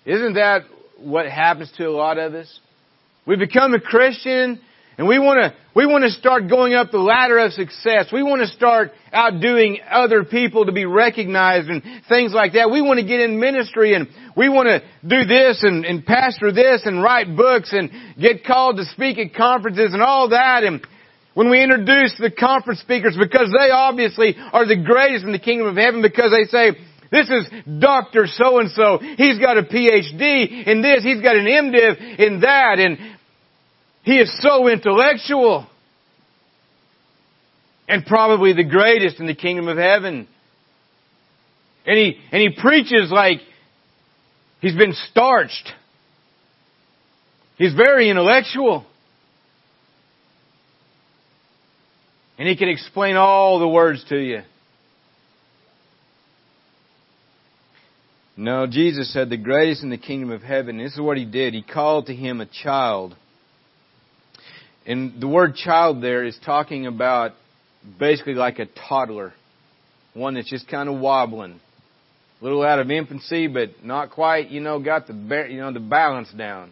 Isn't 0.05 0.35
that 0.35 0.61
what 0.99 1.27
happens 1.27 1.71
to 1.77 1.85
a 1.85 1.91
lot 1.91 2.17
of 2.17 2.33
us? 2.33 2.59
We 3.25 3.35
become 3.35 3.73
a 3.73 3.79
Christian 3.79 4.61
and 4.97 5.07
we 5.07 5.19
want 5.19 5.37
to, 5.39 5.55
we 5.75 5.85
want 5.85 6.05
to 6.05 6.09
start 6.09 6.49
going 6.49 6.73
up 6.73 6.89
the 6.89 6.97
ladder 6.97 7.37
of 7.37 7.53
success. 7.53 8.07
We 8.11 8.23
want 8.23 8.41
to 8.41 8.47
start 8.47 8.93
outdoing 9.13 9.79
other 9.87 10.23
people 10.23 10.65
to 10.65 10.71
be 10.71 10.85
recognized 10.85 11.69
and 11.69 11.83
things 12.09 12.33
like 12.33 12.53
that. 12.53 12.71
We 12.71 12.81
want 12.81 12.99
to 12.99 13.05
get 13.05 13.19
in 13.19 13.39
ministry 13.39 13.93
and 13.93 14.07
we 14.35 14.49
want 14.49 14.67
to 14.67 14.81
do 15.07 15.25
this 15.25 15.61
and, 15.61 15.85
and 15.85 16.03
pastor 16.03 16.51
this 16.51 16.81
and 16.85 17.03
write 17.03 17.35
books 17.35 17.73
and 17.73 17.91
get 18.19 18.43
called 18.43 18.77
to 18.77 18.85
speak 18.85 19.19
at 19.19 19.35
conferences 19.35 19.93
and 19.93 20.01
all 20.01 20.29
that. 20.29 20.63
And 20.63 20.85
when 21.35 21.51
we 21.51 21.61
introduce 21.61 22.17
the 22.17 22.31
conference 22.31 22.79
speakers, 22.79 23.15
because 23.15 23.53
they 23.53 23.69
obviously 23.69 24.35
are 24.35 24.65
the 24.65 24.81
greatest 24.83 25.25
in 25.25 25.31
the 25.31 25.37
kingdom 25.37 25.67
of 25.67 25.75
heaven 25.75 26.01
because 26.01 26.31
they 26.31 26.45
say, 26.45 26.75
this 27.11 27.29
is 27.29 27.47
Dr. 27.79 28.25
So 28.27 28.59
and 28.59 28.71
so. 28.71 28.97
He's 28.97 29.39
got 29.39 29.57
a 29.57 29.63
PhD 29.63 30.67
in 30.67 30.81
this. 30.81 31.03
He's 31.03 31.21
got 31.21 31.37
an 31.37 31.45
MDiv 31.45 32.19
in 32.19 32.41
that. 32.41 32.79
And 32.79 32.97
he 34.07 34.19
is 34.19 34.31
so 34.41 34.69
intellectual. 34.69 35.67
and 37.89 38.05
probably 38.05 38.53
the 38.53 38.63
greatest 38.63 39.19
in 39.19 39.27
the 39.27 39.35
kingdom 39.35 39.67
of 39.67 39.77
heaven. 39.77 40.29
And 41.85 41.97
he, 41.97 42.17
and 42.31 42.41
he 42.41 42.49
preaches 42.57 43.11
like 43.11 43.39
he's 44.61 44.77
been 44.77 44.93
starched. 45.09 45.73
He's 47.57 47.73
very 47.73 48.09
intellectual. 48.09 48.85
And 52.37 52.47
he 52.47 52.55
can 52.55 52.69
explain 52.69 53.17
all 53.17 53.59
the 53.59 53.67
words 53.67 54.05
to 54.07 54.17
you. 54.17 54.43
No, 58.37 58.67
Jesus 58.67 59.11
said 59.11 59.29
the 59.29 59.35
greatest 59.37 59.83
in 59.83 59.89
the 59.89 59.97
kingdom 59.97 60.31
of 60.31 60.43
heaven. 60.43 60.77
This 60.77 60.93
is 60.93 61.01
what 61.01 61.17
he 61.17 61.25
did. 61.25 61.53
He 61.53 61.61
called 61.61 62.05
to 62.05 62.15
him 62.15 62.39
a 62.39 62.45
child. 62.45 63.17
And 64.87 65.21
the 65.21 65.27
word 65.27 65.55
child 65.55 66.01
there 66.01 66.23
is 66.23 66.37
talking 66.45 66.87
about 66.87 67.33
basically 67.99 68.35
like 68.35 68.57
a 68.59 68.67
toddler. 68.87 69.33
One 70.13 70.35
that's 70.35 70.49
just 70.49 70.67
kind 70.69 70.87
of 70.87 70.99
wobbling. 70.99 71.59
A 72.39 72.43
little 72.43 72.63
out 72.63 72.79
of 72.79 72.89
infancy, 72.89 73.47
but 73.47 73.83
not 73.83 74.11
quite, 74.11 74.49
you 74.49 74.61
know, 74.61 74.79
got 74.79 75.07
the, 75.07 75.47
you 75.49 75.57
know, 75.57 75.73
the 75.73 75.81
balance 75.81 76.31
down. 76.31 76.71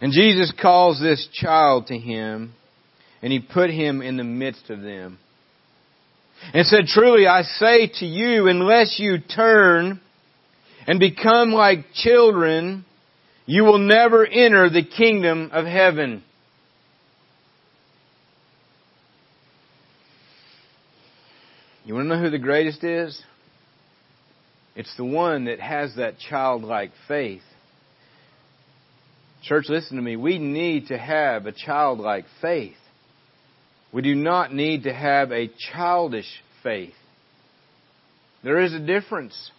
And 0.00 0.12
Jesus 0.12 0.52
calls 0.60 1.00
this 1.00 1.28
child 1.32 1.86
to 1.88 1.98
him, 1.98 2.52
and 3.22 3.32
he 3.32 3.40
put 3.40 3.70
him 3.70 4.02
in 4.02 4.16
the 4.16 4.24
midst 4.24 4.68
of 4.70 4.80
them. 4.80 5.18
And 6.52 6.66
said, 6.66 6.86
truly 6.86 7.26
I 7.26 7.42
say 7.42 7.90
to 7.98 8.06
you, 8.06 8.48
unless 8.48 8.96
you 8.98 9.18
turn 9.18 10.00
and 10.86 11.00
become 11.00 11.50
like 11.50 11.86
children, 11.94 12.84
you 13.46 13.64
will 13.64 13.78
never 13.78 14.24
enter 14.24 14.70
the 14.70 14.84
kingdom 14.84 15.50
of 15.52 15.64
heaven. 15.64 16.22
You 21.88 21.94
want 21.94 22.04
to 22.10 22.16
know 22.16 22.22
who 22.22 22.28
the 22.28 22.38
greatest 22.38 22.84
is? 22.84 23.18
It's 24.76 24.94
the 24.98 25.06
one 25.06 25.46
that 25.46 25.58
has 25.58 25.94
that 25.96 26.18
childlike 26.18 26.90
faith. 27.08 27.40
Church, 29.42 29.70
listen 29.70 29.96
to 29.96 30.02
me. 30.02 30.14
We 30.14 30.38
need 30.38 30.88
to 30.88 30.98
have 30.98 31.46
a 31.46 31.52
childlike 31.52 32.26
faith. 32.42 32.76
We 33.90 34.02
do 34.02 34.14
not 34.14 34.52
need 34.52 34.82
to 34.82 34.92
have 34.92 35.32
a 35.32 35.50
childish 35.72 36.28
faith. 36.62 36.92
There 38.44 38.60
is 38.60 38.74
a 38.74 38.80
difference. 38.80 39.50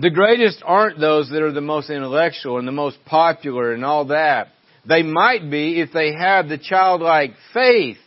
The 0.00 0.10
greatest 0.10 0.62
aren't 0.64 1.00
those 1.00 1.30
that 1.30 1.42
are 1.42 1.50
the 1.50 1.60
most 1.60 1.90
intellectual 1.90 2.58
and 2.58 2.68
the 2.68 2.70
most 2.70 2.98
popular 3.06 3.72
and 3.72 3.84
all 3.84 4.04
that. 4.04 4.50
They 4.88 5.02
might 5.02 5.50
be 5.50 5.80
if 5.80 5.92
they 5.92 6.12
have 6.12 6.48
the 6.48 6.58
childlike 6.58 7.32
faith. 7.52 7.98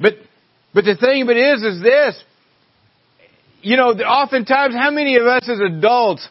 But, 0.00 0.14
but 0.72 0.84
the 0.84 0.96
thing 0.96 1.28
it 1.28 1.36
is, 1.36 1.62
is 1.62 1.82
this. 1.82 2.22
You 3.62 3.76
know, 3.76 3.90
oftentimes, 3.90 4.74
how 4.74 4.90
many 4.90 5.16
of 5.16 5.26
us 5.26 5.48
as 5.48 5.60
adults, 5.60 6.26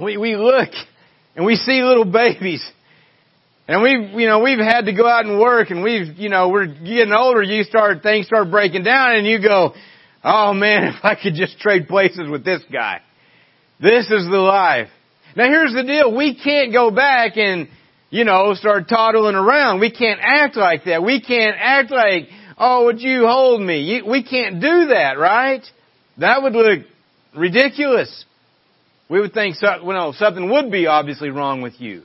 we, 0.00 0.16
we 0.16 0.36
look 0.36 0.70
and 1.34 1.44
we 1.44 1.56
see 1.56 1.82
little 1.82 2.04
babies 2.04 2.64
and 3.68 3.82
we've, 3.82 4.20
you 4.20 4.26
know, 4.26 4.40
we've 4.40 4.58
had 4.58 4.82
to 4.86 4.92
go 4.92 5.08
out 5.08 5.24
and 5.24 5.40
work 5.40 5.70
and 5.70 5.82
we've, 5.82 6.16
you 6.18 6.28
know, 6.28 6.48
we're 6.48 6.66
getting 6.66 7.12
older, 7.12 7.42
you 7.42 7.62
start, 7.64 8.02
things 8.02 8.26
start 8.26 8.50
breaking 8.50 8.82
down 8.82 9.16
and 9.16 9.26
you 9.26 9.40
go, 9.40 9.74
Oh 10.24 10.52
man, 10.52 10.84
if 10.94 11.04
I 11.04 11.14
could 11.20 11.34
just 11.34 11.58
trade 11.58 11.88
places 11.88 12.28
with 12.30 12.44
this 12.44 12.62
guy. 12.72 13.00
This 13.80 14.04
is 14.10 14.26
the 14.30 14.38
life. 14.38 14.88
Now 15.36 15.48
here's 15.48 15.72
the 15.72 15.82
deal. 15.82 16.14
We 16.14 16.34
can't 16.34 16.72
go 16.72 16.90
back 16.90 17.36
and, 17.36 17.68
you 18.10 18.24
know, 18.24 18.54
start 18.54 18.88
toddling 18.88 19.34
around. 19.34 19.80
We 19.80 19.90
can't 19.90 20.20
act 20.22 20.56
like 20.56 20.84
that. 20.84 21.02
We 21.02 21.20
can't 21.20 21.56
act 21.58 21.90
like, 21.90 22.28
oh, 22.58 22.86
would 22.86 23.00
you 23.00 23.26
hold 23.26 23.60
me? 23.60 24.02
We 24.06 24.22
can't 24.22 24.60
do 24.60 24.86
that, 24.88 25.18
right? 25.18 25.64
That 26.18 26.42
would 26.42 26.52
look 26.52 26.80
ridiculous. 27.36 28.24
We 29.08 29.20
would 29.20 29.32
think 29.32 29.56
well, 29.62 30.12
something 30.14 30.50
would 30.50 30.70
be 30.70 30.86
obviously 30.86 31.30
wrong 31.30 31.62
with 31.62 31.80
you. 31.80 32.02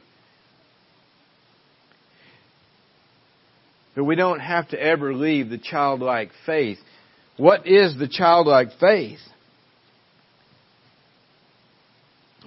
But 3.95 4.03
we 4.03 4.15
don't 4.15 4.39
have 4.39 4.69
to 4.69 4.79
ever 4.79 5.13
leave 5.13 5.49
the 5.49 5.57
childlike 5.57 6.29
faith. 6.45 6.77
What 7.37 7.65
is 7.65 7.97
the 7.97 8.07
childlike 8.07 8.69
faith? 8.79 9.19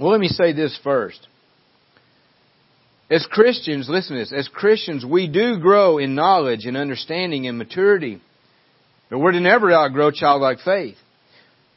Well, 0.01 0.11
let 0.11 0.21
me 0.21 0.29
say 0.29 0.55
this 0.55 0.79
first. 0.83 1.29
As 3.11 3.27
Christians, 3.31 3.87
listen 3.87 4.17
to 4.17 4.23
this, 4.23 4.33
as 4.33 4.49
Christians, 4.49 5.05
we 5.05 5.29
do 5.29 5.59
grow 5.59 5.99
in 5.99 6.15
knowledge 6.15 6.65
and 6.65 6.77
understanding 6.77 7.47
and 7.47 7.59
maturity. 7.59 8.23
But 9.11 9.19
we're 9.19 9.33
to 9.33 9.41
never 9.41 9.71
outgrow 9.71 10.11
childlike 10.11 10.59
faith. 10.65 10.97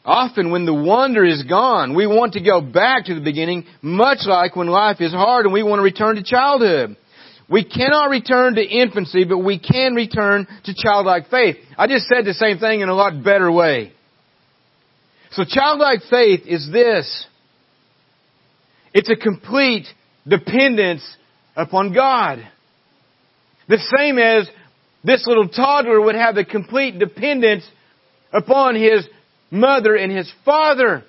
Often 0.06 0.52
when 0.52 0.66
the 0.66 0.74
wonder 0.74 1.26
is 1.26 1.44
gone, 1.44 1.96
we 1.96 2.08
want 2.08 2.34
to 2.34 2.44
go 2.44 2.62
back 2.62 3.06
to 3.06 3.16
the 3.16 3.22
beginning, 3.22 3.66
much 3.82 4.20
like 4.26 4.56
when 4.56 4.68
life 4.68 5.02
is 5.02 5.12
hard 5.12 5.46
and 5.46 5.54
we 5.54 5.64
want 5.64 5.80
to 5.80 5.84
return 5.84 6.16
to 6.16 6.24
childhood. 6.24 6.96
We 7.50 7.66
cannot 7.66 8.10
return 8.10 8.56
to 8.56 8.64
infancy, 8.64 9.26
but 9.26 9.40
we 9.40 9.60
can 9.60 9.96
return 9.96 10.48
to 10.64 10.74
childlike 10.74 11.30
faith. 11.30 11.58
I 11.78 11.88
just 11.88 12.06
said 12.06 12.26
the 12.26 12.34
same 12.34 12.60
thing 12.60 12.82
in 12.82 12.90
a 12.90 12.96
lot 12.96 13.22
better 13.22 13.52
way. 13.52 13.92
So 15.32 15.44
childlike 15.46 16.02
faith 16.10 16.42
is 16.46 16.70
this. 16.72 17.26
It's 18.94 19.10
a 19.10 19.16
complete 19.16 19.88
dependence 20.28 21.04
upon 21.56 21.94
God. 21.94 22.40
The 23.68 23.80
same 23.98 24.18
as 24.18 24.48
this 25.04 25.26
little 25.28 25.48
toddler 25.50 26.00
would 26.00 26.16
have 26.16 26.38
a 26.38 26.46
complete 26.46 27.00
dependence 27.00 27.68
upon 28.32 28.76
his 28.76 29.08
mother 29.52 29.96
and 29.96 30.12
his 30.12 30.32
father. 30.46 31.04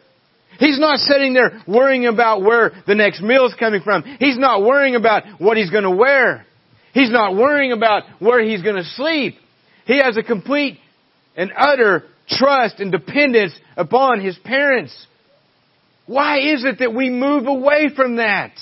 He's 0.59 0.79
not 0.79 0.99
sitting 0.99 1.35
there 1.35 1.63
worrying 1.67 2.07
about 2.07 2.43
where 2.43 2.73
the 2.87 2.95
next 2.95 3.21
meal 3.21 3.47
is 3.47 3.55
coming 3.55 3.83
from. 3.83 4.05
He's 4.21 4.39
not 4.39 4.63
worrying 4.63 4.95
about 4.95 5.25
what 5.39 5.57
he's 5.57 5.71
going 5.71 5.85
to 5.85 5.91
wear. 5.91 6.47
He's 6.93 7.11
not 7.11 7.35
worrying 7.35 7.73
about 7.73 8.05
where 8.21 8.43
he's 8.43 8.63
going 8.63 8.77
to 8.77 8.85
sleep. 8.85 9.35
He 9.87 9.99
has 9.99 10.17
a 10.17 10.23
complete 10.23 10.79
and 11.37 11.53
utter 11.57 12.05
trust 12.29 12.79
and 12.79 12.93
dependence 12.93 13.53
upon 13.77 14.21
his 14.21 14.39
parents. 14.39 15.07
Why 16.07 16.39
is 16.41 16.65
it 16.65 16.81
that 16.81 16.95
we 16.95 17.11
move 17.11 17.47
away 17.47 17.91
from 17.95 18.17
that? 18.17 18.53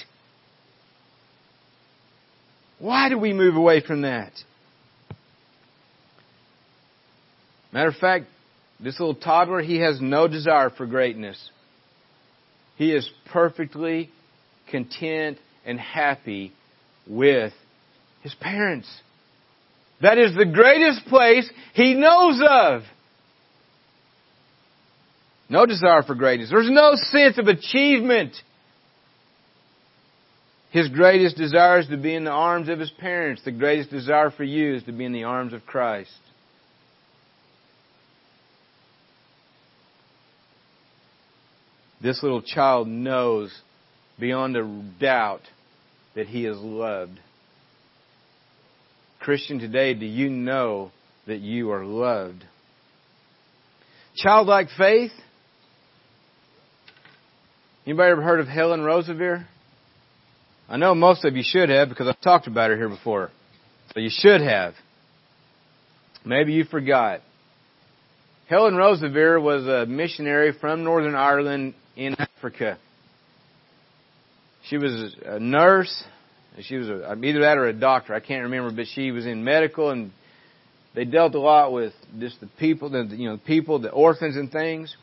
Why 2.78 3.08
do 3.08 3.18
we 3.18 3.32
move 3.32 3.56
away 3.56 3.80
from 3.80 4.02
that? 4.02 4.32
Matter 7.72 7.88
of 7.88 7.96
fact, 7.96 8.26
this 8.80 8.98
little 8.98 9.14
toddler, 9.14 9.60
he 9.60 9.80
has 9.80 10.00
no 10.00 10.28
desire 10.28 10.70
for 10.70 10.86
greatness. 10.86 11.50
He 12.76 12.92
is 12.92 13.08
perfectly 13.32 14.10
content 14.70 15.38
and 15.64 15.78
happy 15.78 16.52
with 17.06 17.52
his 18.22 18.34
parents. 18.34 18.88
That 20.00 20.18
is 20.18 20.34
the 20.34 20.46
greatest 20.46 21.06
place 21.06 21.48
he 21.74 21.94
knows 21.94 22.42
of. 22.44 22.82
No 25.52 25.66
desire 25.66 26.02
for 26.02 26.14
greatness. 26.14 26.48
There's 26.48 26.70
no 26.70 26.94
sense 26.94 27.36
of 27.36 27.46
achievement. 27.46 28.34
His 30.70 30.88
greatest 30.88 31.36
desire 31.36 31.80
is 31.80 31.88
to 31.88 31.98
be 31.98 32.14
in 32.14 32.24
the 32.24 32.30
arms 32.30 32.70
of 32.70 32.78
his 32.78 32.90
parents. 32.90 33.42
The 33.44 33.52
greatest 33.52 33.90
desire 33.90 34.30
for 34.30 34.44
you 34.44 34.76
is 34.76 34.82
to 34.84 34.92
be 34.92 35.04
in 35.04 35.12
the 35.12 35.24
arms 35.24 35.52
of 35.52 35.66
Christ. 35.66 36.10
This 42.00 42.22
little 42.22 42.40
child 42.40 42.88
knows 42.88 43.54
beyond 44.18 44.56
a 44.56 44.82
doubt 44.98 45.42
that 46.14 46.28
he 46.28 46.46
is 46.46 46.56
loved. 46.56 47.20
Christian, 49.20 49.58
today, 49.58 49.92
do 49.92 50.06
you 50.06 50.30
know 50.30 50.92
that 51.26 51.40
you 51.40 51.72
are 51.72 51.84
loved? 51.84 52.42
Childlike 54.16 54.68
faith. 54.78 55.12
Anybody 57.84 58.12
ever 58.12 58.22
heard 58.22 58.38
of 58.38 58.46
Helen 58.46 58.80
Roseveare? 58.80 59.44
I 60.68 60.76
know 60.76 60.94
most 60.94 61.24
of 61.24 61.34
you 61.34 61.42
should 61.44 61.68
have 61.68 61.88
because 61.88 62.06
I've 62.06 62.20
talked 62.20 62.46
about 62.46 62.70
her 62.70 62.76
here 62.76 62.88
before. 62.88 63.30
So 63.92 63.98
you 63.98 64.10
should 64.10 64.40
have. 64.40 64.74
Maybe 66.24 66.52
you 66.52 66.62
forgot. 66.62 67.22
Helen 68.48 68.74
Roseveare 68.74 69.42
was 69.42 69.66
a 69.66 69.86
missionary 69.86 70.52
from 70.52 70.84
Northern 70.84 71.16
Ireland 71.16 71.74
in 71.96 72.14
Africa. 72.20 72.78
She 74.68 74.78
was 74.78 75.16
a 75.24 75.40
nurse. 75.40 76.04
She 76.60 76.76
was 76.76 76.88
a, 76.88 77.16
either 77.20 77.40
that 77.40 77.58
or 77.58 77.66
a 77.66 77.72
doctor. 77.72 78.14
I 78.14 78.20
can't 78.20 78.44
remember, 78.44 78.70
but 78.70 78.86
she 78.94 79.10
was 79.10 79.26
in 79.26 79.42
medical, 79.42 79.90
and 79.90 80.12
they 80.94 81.04
dealt 81.04 81.34
a 81.34 81.40
lot 81.40 81.72
with 81.72 81.94
just 82.20 82.40
the 82.40 82.48
people, 82.60 82.90
the 82.90 83.02
you 83.16 83.28
know, 83.28 83.36
the 83.36 83.42
people, 83.42 83.80
the 83.80 83.90
orphans 83.90 84.36
and 84.36 84.52
things. 84.52 84.96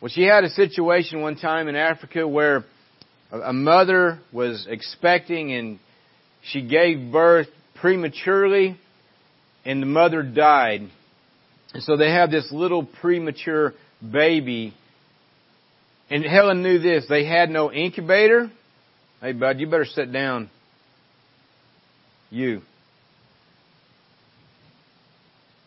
Well, 0.00 0.08
she 0.08 0.22
had 0.22 0.44
a 0.44 0.50
situation 0.50 1.20
one 1.20 1.36
time 1.36 1.68
in 1.68 1.76
Africa 1.76 2.26
where 2.26 2.64
a 3.30 3.52
mother 3.52 4.18
was 4.32 4.66
expecting 4.68 5.52
and 5.52 5.78
she 6.42 6.62
gave 6.62 7.12
birth 7.12 7.48
prematurely 7.74 8.78
and 9.66 9.82
the 9.82 9.86
mother 9.86 10.22
died. 10.22 10.88
And 11.74 11.82
so 11.82 11.98
they 11.98 12.10
have 12.10 12.30
this 12.30 12.50
little 12.50 12.84
premature 12.84 13.74
baby. 14.00 14.72
And 16.08 16.24
Helen 16.24 16.62
knew 16.62 16.78
this. 16.78 17.04
They 17.06 17.26
had 17.26 17.50
no 17.50 17.70
incubator. 17.70 18.50
Hey 19.20 19.32
bud, 19.32 19.60
you 19.60 19.66
better 19.66 19.84
sit 19.84 20.10
down. 20.10 20.48
You. 22.30 22.62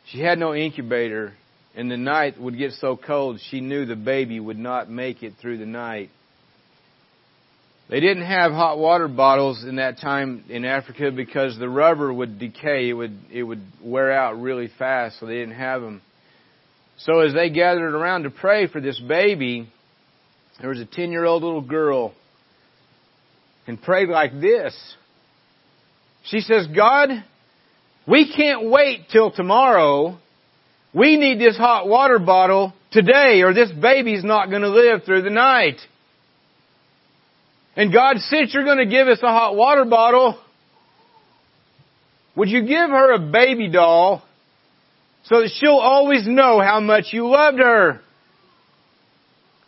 She 0.07 0.19
had 0.21 0.39
no 0.39 0.55
incubator 0.55 1.33
and 1.75 1.89
the 1.89 1.97
night 1.97 2.39
would 2.39 2.57
get 2.57 2.73
so 2.73 2.95
cold 2.95 3.39
she 3.49 3.61
knew 3.61 3.85
the 3.85 3.95
baby 3.95 4.39
would 4.39 4.57
not 4.57 4.89
make 4.89 5.23
it 5.23 5.33
through 5.41 5.57
the 5.57 5.65
night. 5.65 6.09
They 7.89 7.99
didn't 7.99 8.25
have 8.25 8.51
hot 8.51 8.77
water 8.79 9.07
bottles 9.07 9.63
in 9.63 9.75
that 9.75 9.99
time 9.99 10.45
in 10.49 10.65
Africa 10.65 11.11
because 11.11 11.57
the 11.59 11.69
rubber 11.69 12.13
would 12.13 12.39
decay. 12.39 12.89
It 12.89 12.93
would, 12.93 13.17
it 13.31 13.43
would 13.43 13.61
wear 13.83 14.11
out 14.11 14.41
really 14.41 14.69
fast, 14.79 15.19
so 15.19 15.25
they 15.25 15.35
didn't 15.35 15.55
have 15.55 15.81
them. 15.81 16.01
So 16.97 17.19
as 17.19 17.33
they 17.33 17.49
gathered 17.49 17.93
around 17.93 18.23
to 18.23 18.29
pray 18.29 18.67
for 18.67 18.79
this 18.79 18.99
baby, 18.99 19.67
there 20.59 20.69
was 20.69 20.79
a 20.79 20.85
10 20.85 21.11
year 21.11 21.25
old 21.25 21.43
little 21.43 21.61
girl 21.61 22.13
and 23.67 23.81
prayed 23.81 24.09
like 24.09 24.39
this. 24.39 24.75
She 26.25 26.39
says, 26.39 26.67
God, 26.73 27.09
we 28.07 28.33
can't 28.33 28.69
wait 28.69 29.09
till 29.11 29.31
tomorrow. 29.31 30.17
We 30.93 31.17
need 31.17 31.39
this 31.39 31.57
hot 31.57 31.87
water 31.87 32.19
bottle 32.19 32.73
today 32.91 33.41
or 33.41 33.53
this 33.53 33.71
baby's 33.71 34.23
not 34.23 34.49
going 34.49 34.61
to 34.61 34.69
live 34.69 35.03
through 35.03 35.23
the 35.23 35.31
night. 35.31 35.77
And 37.75 37.91
God, 37.91 38.17
since 38.17 38.53
you're 38.53 38.65
going 38.65 38.77
to 38.77 38.85
give 38.85 39.07
us 39.07 39.19
a 39.23 39.27
hot 39.27 39.55
water 39.55 39.85
bottle, 39.85 40.39
would 42.35 42.49
you 42.49 42.61
give 42.61 42.89
her 42.89 43.13
a 43.13 43.19
baby 43.19 43.69
doll 43.69 44.23
so 45.25 45.41
that 45.41 45.51
she'll 45.55 45.71
always 45.71 46.27
know 46.27 46.61
how 46.61 46.79
much 46.79 47.05
you 47.11 47.27
loved 47.27 47.57
her? 47.57 47.99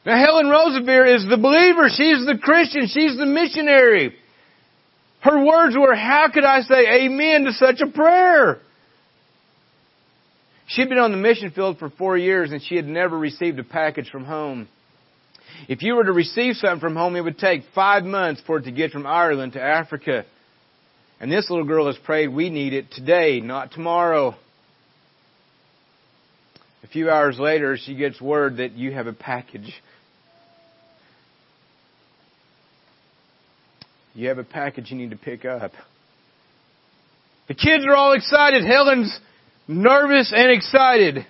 Now 0.06 0.24
Helen 0.24 0.46
Roseveare 0.46 1.16
is 1.16 1.26
the 1.28 1.38
believer. 1.38 1.90
She's 1.90 2.24
the 2.26 2.38
Christian. 2.40 2.88
She's 2.88 3.18
the 3.18 3.26
missionary. 3.26 4.16
Her 5.22 5.44
words 5.44 5.76
were, 5.76 5.96
how 5.96 6.28
could 6.32 6.44
I 6.44 6.62
say 6.62 7.06
amen 7.06 7.46
to 7.46 7.54
such 7.54 7.82
a 7.82 7.92
prayer? 7.92 8.60
She'd 10.68 10.90
been 10.90 10.98
on 10.98 11.12
the 11.12 11.18
mission 11.18 11.52
field 11.52 11.78
for 11.78 11.90
four 11.90 12.18
years 12.18 12.52
and 12.52 12.62
she 12.62 12.76
had 12.76 12.88
never 12.88 13.18
received 13.18 13.60
a 13.60 13.64
package 13.64 14.10
from 14.10 14.26
home. 14.26 14.68
If 15.70 15.84
you 15.84 15.96
were 15.96 16.04
to 16.04 16.12
receive 16.12 16.56
something 16.56 16.80
from 16.80 16.96
home, 16.96 17.16
it 17.16 17.22
would 17.22 17.38
take 17.38 17.64
five 17.74 18.04
months 18.04 18.42
for 18.46 18.58
it 18.58 18.64
to 18.64 18.72
get 18.72 18.92
from 18.92 19.06
Ireland 19.06 19.54
to 19.54 19.62
Africa. 19.62 20.26
And 21.20 21.32
this 21.32 21.50
little 21.50 21.66
girl 21.66 21.88
has 21.88 21.98
prayed, 22.04 22.28
we 22.28 22.50
need 22.50 22.74
it 22.74 22.92
today, 22.92 23.40
not 23.40 23.72
tomorrow. 23.72 24.36
A 26.84 26.88
few 26.88 27.10
hours 27.10 27.40
later, 27.40 27.78
she 27.78 27.96
gets 27.96 28.20
word 28.20 28.58
that 28.58 28.74
you 28.74 28.92
have 28.92 29.08
a 29.08 29.14
package. 29.14 29.74
You 34.14 34.30
have 34.30 34.38
a 34.38 34.44
package 34.44 34.92
you 34.92 34.98
need 34.98 35.12
to 35.12 35.18
pick 35.18 35.46
up. 35.46 35.72
The 37.48 37.54
kids 37.54 37.86
are 37.86 37.96
all 37.96 38.14
excited. 38.14 38.66
Helen's 38.66 39.18
nervous 39.68 40.32
and 40.36 40.52
excited. 40.52 41.26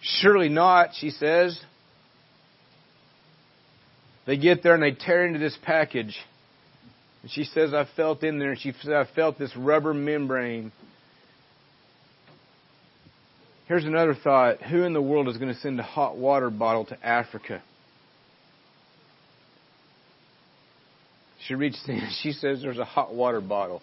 Surely 0.00 0.48
not, 0.48 0.90
she 0.98 1.10
says. 1.10 1.58
They 4.26 4.36
get 4.36 4.62
there 4.62 4.74
and 4.74 4.82
they 4.82 4.92
tear 4.92 5.26
into 5.26 5.38
this 5.38 5.56
package. 5.62 6.16
And 7.22 7.30
she 7.30 7.44
says, 7.44 7.72
I 7.72 7.86
felt 7.96 8.22
in 8.22 8.38
there, 8.38 8.50
and 8.50 8.60
she 8.60 8.72
said, 8.82 8.92
I 8.92 9.06
felt 9.14 9.38
this 9.38 9.54
rubber 9.56 9.94
membrane. 9.94 10.72
Here's 13.66 13.84
another 13.84 14.14
thought. 14.14 14.62
Who 14.62 14.82
in 14.82 14.92
the 14.92 15.00
world 15.00 15.28
is 15.28 15.38
going 15.38 15.52
to 15.52 15.58
send 15.60 15.80
a 15.80 15.82
hot 15.82 16.16
water 16.16 16.50
bottle 16.50 16.84
to 16.86 17.06
Africa? 17.06 17.62
She 21.46 21.54
reaches 21.54 21.82
in, 21.88 22.00
she 22.22 22.32
says 22.32 22.60
there's 22.62 22.78
a 22.78 22.84
hot 22.84 23.14
water 23.14 23.40
bottle. 23.40 23.82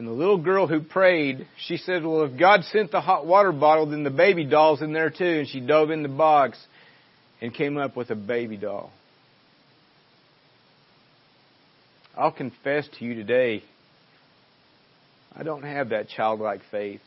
And 0.00 0.08
the 0.08 0.12
little 0.12 0.38
girl 0.38 0.66
who 0.66 0.80
prayed, 0.80 1.46
she 1.58 1.76
said, 1.76 2.06
Well, 2.06 2.22
if 2.22 2.38
God 2.38 2.64
sent 2.72 2.90
the 2.90 3.02
hot 3.02 3.26
water 3.26 3.52
bottle, 3.52 3.84
then 3.84 4.02
the 4.02 4.08
baby 4.08 4.46
doll's 4.46 4.80
in 4.80 4.94
there 4.94 5.10
too. 5.10 5.40
And 5.40 5.46
she 5.46 5.60
dove 5.60 5.90
in 5.90 6.02
the 6.02 6.08
box 6.08 6.56
and 7.42 7.52
came 7.52 7.76
up 7.76 7.98
with 7.98 8.08
a 8.08 8.14
baby 8.14 8.56
doll. 8.56 8.92
I'll 12.16 12.32
confess 12.32 12.88
to 12.98 13.04
you 13.04 13.14
today, 13.14 13.62
I 15.36 15.42
don't 15.42 15.64
have 15.64 15.90
that 15.90 16.08
childlike 16.08 16.62
faith. 16.70 17.02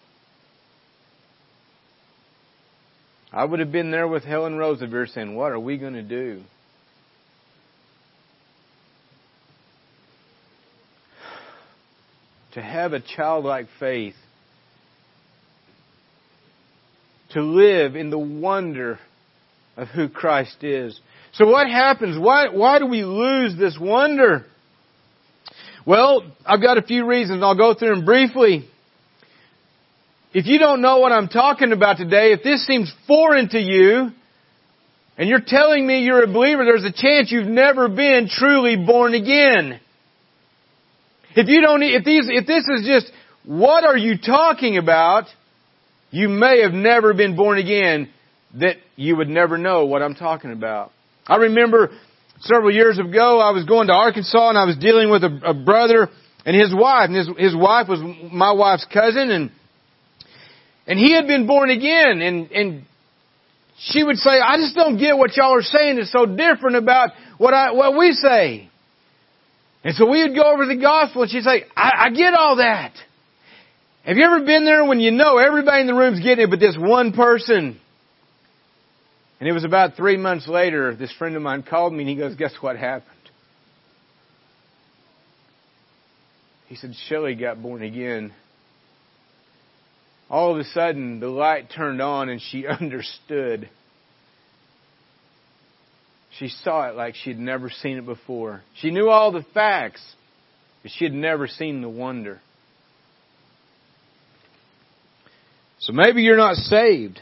I 3.32 3.44
would 3.44 3.60
have 3.60 3.72
been 3.72 3.90
there 3.90 4.08
with 4.08 4.24
Helen 4.24 4.54
Roseveare 4.54 5.12
saying, 5.12 5.36
What 5.36 5.52
are 5.52 5.60
we 5.60 5.80
going 5.80 5.94
to 5.94 6.04
do? 6.04 6.44
To 12.54 12.62
have 12.62 12.94
a 12.94 13.00
childlike 13.00 13.68
faith, 13.80 14.16
to 17.32 17.42
live 17.42 17.96
in 17.96 18.10
the 18.10 18.20
wonder 18.20 19.00
of 19.76 19.88
who 19.88 20.08
Christ 20.08 20.64
is. 20.64 21.00
So 21.34 21.48
what 21.48 21.68
happens? 21.68 22.18
Why, 22.20 22.50
why 22.50 22.78
do 22.78 22.86
we 22.86 23.04
lose 23.04 23.58
this 23.58 23.78
wonder? 23.80 24.46
Well, 25.86 26.24
I've 26.46 26.62
got 26.62 26.78
a 26.78 26.84
few 26.84 27.08
reasons. 27.08 27.42
I'll 27.44 27.58
go 27.58 27.74
through 27.74 27.96
them 27.96 28.06
briefly. 28.06 28.70
If 30.34 30.46
you 30.46 30.60
don't 30.60 30.82
know 30.82 31.00
what 31.00 31.12
I'm 31.12 31.28
talking 31.28 31.72
about 31.72 31.98
today, 31.98 32.34
if 32.34 32.44
this 32.44 32.66
seems 32.66 32.92
foreign 33.08 33.50
to 33.50 33.60
you, 33.60 34.12
and 35.18 35.30
you're 35.30 35.44
telling 35.46 35.86
me 35.86 36.04
you're 36.04 36.24
a 36.24 36.28
believer, 36.28 36.66
there's 36.66 36.86
a 36.86 36.92
chance 36.92 37.32
you've 37.32 37.48
never 37.48 37.88
been 37.88 38.28
truly 38.30 38.76
born 38.76 39.14
again. 39.14 39.80
If 41.36 41.48
you 41.48 41.62
don't, 41.62 41.82
if 41.82 42.04
these, 42.04 42.28
if 42.30 42.46
this 42.46 42.64
is 42.68 42.86
just, 42.86 43.12
what 43.46 43.84
are 43.84 43.98
you 43.98 44.18
talking 44.18 44.78
about? 44.78 45.26
You 46.12 46.30
may 46.30 46.62
have 46.62 46.74
never 46.74 47.14
been 47.14 47.36
born 47.36 47.58
again 47.58 48.10
that 48.60 48.76
you 48.96 49.16
would 49.18 49.30
never 49.30 49.58
know 49.58 49.86
what 49.86 50.02
I'm 50.02 50.16
talking 50.16 50.52
about. 50.52 50.92
I 51.26 51.38
remember 51.38 51.90
several 52.42 52.72
years 52.72 53.00
ago, 53.00 53.40
I 53.40 53.52
was 53.52 53.66
going 53.66 53.88
to 53.88 53.94
Arkansas 53.94 54.50
and 54.50 54.58
I 54.58 54.66
was 54.66 54.78
dealing 54.78 55.10
with 55.10 55.24
a, 55.24 55.40
a 55.46 55.54
brother 55.54 56.10
and 56.46 56.56
his 56.56 56.74
wife, 56.76 57.10
and 57.10 57.16
his, 57.16 57.30
his 57.38 57.56
wife 57.56 57.88
was 57.88 58.00
my 58.32 58.52
wife's 58.52 58.86
cousin, 58.92 59.32
and, 59.32 59.52
and 60.86 61.00
he 61.00 61.14
had 61.14 61.26
been 61.26 61.48
born 61.48 61.70
again, 61.70 62.22
and, 62.22 62.52
and 62.52 62.86
she 63.78 64.04
would 64.04 64.18
say, 64.18 64.32
I 64.32 64.58
just 64.58 64.76
don't 64.76 64.98
get 64.98 65.18
what 65.18 65.36
y'all 65.38 65.58
are 65.58 65.62
saying. 65.62 65.98
It's 66.00 66.12
so 66.12 66.26
different 66.26 66.76
about 66.76 67.12
what 67.38 67.54
I, 67.54 67.72
what 67.72 67.98
we 67.98 68.12
say. 68.12 68.70
And 69.84 69.96
so 69.96 70.10
we 70.10 70.22
would 70.24 70.36
go 70.36 70.54
over 70.54 70.66
the 70.66 70.78
gospel 70.78 71.24
and 71.24 71.32
she'd 71.32 71.44
say, 71.44 71.66
I, 71.76 72.06
I 72.06 72.10
get 72.12 72.34
all 72.34 72.58
that. 72.58 72.94
Have 74.06 74.18
you 74.18 74.26
ever 74.26 74.46
been 74.46 74.66
there 74.66 74.86
when 74.86 75.00
you 75.00 75.12
know 75.12 75.38
everybody 75.38 75.82
in 75.82 75.88
the 75.88 75.94
room's 75.94 76.20
getting 76.22 76.46
it 76.46 76.50
but 76.50 76.60
this 76.60 76.78
one 76.78 77.14
person? 77.14 77.80
And 79.40 79.50
it 79.50 79.52
was 79.52 79.66
about 79.66 79.96
three 79.96 80.18
months 80.18 80.48
later, 80.48 80.96
this 80.96 81.12
friend 81.14 81.36
of 81.36 81.42
mine 81.42 81.64
called 81.64 81.92
me 81.94 82.00
and 82.00 82.10
he 82.10 82.16
goes, 82.16 82.36
guess 82.36 82.54
what 82.62 82.78
happened? 82.78 83.10
He 86.68 86.76
said, 86.76 86.96
Shelly 87.08 87.36
got 87.36 87.62
born 87.62 87.84
again. 87.84 88.34
All 90.30 90.54
of 90.54 90.60
a 90.60 90.64
sudden, 90.64 91.20
the 91.20 91.28
light 91.28 91.70
turned 91.76 92.02
on 92.02 92.30
and 92.30 92.42
she 92.42 92.66
understood. 92.82 93.70
She 96.40 96.48
saw 96.48 96.90
it 96.90 96.96
like 96.96 97.16
she 97.16 97.30
had 97.30 97.40
never 97.40 97.70
seen 97.70 97.98
it 97.98 98.06
before. 98.06 98.64
She 98.80 98.90
knew 98.90 99.10
all 99.10 99.32
the 99.32 99.46
facts, 99.54 100.02
but 100.82 100.92
she 100.98 101.06
had 101.06 101.14
never 101.14 101.48
seen 101.48 101.82
the 101.82 101.90
wonder. 101.90 102.42
So 105.80 105.94
maybe 105.94 106.24
you're 106.24 106.38
not 106.38 106.56
saved. 106.56 107.20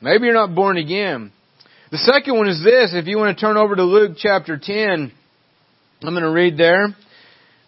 Maybe 0.00 0.24
you're 0.24 0.34
not 0.34 0.54
born 0.54 0.76
again. 0.76 1.32
The 1.90 1.98
second 1.98 2.36
one 2.36 2.48
is 2.48 2.62
this. 2.62 2.92
If 2.94 3.06
you 3.06 3.18
want 3.18 3.36
to 3.36 3.40
turn 3.40 3.56
over 3.56 3.76
to 3.76 3.84
Luke 3.84 4.16
chapter 4.18 4.58
10, 4.58 5.12
I'm 6.02 6.10
going 6.10 6.22
to 6.22 6.30
read 6.30 6.56
there. 6.56 6.88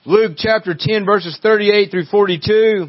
Luke 0.06 0.32
chapter 0.36 0.74
10 0.78 1.04
verses 1.04 1.38
38 1.42 1.90
through 1.90 2.06
42. 2.06 2.86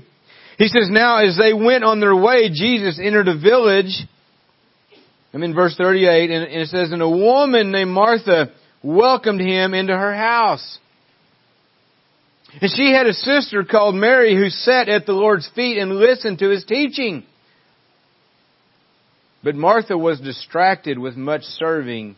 He 0.57 0.67
says, 0.67 0.89
Now 0.89 1.17
as 1.17 1.37
they 1.37 1.53
went 1.53 1.83
on 1.83 1.99
their 1.99 2.15
way, 2.15 2.49
Jesus 2.49 2.99
entered 3.03 3.27
a 3.27 3.37
village 3.37 4.07
I'm 5.33 5.43
in 5.43 5.53
verse 5.53 5.75
38, 5.77 6.29
and 6.29 6.43
it 6.51 6.67
says, 6.67 6.91
And 6.91 7.01
a 7.01 7.09
woman 7.09 7.71
named 7.71 7.91
Martha 7.91 8.51
welcomed 8.83 9.39
him 9.39 9.73
into 9.73 9.95
her 9.95 10.13
house. 10.13 10.79
And 12.59 12.69
she 12.75 12.91
had 12.91 13.07
a 13.07 13.13
sister 13.13 13.63
called 13.63 13.95
Mary 13.95 14.35
who 14.35 14.49
sat 14.49 14.89
at 14.89 15.05
the 15.05 15.13
Lord's 15.13 15.49
feet 15.55 15.77
and 15.77 15.95
listened 15.95 16.39
to 16.39 16.49
his 16.49 16.65
teaching. 16.65 17.23
But 19.43 19.55
Martha 19.55 19.97
was 19.97 20.19
distracted 20.19 20.99
with 20.99 21.15
much 21.15 21.43
serving 21.43 22.15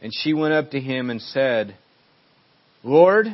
And 0.00 0.12
she 0.12 0.32
went 0.32 0.54
up 0.54 0.70
to 0.72 0.80
him 0.80 1.10
and 1.10 1.20
said, 1.20 1.76
Lord, 2.82 3.26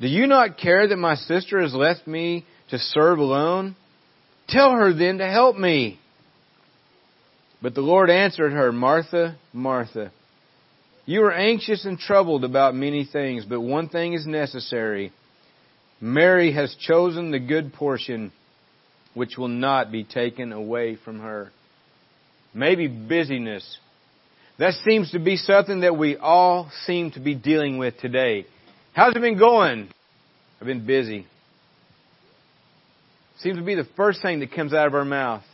do 0.00 0.06
you 0.06 0.26
not 0.26 0.58
care 0.58 0.86
that 0.86 0.96
my 0.96 1.14
sister 1.14 1.62
has 1.62 1.72
left 1.72 2.06
me 2.06 2.44
to 2.70 2.78
serve 2.78 3.18
alone? 3.18 3.76
Tell 4.48 4.72
her 4.72 4.92
then 4.92 5.18
to 5.18 5.26
help 5.26 5.56
me. 5.56 5.98
But 7.60 7.74
the 7.74 7.80
Lord 7.80 8.10
answered 8.10 8.52
her, 8.52 8.72
Martha, 8.72 9.36
Martha, 9.52 10.12
you 11.06 11.22
are 11.24 11.32
anxious 11.32 11.84
and 11.84 11.98
troubled 11.98 12.44
about 12.44 12.74
many 12.74 13.04
things, 13.04 13.44
but 13.44 13.60
one 13.60 13.88
thing 13.88 14.12
is 14.12 14.26
necessary. 14.26 15.12
Mary 16.00 16.52
has 16.52 16.76
chosen 16.78 17.30
the 17.30 17.40
good 17.40 17.72
portion 17.72 18.32
which 19.14 19.36
will 19.36 19.48
not 19.48 19.90
be 19.90 20.04
taken 20.04 20.52
away 20.52 20.96
from 20.96 21.20
her. 21.20 21.50
Maybe 22.54 22.86
busyness. 22.86 23.78
That 24.58 24.74
seems 24.84 25.10
to 25.12 25.18
be 25.18 25.36
something 25.36 25.80
that 25.80 25.96
we 25.96 26.16
all 26.16 26.70
seem 26.84 27.10
to 27.12 27.20
be 27.20 27.34
dealing 27.34 27.78
with 27.78 27.98
today. 27.98 28.46
How's 28.92 29.16
it 29.16 29.20
been 29.20 29.38
going? 29.38 29.88
I've 30.60 30.66
been 30.66 30.86
busy. 30.86 31.26
Seems 33.38 33.56
to 33.56 33.64
be 33.64 33.74
the 33.74 33.86
first 33.96 34.20
thing 34.22 34.40
that 34.40 34.52
comes 34.52 34.72
out 34.72 34.86
of 34.86 34.94
our 34.94 35.04
mouth. 35.04 35.44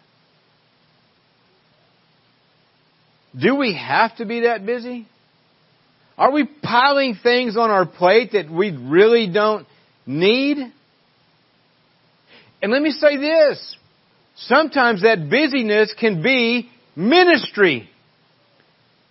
Do 3.39 3.57
we 3.57 3.75
have 3.75 4.17
to 4.17 4.27
be 4.27 4.41
that 4.41 4.65
busy? 4.65 5.09
Are 6.17 6.31
we 6.31 6.45
piling 6.45 7.17
things 7.21 7.57
on 7.57 7.71
our 7.71 7.87
plate 7.87 8.33
that 8.33 8.51
we 8.51 8.71
really 8.71 9.29
don't 9.33 9.67
need? 10.07 10.59
And 12.63 12.73
let 12.73 12.81
me 12.81 12.93
say 12.93 13.17
this. 13.17 13.77
Sometimes 14.37 15.03
that 15.03 15.29
busyness 15.29 15.95
can 15.99 16.23
be 16.23 16.71
ministry. 16.97 17.89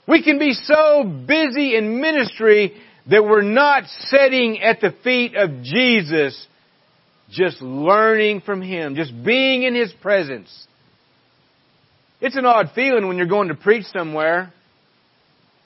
We 0.07 0.23
can 0.23 0.39
be 0.39 0.53
so 0.53 1.03
busy 1.03 1.75
in 1.75 2.01
ministry 2.01 2.73
that 3.09 3.23
we're 3.23 3.41
not 3.41 3.83
sitting 4.07 4.61
at 4.61 4.79
the 4.79 4.93
feet 5.03 5.35
of 5.35 5.63
Jesus, 5.63 6.47
just 7.29 7.61
learning 7.61 8.41
from 8.41 8.61
Him, 8.61 8.95
just 8.95 9.11
being 9.23 9.63
in 9.63 9.75
His 9.75 9.93
presence. 10.01 10.49
It's 12.23 12.37
an 12.37 12.45
odd 12.45 12.71
feeling 12.73 13.09
when 13.09 13.17
you're 13.17 13.27
going 13.27 13.49
to 13.49 13.53
preach 13.53 13.85
somewhere 13.87 14.53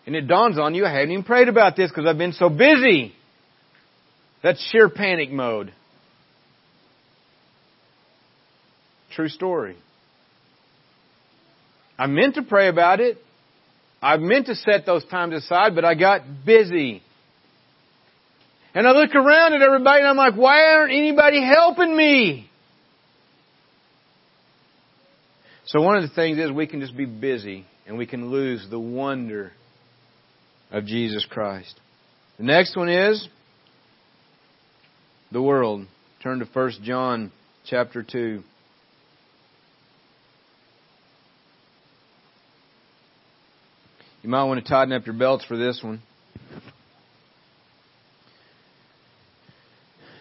and 0.08 0.16
it 0.16 0.22
dawns 0.28 0.58
on 0.58 0.74
you, 0.74 0.88
I 0.88 0.92
haven't 0.92 1.12
even 1.12 1.24
prayed 1.24 1.50
about 1.50 1.76
this 1.76 1.92
because 1.92 2.08
I've 2.08 2.18
been 2.18 2.34
so 2.34 2.50
busy. 2.50 3.14
That's 4.42 4.60
sheer 4.72 4.90
panic 4.90 5.30
mode. 5.30 5.72
True 9.12 9.30
story. 9.30 9.78
I 11.96 12.08
meant 12.08 12.36
to 12.36 12.42
pray 12.42 12.70
about 12.70 13.02
it. 13.02 13.20
I 14.02 14.18
meant 14.18 14.48
to 14.48 14.56
set 14.56 14.84
those 14.88 15.06
times 15.06 15.36
aside, 15.36 15.76
but 15.76 15.86
I 15.86 15.94
got 15.94 16.22
busy. 16.44 17.04
And 18.74 18.88
I 18.88 18.94
look 18.94 19.14
around 19.14 19.54
at 19.54 19.62
everybody 19.62 20.00
and 20.00 20.08
I'm 20.08 20.18
like, 20.18 20.34
why 20.34 20.72
aren't 20.72 20.92
anybody 20.92 21.40
helping 21.40 21.96
me? 21.96 22.50
So 25.68 25.82
one 25.82 25.98
of 25.98 26.04
the 26.04 26.16
things 26.16 26.38
is 26.38 26.50
we 26.50 26.66
can 26.66 26.80
just 26.80 26.96
be 26.96 27.06
busy 27.06 27.66
and 27.86 27.98
we 27.98 28.06
can 28.06 28.32
lose 28.32 28.66
the 28.70 28.80
wonder 28.80 29.52
of 30.72 30.86
Jesus 30.86 31.26
Christ. 31.30 31.78
The 32.38 32.46
next 32.46 32.78
one 32.78 32.88
is 32.88 33.28
the 35.34 35.42
world. 35.42 35.86
Turn 36.24 36.40
to 36.40 36.46
1 36.46 36.72
John 36.84 37.34
chapter 37.66 38.02
2. 38.02 38.42
You 44.24 44.30
might 44.30 44.46
want 44.46 44.64
to 44.64 44.70
tighten 44.70 44.94
up 44.94 45.06
your 45.06 45.16
belts 45.16 45.44
for 45.44 45.58
this 45.58 45.82
one. 45.84 46.02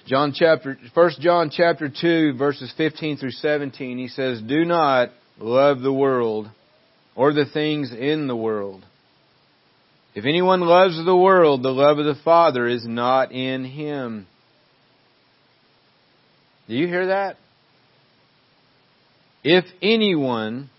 John 0.09 0.33
chapter, 0.35 0.77
1 0.93 1.11
John 1.21 1.51
chapter 1.53 1.89
2 1.89 2.37
verses 2.37 2.73
15 2.77 3.17
through 3.17 3.31
17, 3.31 3.99
he 3.99 4.09
says, 4.09 4.41
Do 4.41 4.65
not 4.65 5.11
love 5.39 5.81
the 5.81 5.93
world 5.93 6.49
or 7.15 7.33
the 7.33 7.47
things 7.47 7.93
in 7.93 8.27
the 8.27 8.37
world. 8.37 8.85
If 10.15 10.25
anyone 10.25 10.61
loves 10.61 10.97
the 11.05 11.17
world, 11.17 11.63
the 11.63 11.71
love 11.71 11.99
of 11.99 12.07
the 12.07 12.23
Father 12.25 12.67
is 12.67 12.87
not 12.87 13.33
in 13.33 13.65
him. 13.65 14.27
Do 16.69 16.75
you 16.75 16.87
hear 16.87 17.09
that? 17.09 17.37
If 19.45 19.65
anyone 19.83 20.71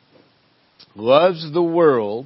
loves 0.96 1.54
the 1.54 1.62
world, 1.62 2.26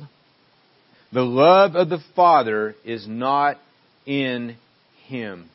the 1.12 1.22
love 1.22 1.76
of 1.76 1.90
the 1.90 2.00
Father 2.16 2.76
is 2.86 3.06
not 3.08 3.58
in 4.06 4.56
him. 5.08 5.50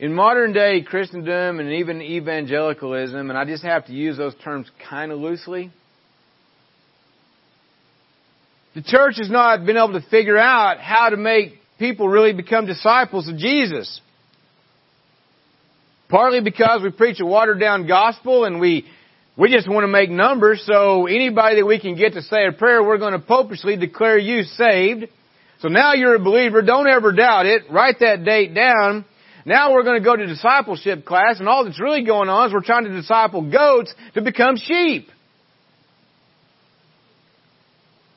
In 0.00 0.14
modern 0.14 0.54
day 0.54 0.80
Christendom 0.80 1.60
and 1.60 1.72
even 1.72 2.00
evangelicalism, 2.00 3.28
and 3.28 3.38
I 3.38 3.44
just 3.44 3.62
have 3.62 3.84
to 3.84 3.92
use 3.92 4.16
those 4.16 4.34
terms 4.42 4.66
kind 4.88 5.12
of 5.12 5.18
loosely, 5.18 5.70
the 8.74 8.80
church 8.80 9.16
has 9.18 9.28
not 9.30 9.66
been 9.66 9.76
able 9.76 10.00
to 10.00 10.08
figure 10.08 10.38
out 10.38 10.80
how 10.80 11.10
to 11.10 11.18
make 11.18 11.58
people 11.78 12.08
really 12.08 12.32
become 12.32 12.64
disciples 12.64 13.28
of 13.28 13.36
Jesus. 13.36 14.00
Partly 16.08 16.40
because 16.40 16.80
we 16.82 16.90
preach 16.92 17.20
a 17.20 17.26
watered 17.26 17.60
down 17.60 17.86
gospel 17.86 18.46
and 18.46 18.58
we 18.58 18.86
we 19.36 19.52
just 19.52 19.68
want 19.68 19.84
to 19.84 19.88
make 19.88 20.08
numbers, 20.08 20.62
so 20.66 21.08
anybody 21.08 21.56
that 21.56 21.66
we 21.66 21.78
can 21.78 21.94
get 21.94 22.14
to 22.14 22.22
say 22.22 22.46
a 22.46 22.52
prayer, 22.52 22.82
we're 22.82 22.96
going 22.96 23.12
to 23.12 23.18
popishly 23.18 23.76
declare 23.76 24.16
you 24.16 24.44
saved. 24.44 25.08
So 25.60 25.68
now 25.68 25.92
you're 25.92 26.14
a 26.14 26.18
believer, 26.18 26.62
don't 26.62 26.88
ever 26.88 27.12
doubt 27.12 27.44
it, 27.44 27.64
write 27.70 27.98
that 28.00 28.24
date 28.24 28.54
down, 28.54 29.04
now 29.44 29.72
we're 29.72 29.82
going 29.82 30.00
to 30.00 30.04
go 30.04 30.16
to 30.16 30.26
discipleship 30.26 31.04
class 31.04 31.38
and 31.38 31.48
all 31.48 31.64
that's 31.64 31.80
really 31.80 32.04
going 32.04 32.28
on 32.28 32.48
is 32.48 32.52
we're 32.52 32.62
trying 32.62 32.84
to 32.84 32.90
disciple 32.90 33.50
goats 33.50 33.94
to 34.14 34.22
become 34.22 34.56
sheep. 34.56 35.08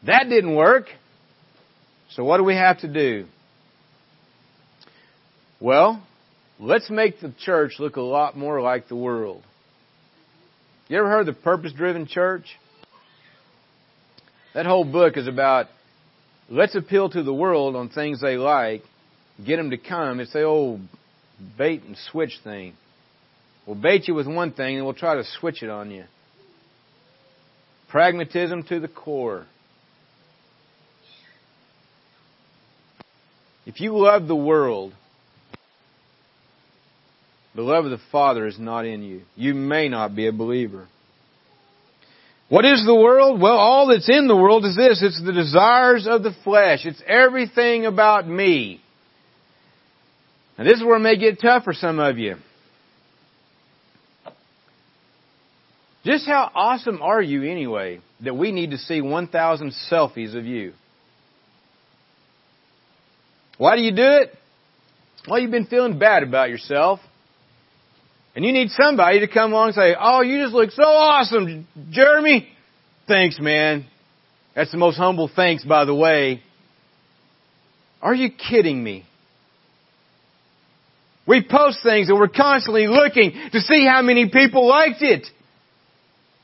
That 0.06 0.28
didn't 0.30 0.56
work. 0.56 0.88
So 2.12 2.24
what 2.24 2.38
do 2.38 2.44
we 2.44 2.56
have 2.56 2.80
to 2.80 2.88
do? 2.88 3.26
Well, 5.60 6.06
let's 6.60 6.90
make 6.90 7.22
the 7.22 7.34
church 7.40 7.74
look 7.80 7.96
a 7.96 8.02
lot 8.02 8.38
more 8.38 8.62
like 8.62 8.90
the 8.90 8.96
world. 8.96 9.44
You 10.90 10.98
ever 10.98 11.10
heard 11.10 11.28
of 11.28 11.36
the 11.36 11.42
purpose 11.42 11.72
driven 11.72 12.06
church? 12.06 12.46
That 14.54 14.66
whole 14.66 14.84
book 14.84 15.18
is 15.18 15.28
about 15.28 15.68
let's 16.50 16.76
appeal 16.76 17.10
to 17.10 17.24
the 17.24 17.34
world 17.34 17.76
on 17.76 17.90
things 17.90 18.22
they 18.22 18.36
like, 18.36 18.84
get 19.44 19.58
them 19.58 19.72
to 19.72 19.78
come. 19.78 20.20
It's 20.20 20.34
the 20.34 20.44
old 20.44 20.82
bait 21.58 21.84
and 21.84 21.98
switch 22.12 22.40
thing. 22.44 22.74
We'll 23.66 23.76
bait 23.76 24.08
you 24.08 24.14
with 24.14 24.28
one 24.28 24.52
thing 24.52 24.78
and 24.78 24.86
we'll 24.86 24.94
try 24.94 25.16
to 25.16 25.24
switch 25.40 25.64
it 25.64 25.70
on 25.70 25.92
you. 25.92 26.06
Pragmatism 27.90 28.64
to 28.64 28.80
the 28.80 28.88
core. 28.88 29.46
If 33.66 33.80
you 33.80 33.98
love 33.98 34.28
the 34.28 34.36
world, 34.36 34.94
the 37.56 37.62
love 37.62 37.86
of 37.86 37.92
the 37.92 38.02
Father 38.12 38.48
is 38.48 38.60
not 38.60 38.86
in 38.86 39.04
you. 39.04 39.22
You 39.36 39.54
may 39.54 39.88
not 39.88 40.16
be 40.16 40.28
a 40.28 40.34
believer. 40.34 40.88
What 42.50 42.66
is 42.66 42.86
the 42.86 42.94
world? 42.94 43.40
Well, 43.42 43.58
all 43.58 43.88
that's 43.88 44.10
in 44.10 44.28
the 44.28 44.36
world 44.36 44.66
is 44.66 44.76
this. 44.76 45.02
It's 45.02 45.24
the 45.24 45.32
desires 45.32 46.06
of 46.08 46.24
the 46.24 46.36
flesh. 46.44 46.86
It's 46.86 47.02
everything 47.08 47.86
about 47.86 48.28
me. 48.28 48.83
And 50.58 50.68
this 50.68 50.78
is 50.78 50.84
where 50.84 50.98
it 50.98 51.00
may 51.00 51.18
get 51.18 51.42
tough 51.42 51.64
for 51.64 51.74
some 51.74 52.00
of 52.00 52.18
you. 52.18 52.36
Just 56.06 56.28
how 56.28 56.52
awesome 56.54 57.02
are 57.02 57.22
you 57.22 57.44
anyway 57.50 58.02
that 58.22 58.36
we 58.36 58.52
need 58.52 58.72
to 58.72 58.78
see 58.78 59.02
1,000 59.02 59.74
selfies 59.90 60.38
of 60.38 60.46
you? 60.46 60.74
Why 63.58 63.78
do 63.78 63.82
you 63.82 63.96
do 63.96 64.04
it? 64.04 64.38
Well, 65.28 65.40
you've 65.40 65.52
been 65.52 65.68
feeling 65.68 65.98
bad 65.98 66.24
about 66.24 66.50
yourself. 66.50 67.00
And 68.36 68.44
you 68.44 68.52
need 68.52 68.70
somebody 68.72 69.20
to 69.22 69.28
come 69.28 69.54
along 69.54 69.68
and 69.68 69.76
say, 69.76 69.96
Oh, 69.98 70.22
you 70.22 70.42
just 70.44 70.54
look 70.54 70.72
so 70.72 70.84
awesome, 70.84 71.68
Jeremy. 71.92 72.50
Thanks, 73.08 73.40
man. 73.40 73.86
That's 74.56 74.72
the 74.72 74.78
most 74.78 74.98
humble 74.98 75.30
thanks, 75.34 75.64
by 75.64 75.86
the 75.86 75.96
way. 75.96 76.42
Are 78.02 78.14
you 78.14 78.30
kidding 78.32 78.84
me? 78.84 79.06
We 81.26 81.42
post 81.50 81.80
things 81.84 82.10
and 82.10 82.20
we're 82.20 82.28
constantly 82.28 82.88
looking 82.88 83.32
to 83.52 83.60
see 83.62 83.86
how 83.88 84.02
many 84.02 84.30
people 84.30 84.68
liked 84.68 85.02
it. 85.02 85.26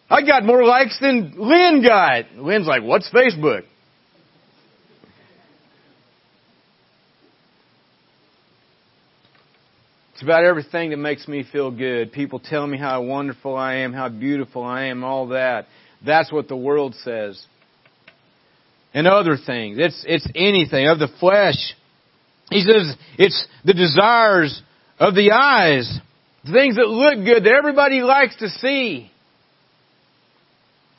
I 0.10 0.22
got 0.26 0.44
more 0.46 0.64
likes 0.64 0.98
than 1.00 1.34
Lynn 1.38 1.84
got. 1.84 2.34
Lynn's 2.36 2.66
like, 2.66 2.82
what's 2.82 3.10
Facebook? 3.12 3.64
It's 10.14 10.24
about 10.24 10.44
everything 10.44 10.90
that 10.90 10.98
makes 10.98 11.28
me 11.28 11.46
feel 11.50 11.72
good. 11.72 12.12
People 12.12 12.40
tell 12.40 12.66
me 12.68 12.78
how 12.78 13.04
wonderful 13.04 13.56
I 13.56 13.76
am, 13.76 13.94
how 13.94 14.10
beautiful 14.10 14.64
I 14.64 14.86
am, 14.86 15.04
all 15.04 15.28
that. 15.28 15.68
That's 16.06 16.32
what 16.32 16.48
the 16.48 16.58
world 16.58 16.96
says. 17.04 17.46
and 18.94 19.08
other 19.08 19.38
things. 19.38 19.78
It's, 19.80 20.04
it's 20.08 20.28
anything 20.36 20.88
of 20.88 21.00
the 21.00 21.10
flesh. 21.20 21.76
He 22.50 22.62
says 22.62 22.96
it's 23.18 23.48
the 23.64 23.74
desires 23.74 24.62
of 25.00 25.16
the 25.16 25.32
eyes, 25.32 26.00
things 26.44 26.76
that 26.76 26.88
look 26.88 27.26
good 27.26 27.44
that 27.46 27.54
everybody 27.54 28.02
likes 28.02 28.36
to 28.38 28.50
see. 28.50 29.10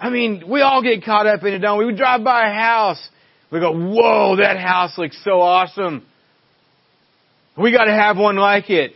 I 0.01 0.09
mean, 0.09 0.45
we 0.49 0.63
all 0.63 0.83
get 0.83 1.05
caught 1.05 1.27
up 1.27 1.43
in 1.43 1.53
it, 1.53 1.59
don't 1.59 1.79
we? 1.79 1.85
We 1.85 1.95
drive 1.95 2.25
by 2.25 2.49
a 2.49 2.55
house. 2.55 3.09
We 3.53 3.61
go, 3.61 3.73
whoa, 3.73 4.37
that 4.37 4.59
house 4.59 4.97
looks 4.97 5.23
so 5.25 5.41
awesome. 5.41 6.07
We 7.59 7.73
gotta 7.73 7.93
have 7.93 8.17
one 8.17 8.37
like 8.37 8.71
it. 8.71 8.93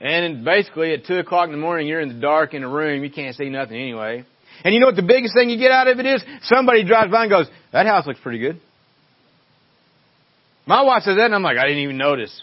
And 0.00 0.44
basically 0.44 0.92
at 0.92 1.06
two 1.06 1.18
o'clock 1.18 1.46
in 1.46 1.52
the 1.52 1.58
morning, 1.58 1.88
you're 1.88 2.00
in 2.00 2.08
the 2.08 2.20
dark 2.20 2.52
in 2.52 2.62
a 2.62 2.68
room. 2.68 3.02
You 3.02 3.10
can't 3.10 3.34
see 3.34 3.48
nothing 3.48 3.76
anyway. 3.76 4.24
And 4.64 4.74
you 4.74 4.80
know 4.80 4.86
what 4.86 4.96
the 4.96 5.02
biggest 5.02 5.34
thing 5.34 5.48
you 5.50 5.58
get 5.58 5.70
out 5.70 5.88
of 5.88 5.98
it 5.98 6.06
is? 6.06 6.22
Somebody 6.42 6.84
drives 6.84 7.10
by 7.10 7.22
and 7.22 7.30
goes, 7.30 7.46
that 7.72 7.86
house 7.86 8.06
looks 8.06 8.20
pretty 8.20 8.38
good. 8.38 8.60
My 10.66 10.82
wife 10.82 11.04
says 11.04 11.16
that 11.16 11.24
and 11.24 11.34
I'm 11.34 11.42
like, 11.42 11.56
I 11.56 11.62
didn't 11.62 11.82
even 11.82 11.96
notice. 11.96 12.42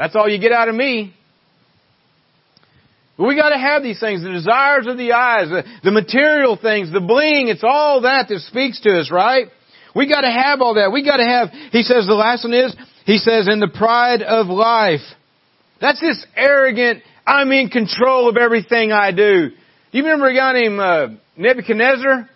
That's 0.00 0.16
all 0.16 0.30
you 0.30 0.40
get 0.40 0.50
out 0.50 0.70
of 0.70 0.74
me. 0.74 1.12
But 3.18 3.24
we 3.24 3.36
gotta 3.36 3.58
have 3.58 3.82
these 3.82 4.00
things, 4.00 4.22
the 4.22 4.30
desires 4.30 4.86
of 4.86 4.96
the 4.96 5.12
eyes, 5.12 5.50
the, 5.50 5.62
the 5.84 5.90
material 5.90 6.56
things, 6.56 6.90
the 6.90 7.02
bling, 7.02 7.48
it's 7.48 7.62
all 7.62 8.00
that 8.00 8.28
that 8.30 8.38
speaks 8.48 8.80
to 8.80 8.98
us, 8.98 9.10
right? 9.12 9.48
We 9.94 10.08
gotta 10.08 10.30
have 10.30 10.62
all 10.62 10.76
that. 10.76 10.90
We 10.90 11.04
gotta 11.04 11.26
have, 11.26 11.50
he 11.70 11.82
says 11.82 12.06
the 12.06 12.14
last 12.14 12.44
one 12.44 12.54
is, 12.54 12.74
he 13.04 13.18
says, 13.18 13.46
in 13.46 13.60
the 13.60 13.68
pride 13.68 14.22
of 14.22 14.46
life. 14.46 15.04
That's 15.82 16.00
this 16.00 16.24
arrogant, 16.34 17.02
I'm 17.26 17.52
in 17.52 17.68
control 17.68 18.30
of 18.30 18.38
everything 18.38 18.92
I 18.92 19.10
do. 19.10 19.50
Do 19.50 19.98
you 19.98 20.02
remember 20.02 20.28
a 20.28 20.34
guy 20.34 20.54
named 20.54 20.80
uh, 20.80 21.08
Nebuchadnezzar? 21.36 22.26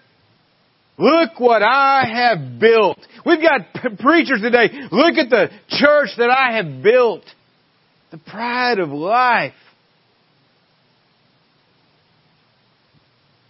Look 0.98 1.40
what 1.40 1.62
I 1.62 2.04
have 2.12 2.60
built. 2.60 2.98
We've 3.24 3.40
got 3.40 3.98
preachers 4.00 4.42
today. 4.42 4.68
Look 4.92 5.16
at 5.16 5.30
the 5.30 5.48
church 5.70 6.10
that 6.18 6.28
I 6.28 6.56
have 6.56 6.82
built. 6.82 7.24
The 8.14 8.30
pride 8.30 8.78
of 8.78 8.90
life. 8.90 9.54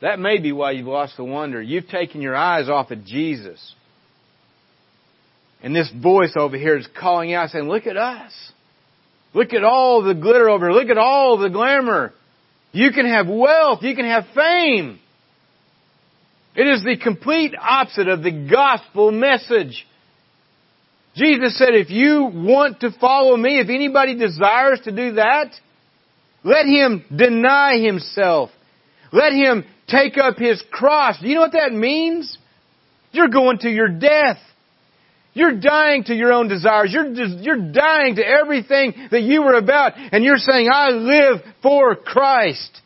That 0.00 0.18
may 0.18 0.38
be 0.38 0.52
why 0.52 0.70
you've 0.70 0.86
lost 0.86 1.18
the 1.18 1.24
wonder. 1.24 1.60
You've 1.60 1.88
taken 1.88 2.22
your 2.22 2.34
eyes 2.34 2.70
off 2.70 2.90
of 2.90 3.04
Jesus. 3.04 3.74
And 5.62 5.76
this 5.76 5.92
voice 6.02 6.32
over 6.34 6.56
here 6.56 6.78
is 6.78 6.88
calling 6.98 7.34
out 7.34 7.50
saying, 7.50 7.68
look 7.68 7.86
at 7.86 7.98
us. 7.98 8.32
Look 9.34 9.52
at 9.52 9.64
all 9.64 10.02
the 10.02 10.14
glitter 10.14 10.48
over 10.48 10.70
here. 10.70 10.80
Look 10.80 10.88
at 10.88 10.96
all 10.96 11.36
the 11.36 11.50
glamour. 11.50 12.14
You 12.72 12.90
can 12.90 13.04
have 13.04 13.28
wealth. 13.28 13.82
You 13.82 13.94
can 13.94 14.06
have 14.06 14.24
fame. 14.34 14.98
It 16.56 16.66
is 16.66 16.82
the 16.82 16.96
complete 16.96 17.52
opposite 17.60 18.08
of 18.08 18.22
the 18.22 18.48
gospel 18.50 19.12
message. 19.12 19.86
Jesus 21.16 21.56
said, 21.56 21.74
if 21.74 21.90
you 21.90 22.30
want 22.32 22.80
to 22.80 22.90
follow 23.00 23.36
me, 23.36 23.60
if 23.60 23.68
anybody 23.68 24.16
desires 24.16 24.80
to 24.84 24.90
do 24.90 25.14
that, 25.14 25.52
let 26.42 26.66
him 26.66 27.04
deny 27.14 27.78
himself. 27.78 28.50
Let 29.12 29.32
him 29.32 29.64
take 29.88 30.18
up 30.18 30.36
his 30.38 30.62
cross. 30.72 31.20
Do 31.20 31.28
you 31.28 31.36
know 31.36 31.42
what 31.42 31.52
that 31.52 31.72
means? 31.72 32.36
You're 33.12 33.28
going 33.28 33.58
to 33.58 33.70
your 33.70 33.88
death. 33.88 34.38
You're 35.34 35.58
dying 35.58 36.04
to 36.04 36.14
your 36.14 36.32
own 36.32 36.48
desires. 36.48 36.92
You're, 36.92 37.06
you're 37.12 37.72
dying 37.72 38.16
to 38.16 38.26
everything 38.26 39.08
that 39.10 39.22
you 39.22 39.42
were 39.42 39.54
about. 39.54 39.92
And 39.96 40.24
you're 40.24 40.36
saying, 40.36 40.68
I 40.72 40.90
live 40.90 41.42
for 41.62 41.96
Christ. 41.96 42.80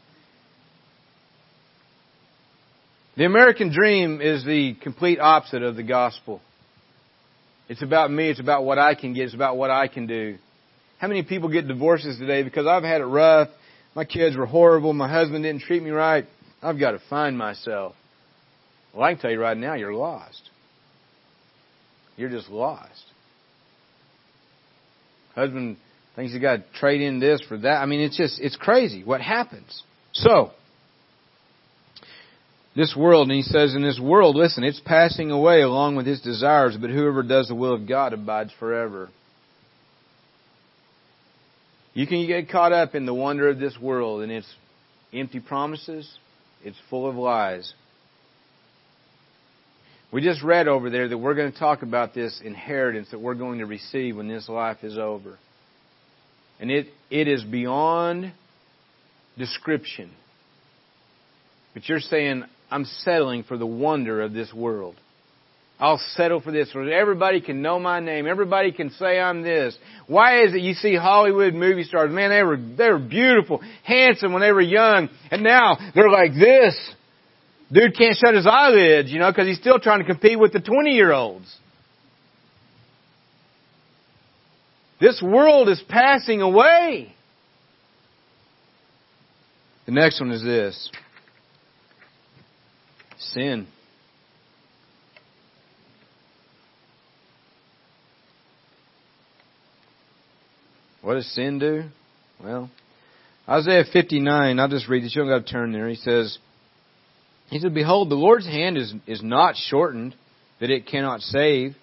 The 3.17 3.25
American 3.25 3.73
dream 3.73 4.21
is 4.21 4.45
the 4.45 4.75
complete 4.83 5.19
opposite 5.19 5.63
of 5.63 5.77
the 5.77 5.83
gospel. 5.83 6.41
It's 7.69 7.83
about 7.83 8.11
me. 8.11 8.31
It's 8.31 8.41
about 8.41 8.65
what 8.65 8.79
I 8.79 8.95
can 8.95 9.13
get. 9.13 9.25
It's 9.25 9.35
about 9.35 9.57
what 9.57 9.71
I 9.71 9.89
can 9.89 10.07
do. 10.07 10.39
How 10.99 11.09
many 11.09 11.23
people 11.23 11.49
get 11.49 11.69
divorces 11.69 12.19
today 12.19 12.43
because 12.43 12.67
I've 12.67 12.83
had 12.83 13.01
it 13.01 13.05
rough? 13.05 13.49
My 13.95 14.05
kids 14.05 14.37
were 14.37 14.47
horrible. 14.47 14.93
My 14.93 15.09
husband 15.09 15.45
didn't 15.45 15.63
treat 15.63 15.83
me 15.83 15.91
right. 15.91 16.27
I've 16.63 16.79
got 16.79 16.93
to 16.93 17.01
find 17.11 17.37
myself. 17.37 17.95
Well, 18.93 19.05
I 19.05 19.13
can 19.13 19.21
tell 19.21 19.31
you 19.31 19.41
right 19.41 19.57
now, 19.57 19.75
you're 19.75 19.95
lost. 19.95 20.51
You're 22.17 22.31
just 22.31 22.49
lost. 22.49 23.05
Husband 25.35 25.77
thinks 26.17 26.33
he 26.33 26.41
got 26.41 26.57
to 26.57 26.65
trade 26.75 27.01
in 27.01 27.21
this 27.21 27.41
for 27.49 27.59
that. 27.59 27.81
I 27.81 27.87
mean, 27.87 28.01
it's 28.01 28.17
just, 28.17 28.41
it's 28.41 28.57
crazy 28.57 29.05
what 29.05 29.21
happens. 29.21 29.83
So, 30.13 30.51
this 32.79 32.95
world, 32.97 33.29
and 33.29 33.37
he 33.37 33.43
says, 33.43 33.75
in 33.75 33.83
this 33.83 33.99
world, 33.99 34.37
listen, 34.37 34.63
it's 34.63 34.79
passing 34.79 35.33
away 35.33 35.63
along 35.63 35.97
with 35.97 36.07
its 36.07 36.21
desires, 36.21 36.77
but 36.81 36.91
whoever 36.91 37.25
does 37.25 37.49
the 37.49 37.55
will 37.57 37.75
of 37.75 37.89
God 37.89 38.13
abides 38.13 38.53
forever. 38.61 39.09
You 41.93 42.07
can 42.07 42.25
get 42.29 42.49
caught 42.49 42.73
up 42.73 42.95
in 42.95 43.05
the 43.05 43.13
wonder 43.13 43.49
of 43.49 43.59
this 43.59 43.77
world 43.77 44.23
and 44.23 44.31
its 44.31 44.47
empty 45.13 45.41
promises, 45.41 46.09
it's 46.63 46.77
full 46.89 47.11
of 47.11 47.17
lies. 47.17 47.75
We 50.13 50.23
just 50.23 50.45
read 50.45 50.69
over 50.69 50.89
there 50.89 51.09
that 51.09 51.19
we're 51.19 51.35
going 51.35 51.51
to 51.51 51.59
talk 51.59 51.83
about 51.83 52.15
this 52.15 52.41
inheritance 52.45 53.09
that 53.11 53.21
we're 53.21 53.35
going 53.35 53.59
to 53.59 53.67
receive 53.67 54.17
when 54.17 54.29
this 54.29 54.49
life 54.49 54.85
is 54.85 54.97
over. 54.97 55.37
And 56.61 56.71
it, 56.71 56.87
it 57.11 57.27
is 57.27 57.43
beyond 57.43 58.33
description. 59.37 60.13
But 61.75 61.89
you're 61.89 61.99
saying, 61.99 62.45
I'm 62.71 62.85
settling 62.85 63.45
for 63.45 63.57
the 63.57 63.67
wonder 63.67 64.23
of 64.23 64.33
this 64.33 64.53
world. 64.53 64.97
I'll 65.81 66.01
settle 66.17 66.41
for 66.41 66.51
this. 66.51 66.71
Everybody 66.75 67.41
can 67.41 67.63
know 67.63 67.79
my 67.79 68.01
name. 68.01 68.27
Everybody 68.27 68.73
can 68.73 68.91
say 68.91 69.21
I'm 69.21 69.43
this. 69.43 69.79
Why 70.09 70.43
is 70.43 70.53
it 70.53 70.61
you 70.61 70.75
see 70.75 70.97
Hollywood 70.97 71.55
movie 71.55 71.85
stars? 71.85 72.11
Man, 72.11 72.31
they 72.31 72.43
were, 72.43 72.57
they 72.57 72.91
were 72.91 72.99
beautiful, 72.99 73.61
handsome 73.85 74.33
when 74.33 74.43
they 74.43 74.51
were 74.51 74.61
young. 74.61 75.09
And 75.31 75.45
now 75.45 75.77
they're 75.95 76.11
like 76.11 76.33
this. 76.35 76.77
Dude 77.71 77.97
can't 77.97 78.17
shut 78.17 78.35
his 78.35 78.47
eyelids, 78.47 79.11
you 79.11 79.21
know, 79.21 79.31
because 79.31 79.47
he's 79.47 79.59
still 79.61 79.79
trying 79.79 80.01
to 80.01 80.05
compete 80.05 80.39
with 80.39 80.53
the 80.53 80.61
20 80.61 80.91
year 80.91 81.13
olds. 81.13 81.55
This 85.01 85.23
world 85.23 85.69
is 85.69 85.81
passing 85.89 86.43
away. 86.43 87.15
The 89.87 89.93
next 89.93 90.21
one 90.21 90.33
is 90.33 90.43
this. 90.43 90.91
Sin. 93.19 93.67
What 101.03 101.15
does 101.15 101.27
sin 101.35 101.59
do? 101.59 101.85
Well, 102.43 102.71
Isaiah 103.49 103.85
59, 103.91 104.61
I'll 104.61 104.69
just 104.69 104.89
read 104.89 105.03
this. 105.03 105.15
You 105.17 105.23
don't 105.23 105.31
got 105.31 105.47
to 105.47 105.53
turn 105.53 105.73
there. 105.73 105.89
He 105.89 105.97
says, 105.97 106.39
he 107.49 107.59
said, 107.59 107.73
Behold, 107.73 108.11
the 108.11 108.15
Lord's 108.15 108.47
hand 108.47 108.77
is, 108.77 108.93
is 109.07 109.23
not 109.23 109.57
shortened 109.57 110.15
that 110.61 110.71
it 110.71 110.87
cannot 110.87 111.21
save, 111.21 111.75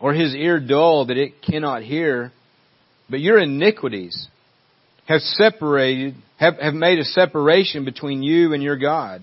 or 0.00 0.14
his 0.14 0.34
ear 0.34 0.58
dull 0.58 1.06
that 1.06 1.18
it 1.18 1.42
cannot 1.42 1.82
hear, 1.82 2.32
but 3.10 3.20
your 3.20 3.38
iniquities 3.38 4.28
have 5.06 5.20
separated, 5.20 6.14
have, 6.38 6.54
have 6.58 6.74
made 6.74 6.98
a 6.98 7.04
separation 7.04 7.84
between 7.84 8.22
you 8.22 8.54
and 8.54 8.62
your 8.62 8.76
God. 8.76 9.22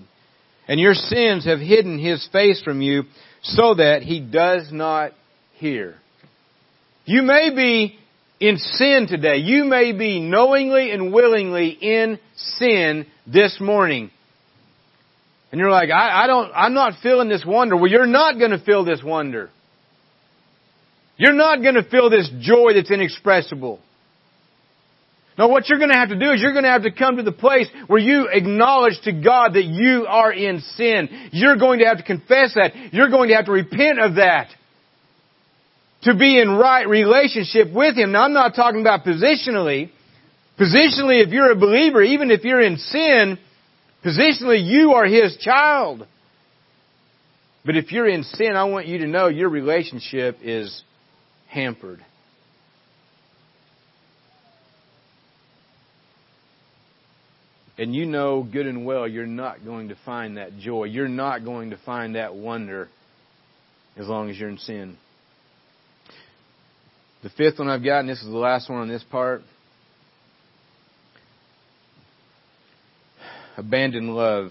And 0.66 0.80
your 0.80 0.94
sins 0.94 1.44
have 1.44 1.60
hidden 1.60 1.98
his 1.98 2.26
face 2.32 2.62
from 2.62 2.80
you 2.80 3.04
so 3.42 3.74
that 3.74 4.02
he 4.02 4.20
does 4.20 4.70
not 4.72 5.12
hear. 5.54 5.96
You 7.04 7.22
may 7.22 7.54
be 7.54 7.98
in 8.40 8.56
sin 8.56 9.06
today. 9.08 9.36
You 9.36 9.64
may 9.64 9.92
be 9.92 10.20
knowingly 10.20 10.90
and 10.90 11.12
willingly 11.12 11.68
in 11.68 12.18
sin 12.36 13.06
this 13.26 13.58
morning. 13.60 14.10
And 15.52 15.58
you're 15.60 15.70
like, 15.70 15.90
I, 15.90 16.24
I 16.24 16.26
don't, 16.26 16.50
I'm 16.54 16.74
not 16.74 16.94
feeling 17.02 17.28
this 17.28 17.44
wonder. 17.46 17.76
Well, 17.76 17.90
you're 17.90 18.06
not 18.06 18.38
going 18.38 18.50
to 18.50 18.58
feel 18.58 18.84
this 18.84 19.02
wonder. 19.04 19.50
You're 21.16 21.34
not 21.34 21.62
going 21.62 21.76
to 21.76 21.84
feel 21.84 22.10
this 22.10 22.28
joy 22.40 22.72
that's 22.74 22.90
inexpressible. 22.90 23.80
Now 25.36 25.48
what 25.48 25.68
you're 25.68 25.78
going 25.78 25.90
to 25.90 25.96
have 25.96 26.10
to 26.10 26.18
do 26.18 26.30
is 26.30 26.40
you're 26.40 26.52
going 26.52 26.64
to 26.64 26.70
have 26.70 26.84
to 26.84 26.92
come 26.92 27.16
to 27.16 27.22
the 27.22 27.32
place 27.32 27.68
where 27.86 27.98
you 27.98 28.28
acknowledge 28.28 29.00
to 29.04 29.12
God 29.12 29.54
that 29.54 29.64
you 29.64 30.06
are 30.06 30.32
in 30.32 30.60
sin. 30.76 31.08
You're 31.32 31.56
going 31.56 31.80
to 31.80 31.86
have 31.86 31.98
to 31.98 32.04
confess 32.04 32.54
that. 32.54 32.92
You're 32.92 33.10
going 33.10 33.30
to 33.30 33.36
have 33.36 33.46
to 33.46 33.52
repent 33.52 33.98
of 33.98 34.16
that. 34.16 34.48
To 36.02 36.14
be 36.14 36.38
in 36.38 36.50
right 36.50 36.86
relationship 36.86 37.72
with 37.72 37.96
Him. 37.96 38.12
Now 38.12 38.24
I'm 38.24 38.32
not 38.32 38.54
talking 38.54 38.80
about 38.80 39.04
positionally. 39.04 39.90
Positionally, 40.60 41.24
if 41.24 41.30
you're 41.30 41.50
a 41.50 41.56
believer, 41.56 42.02
even 42.02 42.30
if 42.30 42.44
you're 42.44 42.60
in 42.60 42.76
sin, 42.76 43.38
Positionally, 44.04 44.62
you 44.62 44.92
are 44.92 45.06
His 45.06 45.36
child. 45.38 46.06
But 47.64 47.76
if 47.76 47.90
you're 47.90 48.08
in 48.08 48.22
sin, 48.22 48.54
I 48.54 48.64
want 48.64 48.86
you 48.86 48.98
to 48.98 49.06
know 49.06 49.28
your 49.28 49.48
relationship 49.48 50.38
is 50.42 50.82
hampered. 51.48 52.04
And 57.76 57.94
you 57.94 58.06
know 58.06 58.42
good 58.42 58.66
and 58.66 58.86
well 58.86 59.08
you're 59.08 59.26
not 59.26 59.64
going 59.64 59.88
to 59.88 59.96
find 60.04 60.36
that 60.36 60.58
joy. 60.58 60.84
You're 60.84 61.08
not 61.08 61.44
going 61.44 61.70
to 61.70 61.76
find 61.78 62.14
that 62.14 62.34
wonder 62.34 62.88
as 63.96 64.06
long 64.06 64.30
as 64.30 64.38
you're 64.38 64.48
in 64.48 64.58
sin. 64.58 64.96
The 67.22 67.30
fifth 67.30 67.58
one 67.58 67.68
I've 67.68 67.82
got, 67.82 68.00
and 68.00 68.08
this 68.08 68.20
is 68.20 68.26
the 68.26 68.36
last 68.36 68.68
one 68.68 68.80
on 68.80 68.88
this 68.88 69.02
part 69.04 69.42
abandoned 73.56 74.14
love. 74.14 74.50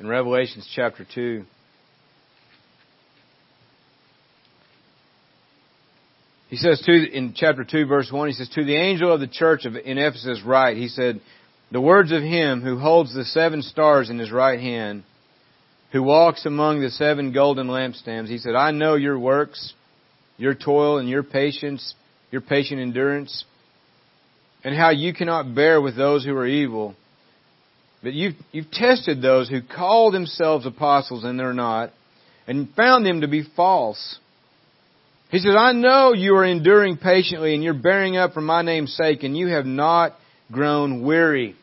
In 0.00 0.08
Revelations 0.08 0.68
chapter 0.74 1.06
2, 1.14 1.44
He 6.52 6.58
says 6.58 6.82
to, 6.84 6.92
in 6.92 7.32
chapter 7.34 7.64
2 7.64 7.86
verse 7.86 8.12
1, 8.12 8.28
he 8.28 8.34
says, 8.34 8.50
To 8.50 8.62
the 8.62 8.76
angel 8.76 9.10
of 9.10 9.20
the 9.20 9.26
church 9.26 9.64
of, 9.64 9.74
in 9.74 9.96
Ephesus 9.96 10.42
write, 10.44 10.76
he 10.76 10.88
said, 10.88 11.22
The 11.70 11.80
words 11.80 12.12
of 12.12 12.22
him 12.22 12.60
who 12.60 12.78
holds 12.78 13.14
the 13.14 13.24
seven 13.24 13.62
stars 13.62 14.10
in 14.10 14.18
his 14.18 14.30
right 14.30 14.60
hand, 14.60 15.04
who 15.92 16.02
walks 16.02 16.44
among 16.44 16.82
the 16.82 16.90
seven 16.90 17.32
golden 17.32 17.68
lampstands, 17.68 18.28
he 18.28 18.36
said, 18.36 18.54
I 18.54 18.70
know 18.70 18.96
your 18.96 19.18
works, 19.18 19.72
your 20.36 20.54
toil 20.54 20.98
and 20.98 21.08
your 21.08 21.22
patience, 21.22 21.94
your 22.30 22.42
patient 22.42 22.82
endurance, 22.82 23.46
and 24.62 24.76
how 24.76 24.90
you 24.90 25.14
cannot 25.14 25.54
bear 25.54 25.80
with 25.80 25.96
those 25.96 26.22
who 26.22 26.36
are 26.36 26.46
evil. 26.46 26.94
But 28.02 28.12
you've, 28.12 28.34
you've 28.50 28.70
tested 28.70 29.22
those 29.22 29.48
who 29.48 29.62
call 29.62 30.10
themselves 30.10 30.66
apostles 30.66 31.24
and 31.24 31.40
they're 31.40 31.54
not, 31.54 31.94
and 32.46 32.68
found 32.74 33.06
them 33.06 33.22
to 33.22 33.26
be 33.26 33.42
false. 33.56 34.18
He 35.32 35.38
says, 35.38 35.54
I 35.58 35.72
know 35.72 36.12
you 36.12 36.36
are 36.36 36.44
enduring 36.44 36.98
patiently 36.98 37.54
and 37.54 37.64
you're 37.64 37.72
bearing 37.72 38.18
up 38.18 38.34
for 38.34 38.42
my 38.42 38.60
name's 38.60 38.94
sake 38.94 39.22
and 39.22 39.34
you 39.34 39.46
have 39.46 39.64
not 39.64 40.14
grown 40.52 41.02
weary. 41.02 41.56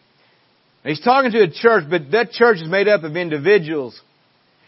And 0.84 0.90
he's 0.90 1.00
talking 1.00 1.32
to 1.32 1.44
a 1.44 1.52
church, 1.52 1.84
but 1.88 2.10
that 2.12 2.32
church 2.32 2.58
is 2.58 2.68
made 2.68 2.88
up 2.88 3.04
of 3.04 3.16
individuals. 3.16 4.02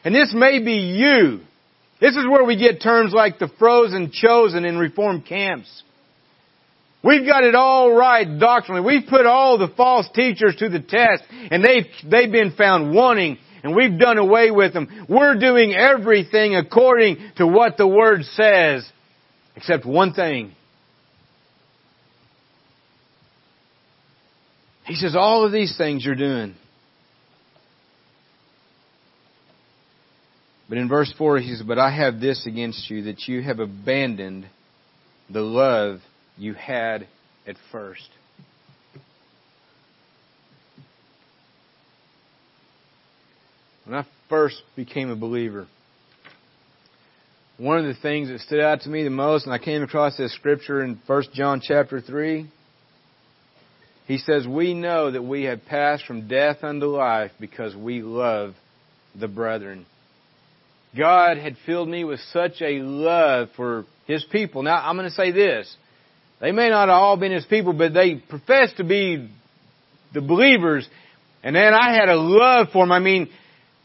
And 0.06 0.14
this 0.14 0.32
may 0.36 0.64
be 0.64 0.74
you. 0.74 1.40
This 2.00 2.16
is 2.16 2.28
where 2.30 2.44
we 2.44 2.56
get 2.58 2.84
terms 2.84 3.12
like 3.12 3.40
the 3.40 3.50
frozen 3.58 4.12
chosen 4.14 4.66
in 4.66 4.78
reformed 4.78 5.26
camps. 5.26 5.82
We've 7.04 7.26
got 7.26 7.44
it 7.44 7.56
all 7.56 7.92
right 7.92 8.28
doctrinally. 8.40 8.86
We've 8.86 9.10
put 9.10 9.26
all 9.26 9.58
the 9.58 9.74
false 9.76 10.08
teachers 10.14 10.58
to 10.58 10.70
the 10.70 10.80
test 10.80 11.24
and 11.50 11.66
they've, 11.66 11.88
they've 12.08 12.32
been 12.32 12.52
found 12.52 12.94
wanting 12.94 13.40
and 13.64 13.76
we've 13.76 14.00
done 14.00 14.18
away 14.18 14.52
with 14.52 14.74
them. 14.74 15.06
We're 15.08 15.38
doing 15.40 15.74
everything 15.74 16.56
according 16.56 17.18
to 17.38 17.46
what 17.46 17.78
the 17.78 17.88
Word 17.88 18.24
says, 18.24 18.90
except 19.56 19.86
one 19.86 20.14
thing. 20.14 20.54
He 24.86 24.96
says, 24.96 25.16
all 25.16 25.46
of 25.46 25.52
these 25.52 25.78
things 25.78 26.04
you're 26.04 26.16
doing. 26.16 26.56
But 30.68 30.78
in 30.78 30.88
verse 30.88 31.14
4, 31.18 31.40
he 31.40 31.50
says, 31.50 31.64
But 31.68 31.80
I 31.80 31.94
have 31.94 32.20
this 32.22 32.48
against 32.48 32.90
you, 32.90 33.04
that 33.04 33.28
you 33.28 33.42
have 33.42 33.60
abandoned 33.60 34.48
the 35.30 35.42
love 35.42 36.00
you 36.38 36.54
had 36.54 37.08
at 37.46 37.58
first. 37.74 38.08
When 43.86 43.98
I 43.98 44.06
first 44.30 44.62
became 44.76 45.10
a 45.10 45.16
believer, 45.16 45.68
one 47.58 47.78
of 47.78 47.86
the 47.86 48.02
things 48.02 48.30
that 48.30 48.40
stood 48.40 48.60
out 48.60 48.82
to 48.82 48.90
me 48.90 49.04
the 49.04 49.10
most, 49.10 49.46
and 49.46 49.54
I 49.54 49.60
came 49.60 49.84
across 49.84 50.18
this 50.18 50.34
scripture 50.34 50.84
in 50.84 51.00
1 51.06 51.24
John 51.34 51.62
chapter 51.64 52.02
3, 52.02 52.50
he 54.08 54.18
says, 54.18 54.48
We 54.48 54.74
know 54.74 55.12
that 55.12 55.22
we 55.22 55.44
have 55.44 55.66
passed 55.66 56.06
from 56.06 56.28
death 56.28 56.64
unto 56.64 56.88
life 56.88 57.32
because 57.40 57.76
we 57.76 58.02
love 58.02 58.56
the 59.18 59.28
brethren. 59.28 59.86
God 60.98 61.38
had 61.38 61.56
filled 61.66 61.88
me 61.88 62.04
with 62.04 62.20
such 62.34 62.62
a 62.62 62.80
love 62.80 63.50
for 63.56 63.86
His 64.08 64.26
people. 64.32 64.64
Now, 64.64 64.78
I'm 64.84 64.98
going 64.98 65.08
to 65.08 65.16
say 65.16 65.32
this. 65.32 65.74
They 66.40 66.52
may 66.52 66.70
not 66.70 66.90
have 66.90 66.98
all 66.98 67.16
been 67.16 67.32
His 67.32 67.46
people, 67.46 67.74
but 67.74 67.94
they 67.94 68.16
professed 68.16 68.78
to 68.78 68.84
be 68.84 69.30
the 70.14 70.22
believers. 70.22 70.88
And 71.44 71.56
then 71.56 71.74
I 71.74 71.94
had 71.94 72.10
a 72.10 72.16
love 72.16 72.68
for 72.74 72.84
them. 72.84 72.92
I 72.92 73.00
mean, 73.00 73.30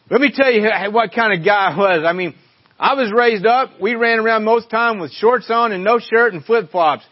let 0.09 0.21
me 0.21 0.31
tell 0.33 0.53
you 0.53 0.69
what 0.93 1.13
kind 1.13 1.39
of 1.39 1.45
guy 1.45 1.73
I 1.73 1.77
was. 1.77 2.05
I 2.07 2.13
mean, 2.13 2.35
I 2.79 2.95
was 2.95 3.13
raised 3.13 3.45
up. 3.45 3.81
We 3.81 3.95
ran 3.95 4.21
around 4.21 4.45
most 4.45 4.71
time 4.71 5.01
with 5.01 5.11
shorts 5.13 5.51
on 5.51 5.73
and 5.73 5.83
no 5.83 5.99
shirt 5.99 6.33
and 6.33 6.45
flip 6.45 6.71
flops. 6.71 7.05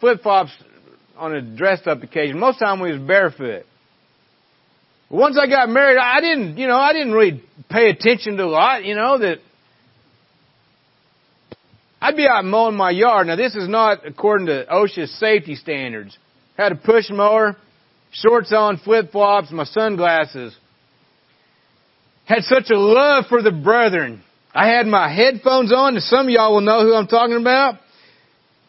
Flip 0.00 0.22
flops 0.22 0.50
on 1.16 1.34
a 1.34 1.40
dressed 1.40 1.86
up 1.86 2.02
occasion. 2.02 2.38
Most 2.38 2.58
time 2.58 2.80
we 2.80 2.90
was 2.90 3.00
barefoot. 3.00 3.64
Once 5.08 5.38
I 5.40 5.46
got 5.46 5.68
married, 5.68 5.98
I 5.98 6.20
didn't, 6.20 6.58
you 6.58 6.66
know, 6.66 6.76
I 6.76 6.92
didn't 6.92 7.12
really 7.12 7.44
pay 7.70 7.90
attention 7.90 8.36
to 8.38 8.44
a 8.44 8.46
lot, 8.46 8.84
you 8.84 8.96
know, 8.96 9.18
that 9.18 9.38
I'd 12.00 12.16
be 12.16 12.26
out 12.26 12.44
mowing 12.44 12.76
my 12.76 12.90
yard. 12.90 13.28
Now 13.28 13.36
this 13.36 13.54
is 13.54 13.68
not 13.68 14.04
according 14.04 14.48
to 14.48 14.66
OSHA's 14.68 15.16
safety 15.20 15.54
standards. 15.54 16.18
Had 16.56 16.72
a 16.72 16.76
push 16.76 17.08
mower, 17.08 17.56
shorts 18.10 18.52
on, 18.52 18.78
flip 18.78 19.12
flops, 19.12 19.52
my 19.52 19.64
sunglasses 19.64 20.56
had 22.26 22.42
such 22.42 22.70
a 22.70 22.78
love 22.78 23.26
for 23.28 23.40
the 23.40 23.52
brethren. 23.52 24.22
I 24.52 24.68
had 24.68 24.86
my 24.86 25.12
headphones 25.12 25.72
on, 25.72 25.94
and 25.94 26.02
some 26.02 26.26
of 26.26 26.30
y'all 26.30 26.54
will 26.54 26.60
know 26.60 26.82
who 26.82 26.94
I'm 26.94 27.06
talking 27.06 27.36
about. 27.36 27.76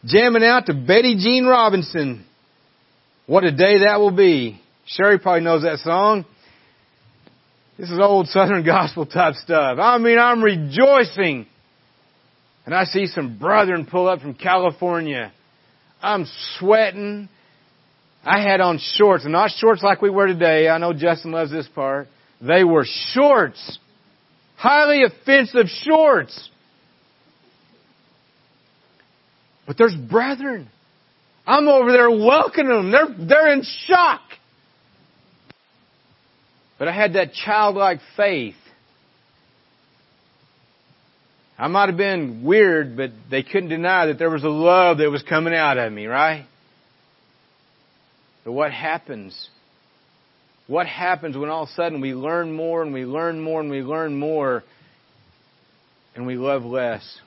Jamming 0.04 0.44
out 0.44 0.66
to 0.66 0.74
Betty 0.74 1.16
Jean 1.18 1.44
Robinson. 1.44 2.24
What 3.26 3.44
a 3.44 3.50
day 3.50 3.78
that 3.84 3.98
will 3.98 4.14
be. 4.14 4.60
Sherry 4.86 5.18
probably 5.18 5.42
knows 5.42 5.62
that 5.62 5.78
song. 5.80 6.24
This 7.78 7.90
is 7.90 7.98
old 7.98 8.28
Southern 8.28 8.64
gospel 8.66 9.06
type 9.06 9.34
stuff. 9.34 9.78
I 9.80 9.98
mean, 9.98 10.18
I'm 10.18 10.42
rejoicing. 10.42 11.46
And 12.64 12.74
I 12.74 12.84
see 12.84 13.06
some 13.06 13.38
brethren 13.38 13.86
pull 13.90 14.08
up 14.08 14.20
from 14.20 14.34
California. 14.34 15.32
I'm 16.00 16.26
sweating. 16.58 17.28
I 18.24 18.40
had 18.42 18.60
on 18.60 18.78
shorts, 18.78 19.24
not 19.26 19.50
shorts 19.50 19.82
like 19.82 20.02
we 20.02 20.10
wear 20.10 20.26
today. 20.26 20.68
I 20.68 20.78
know 20.78 20.92
Justin 20.92 21.32
loves 21.32 21.50
this 21.50 21.68
part. 21.74 22.08
They 22.40 22.64
were 22.64 22.84
shorts. 23.12 23.78
Highly 24.56 25.02
offensive 25.04 25.66
shorts. 25.68 26.50
But 29.66 29.76
there's 29.76 29.94
brethren. 29.94 30.68
I'm 31.46 31.68
over 31.68 31.92
there 31.92 32.10
welcoming 32.10 32.68
them. 32.68 32.90
They're, 32.90 33.26
they're 33.26 33.52
in 33.52 33.62
shock. 33.86 34.20
But 36.78 36.88
I 36.88 36.92
had 36.92 37.14
that 37.14 37.32
childlike 37.32 38.00
faith. 38.16 38.54
I 41.58 41.66
might 41.66 41.88
have 41.88 41.96
been 41.96 42.44
weird, 42.44 42.96
but 42.96 43.10
they 43.30 43.42
couldn't 43.42 43.68
deny 43.68 44.06
that 44.06 44.18
there 44.18 44.30
was 44.30 44.44
a 44.44 44.48
love 44.48 44.98
that 44.98 45.10
was 45.10 45.24
coming 45.24 45.54
out 45.54 45.76
of 45.76 45.92
me, 45.92 46.06
right? 46.06 46.46
But 48.44 48.52
what 48.52 48.72
happens 48.72 49.48
what 50.68 50.86
happens 50.86 51.36
when 51.36 51.48
all 51.48 51.64
of 51.64 51.70
a 51.70 51.72
sudden 51.72 52.00
we 52.00 52.14
learn 52.14 52.54
more 52.54 52.82
and 52.82 52.92
we 52.92 53.04
learn 53.04 53.40
more 53.40 53.60
and 53.60 53.70
we 53.70 53.80
learn 53.80 54.16
more 54.16 54.62
and 56.14 56.26
we 56.26 56.36
love 56.36 56.62
less? 56.62 57.18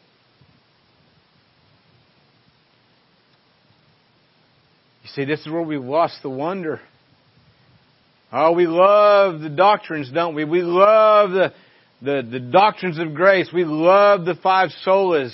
You 5.04 5.10
see, 5.16 5.26
this 5.26 5.42
is 5.42 5.48
where 5.48 5.64
we've 5.64 5.82
lost 5.82 6.20
the 6.22 6.30
wonder. 6.30 6.80
Oh, 8.32 8.54
we 8.54 8.68
love 8.68 9.42
the 9.42 9.50
doctrines, 9.50 10.12
don't 10.14 10.36
we? 10.36 10.46
We 10.46 10.62
love 10.62 11.32
the, 11.32 11.54
the, 12.02 12.28
the 12.32 12.40
doctrines 12.40 13.00
of 13.00 13.16
grace. 13.16 13.50
We 13.52 13.66
love 13.66 14.24
the 14.24 14.36
five 14.36 14.70
solas. 14.86 15.34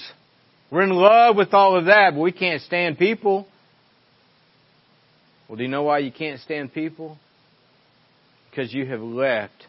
We're 0.71 0.83
in 0.83 0.91
love 0.91 1.35
with 1.35 1.53
all 1.53 1.77
of 1.77 1.85
that, 1.85 2.11
but 2.13 2.21
we 2.21 2.31
can't 2.31 2.61
stand 2.61 2.97
people. 2.97 3.47
Well, 5.47 5.57
do 5.57 5.63
you 5.63 5.69
know 5.69 5.83
why 5.83 5.99
you 5.99 6.11
can't 6.11 6.39
stand 6.39 6.73
people? 6.73 7.17
Because 8.57 8.73
you 8.73 8.87
have 8.87 9.01
left 9.01 9.67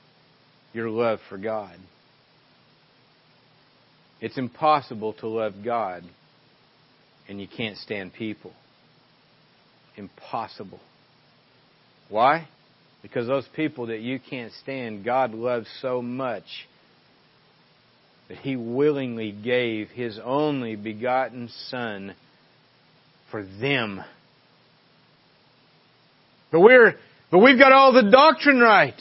your 0.72 0.88
love 0.88 1.18
for 1.28 1.36
God. 1.36 1.76
It's 4.18 4.38
impossible 4.38 5.12
to 5.14 5.28
love 5.28 5.52
God 5.62 6.04
and 7.28 7.38
you 7.38 7.46
can't 7.46 7.76
stand 7.76 8.14
people. 8.14 8.54
Impossible. 9.98 10.80
Why? 12.08 12.48
Because 13.02 13.26
those 13.26 13.46
people 13.54 13.88
that 13.88 14.00
you 14.00 14.18
can't 14.18 14.52
stand, 14.62 15.04
God 15.04 15.34
loves 15.34 15.68
so 15.82 16.00
much 16.00 16.66
that 18.28 18.38
He 18.38 18.56
willingly 18.56 19.32
gave 19.32 19.90
His 19.90 20.18
only 20.24 20.76
begotten 20.76 21.50
Son 21.66 22.14
for 23.30 23.44
them. 23.44 24.02
But 26.50 26.60
we're 26.60 26.94
but 27.30 27.38
we've 27.38 27.58
got 27.58 27.72
all 27.72 27.92
the 27.92 28.10
doctrine 28.10 28.58
right. 28.58 28.98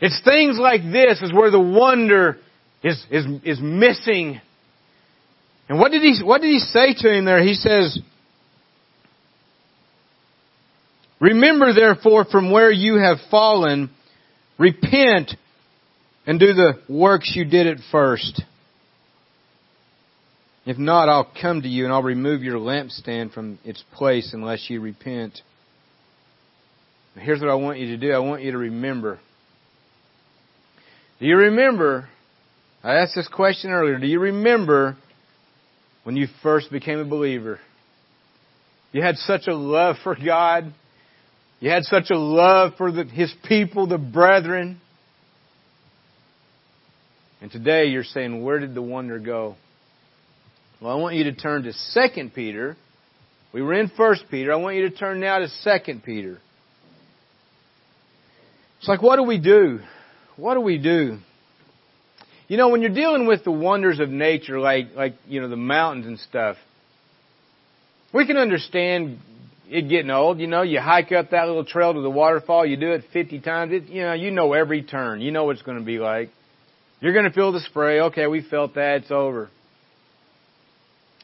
It's 0.00 0.20
things 0.24 0.58
like 0.60 0.82
this 0.82 1.20
is 1.22 1.32
where 1.32 1.50
the 1.50 1.60
wonder 1.60 2.38
is, 2.82 3.04
is, 3.10 3.26
is 3.44 3.58
missing. 3.60 4.40
And 5.68 5.78
what 5.78 5.90
did 5.90 6.02
he, 6.02 6.22
what 6.22 6.40
did 6.40 6.48
he 6.48 6.60
say 6.60 6.94
to 6.98 7.12
him 7.12 7.24
there? 7.24 7.42
He 7.42 7.54
says, 7.54 7.98
Remember 11.20 11.72
therefore 11.74 12.24
from 12.24 12.52
where 12.52 12.70
you 12.70 12.96
have 12.96 13.18
fallen, 13.28 13.90
repent 14.56 15.32
and 16.26 16.38
do 16.38 16.52
the 16.52 16.74
works 16.88 17.32
you 17.34 17.44
did 17.44 17.66
at 17.66 17.78
first. 17.90 18.42
If 20.64 20.78
not, 20.78 21.08
I'll 21.08 21.30
come 21.40 21.62
to 21.62 21.68
you 21.68 21.84
and 21.84 21.92
I'll 21.92 22.02
remove 22.02 22.42
your 22.42 22.58
lampstand 22.58 23.32
from 23.32 23.58
its 23.64 23.82
place 23.94 24.32
unless 24.34 24.68
you 24.68 24.80
repent. 24.80 25.40
Here's 27.14 27.40
what 27.40 27.50
I 27.50 27.54
want 27.54 27.78
you 27.78 27.88
to 27.88 27.96
do. 27.96 28.12
I 28.12 28.18
want 28.18 28.42
you 28.42 28.52
to 28.52 28.58
remember. 28.58 29.18
Do 31.20 31.26
you 31.26 31.36
remember? 31.36 32.08
I 32.82 32.94
asked 32.96 33.14
this 33.14 33.28
question 33.28 33.70
earlier. 33.70 33.98
Do 33.98 34.06
you 34.06 34.20
remember 34.20 34.96
when 36.04 36.16
you 36.16 36.28
first 36.42 36.70
became 36.70 36.98
a 37.00 37.04
believer? 37.04 37.58
You 38.92 39.02
had 39.02 39.16
such 39.16 39.46
a 39.46 39.54
love 39.54 39.96
for 40.02 40.16
God. 40.16 40.72
You 41.60 41.70
had 41.70 41.84
such 41.84 42.10
a 42.10 42.18
love 42.18 42.74
for 42.78 42.92
the, 42.92 43.04
His 43.04 43.32
people, 43.48 43.86
the 43.86 43.98
brethren. 43.98 44.80
And 47.40 47.50
today 47.50 47.86
you're 47.86 48.04
saying, 48.04 48.42
where 48.42 48.58
did 48.58 48.74
the 48.74 48.82
wonder 48.82 49.18
go? 49.18 49.56
Well, 50.80 50.92
I 50.92 51.00
want 51.00 51.16
you 51.16 51.24
to 51.24 51.34
turn 51.34 51.64
to 51.64 51.72
2 51.72 52.30
Peter. 52.34 52.76
We 53.52 53.62
were 53.62 53.74
in 53.74 53.90
1 53.96 54.16
Peter. 54.30 54.52
I 54.52 54.56
want 54.56 54.76
you 54.76 54.88
to 54.88 54.94
turn 54.94 55.20
now 55.20 55.38
to 55.38 55.48
2 55.84 56.00
Peter. 56.04 56.38
It's 58.78 58.88
like, 58.88 59.02
what 59.02 59.16
do 59.16 59.24
we 59.24 59.38
do? 59.38 59.80
What 60.36 60.54
do 60.54 60.60
we 60.60 60.78
do? 60.78 61.18
You 62.46 62.56
know, 62.56 62.68
when 62.68 62.80
you're 62.80 62.94
dealing 62.94 63.26
with 63.26 63.44
the 63.44 63.50
wonders 63.50 64.00
of 64.00 64.08
nature, 64.08 64.58
like, 64.58 64.94
like, 64.94 65.14
you 65.26 65.40
know, 65.40 65.48
the 65.48 65.56
mountains 65.56 66.06
and 66.06 66.18
stuff, 66.18 66.56
we 68.12 68.26
can 68.26 68.36
understand 68.36 69.18
it 69.68 69.88
getting 69.88 70.10
old. 70.10 70.38
You 70.38 70.46
know, 70.46 70.62
you 70.62 70.80
hike 70.80 71.12
up 71.12 71.30
that 71.30 71.46
little 71.46 71.64
trail 71.64 71.92
to 71.92 72.00
the 72.00 72.10
waterfall, 72.10 72.64
you 72.64 72.76
do 72.76 72.92
it 72.92 73.04
50 73.12 73.40
times, 73.40 73.72
it, 73.72 73.88
you 73.88 74.02
know, 74.02 74.14
you 74.14 74.30
know 74.30 74.52
every 74.54 74.82
turn. 74.82 75.20
You 75.20 75.30
know 75.30 75.44
what 75.44 75.56
it's 75.56 75.62
going 75.62 75.78
to 75.78 75.84
be 75.84 75.98
like. 75.98 76.30
You're 77.00 77.12
going 77.12 77.26
to 77.26 77.32
feel 77.32 77.52
the 77.52 77.60
spray. 77.60 78.00
Okay, 78.00 78.26
we 78.26 78.42
felt 78.42 78.74
that. 78.74 79.02
It's 79.02 79.10
over. 79.10 79.50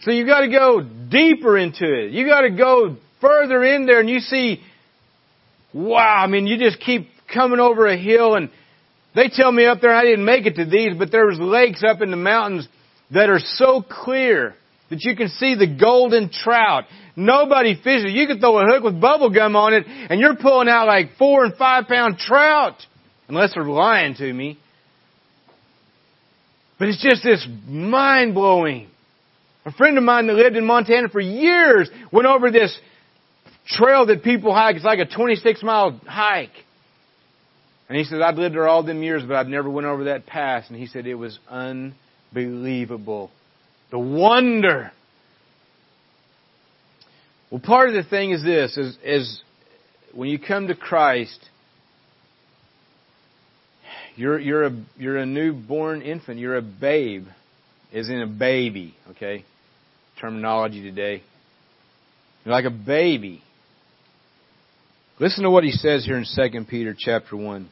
So 0.02 0.10
you've 0.10 0.28
got 0.28 0.40
to 0.40 0.50
go 0.50 0.82
deeper 0.82 1.56
into 1.56 1.84
it. 1.84 2.12
You 2.12 2.26
got 2.26 2.42
to 2.42 2.50
go 2.50 2.96
further 3.20 3.64
in 3.64 3.86
there 3.86 4.00
and 4.00 4.10
you 4.10 4.18
see, 4.18 4.60
wow, 5.72 6.22
I 6.22 6.26
mean, 6.26 6.46
you 6.46 6.58
just 6.58 6.78
keep 6.80 7.08
coming 7.34 7.60
over 7.60 7.86
a 7.86 7.96
hill 7.96 8.34
and 8.34 8.50
they 9.14 9.28
tell 9.28 9.50
me 9.50 9.66
up 9.66 9.80
there 9.80 9.94
I 9.94 10.02
didn't 10.02 10.24
make 10.24 10.46
it 10.46 10.56
to 10.56 10.64
these, 10.64 10.92
but 10.98 11.12
there's 11.12 11.38
lakes 11.38 11.82
up 11.84 12.00
in 12.00 12.10
the 12.10 12.16
mountains 12.16 12.68
that 13.10 13.30
are 13.30 13.40
so 13.40 13.82
clear 13.82 14.54
that 14.90 15.02
you 15.02 15.16
can 15.16 15.28
see 15.28 15.54
the 15.54 15.66
golden 15.66 16.30
trout. 16.30 16.84
Nobody 17.16 17.74
fishes. 17.74 18.12
You 18.12 18.26
can 18.26 18.40
throw 18.40 18.58
a 18.58 18.64
hook 18.66 18.82
with 18.82 19.00
bubble 19.00 19.30
gum 19.30 19.56
on 19.56 19.72
it 19.72 19.84
and 19.86 20.20
you're 20.20 20.36
pulling 20.36 20.68
out 20.68 20.86
like 20.86 21.16
four 21.18 21.44
and 21.44 21.54
five 21.54 21.86
pound 21.86 22.18
trout. 22.18 22.74
Unless 23.28 23.54
they're 23.54 23.64
lying 23.64 24.14
to 24.16 24.32
me. 24.32 24.58
But 26.78 26.88
it's 26.88 27.02
just 27.02 27.22
this 27.22 27.46
mind 27.66 28.34
blowing. 28.34 28.88
A 29.64 29.72
friend 29.72 29.96
of 29.96 30.04
mine 30.04 30.26
that 30.26 30.34
lived 30.34 30.56
in 30.56 30.66
Montana 30.66 31.08
for 31.08 31.20
years 31.20 31.88
went 32.12 32.26
over 32.26 32.50
this 32.50 32.76
trail 33.66 34.06
that 34.06 34.22
people 34.22 34.52
hike. 34.52 34.76
It's 34.76 34.84
like 34.84 34.98
a 34.98 35.06
26 35.06 35.62
mile 35.62 35.98
hike. 36.06 36.50
And 37.88 37.98
he 37.98 38.04
said, 38.04 38.22
I've 38.22 38.36
lived 38.36 38.54
there 38.54 38.66
all 38.66 38.82
them 38.82 39.02
years, 39.02 39.22
but 39.26 39.36
I've 39.36 39.46
never 39.46 39.68
went 39.68 39.86
over 39.86 40.04
that 40.04 40.26
pass. 40.26 40.68
And 40.68 40.78
he 40.78 40.86
said 40.86 41.06
it 41.06 41.14
was 41.14 41.38
unbelievable. 41.48 43.30
The 43.90 43.98
wonder. 43.98 44.90
Well, 47.50 47.60
part 47.60 47.90
of 47.90 47.94
the 47.94 48.08
thing 48.08 48.30
is 48.30 48.42
this, 48.42 48.76
is, 48.76 48.98
is 49.04 49.42
when 50.14 50.28
you 50.28 50.38
come 50.38 50.68
to 50.68 50.74
Christ, 50.74 51.38
you're, 54.16 54.40
you're, 54.40 54.64
a, 54.64 54.84
you're 54.96 55.18
a 55.18 55.26
newborn 55.26 56.02
infant. 56.02 56.38
You're 56.38 56.56
a 56.56 56.62
babe, 56.62 57.26
as 57.92 58.08
in 58.08 58.22
a 58.22 58.26
baby, 58.26 58.94
okay? 59.10 59.44
Terminology 60.20 60.82
today. 60.82 61.22
You're 62.44 62.54
like 62.54 62.64
a 62.64 62.70
baby. 62.70 63.42
Listen 65.20 65.44
to 65.44 65.50
what 65.50 65.62
he 65.62 65.70
says 65.70 66.04
here 66.04 66.16
in 66.16 66.24
2 66.24 66.64
Peter 66.64 66.94
chapter 66.98 67.36
1. 67.36 67.68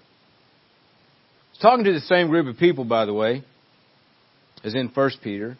He's 1.53 1.61
talking 1.61 1.85
to 1.85 1.93
the 1.93 2.01
same 2.01 2.29
group 2.29 2.47
of 2.47 2.57
people, 2.57 2.85
by 2.85 3.05
the 3.05 3.13
way, 3.13 3.43
as 4.63 4.75
in 4.75 4.89
1 4.95 5.11
Peter. 5.25 5.59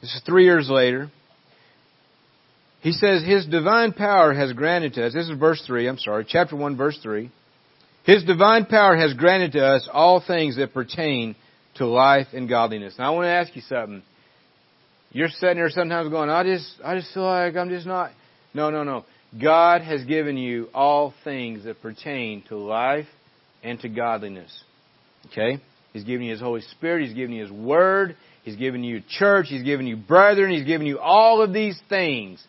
This 0.00 0.12
is 0.12 0.22
three 0.26 0.44
years 0.44 0.68
later. 0.68 1.08
He 2.80 2.90
says, 2.90 3.24
His 3.24 3.46
divine 3.46 3.92
power 3.92 4.34
has 4.34 4.52
granted 4.52 4.94
to 4.94 5.06
us, 5.06 5.14
this 5.14 5.28
is 5.28 5.38
verse 5.38 5.62
3, 5.64 5.88
I'm 5.88 5.98
sorry, 5.98 6.26
chapter 6.28 6.56
1, 6.56 6.76
verse 6.76 6.98
3. 7.00 7.30
His 8.04 8.24
divine 8.24 8.66
power 8.66 8.96
has 8.96 9.14
granted 9.14 9.52
to 9.52 9.64
us 9.64 9.88
all 9.92 10.22
things 10.26 10.56
that 10.56 10.74
pertain 10.74 11.36
to 11.76 11.86
life 11.86 12.28
and 12.32 12.48
godliness. 12.48 12.94
Now 12.98 13.12
I 13.12 13.16
want 13.16 13.26
to 13.26 13.30
ask 13.30 13.54
you 13.54 13.62
something. 13.62 14.02
You're 15.12 15.28
sitting 15.28 15.56
there 15.56 15.70
sometimes 15.70 16.10
going, 16.10 16.30
I 16.30 16.42
just, 16.42 16.68
I 16.84 16.96
just 16.96 17.14
feel 17.14 17.24
like 17.24 17.54
I'm 17.54 17.68
just 17.68 17.86
not. 17.86 18.10
No, 18.54 18.70
no, 18.70 18.82
no. 18.82 19.04
God 19.40 19.82
has 19.82 20.04
given 20.04 20.36
you 20.36 20.68
all 20.72 21.12
things 21.24 21.64
that 21.64 21.82
pertain 21.82 22.42
to 22.48 22.56
life 22.56 23.06
and 23.62 23.80
to 23.80 23.88
godliness. 23.88 24.52
Okay? 25.26 25.60
He's 25.92 26.04
given 26.04 26.22
you 26.26 26.32
His 26.32 26.40
Holy 26.40 26.62
Spirit. 26.62 27.06
He's 27.06 27.14
given 27.14 27.34
you 27.34 27.42
His 27.42 27.52
Word. 27.52 28.16
He's 28.44 28.56
given 28.56 28.84
you 28.84 29.02
church. 29.08 29.46
He's 29.48 29.64
given 29.64 29.86
you 29.86 29.96
brethren. 29.96 30.50
He's 30.50 30.66
given 30.66 30.86
you 30.86 30.98
all 30.98 31.42
of 31.42 31.52
these 31.52 31.78
things. 31.88 32.42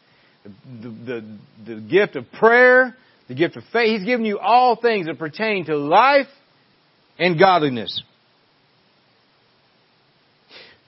The, 0.43 0.89
the, 0.89 1.38
the 1.65 1.82
gift 1.82 2.15
of 2.15 2.32
prayer, 2.34 2.95
the 3.28 3.36
gift 3.36 3.57
of 3.57 3.63
faith. 3.73 3.97
He's 3.99 4.05
given 4.05 4.25
you 4.25 4.39
all 4.39 4.75
things 4.75 5.07
that 5.07 5.17
pertain 5.17 5.65
to 5.65 5.75
life 5.75 6.28
and 7.17 7.39
godliness. 7.39 8.01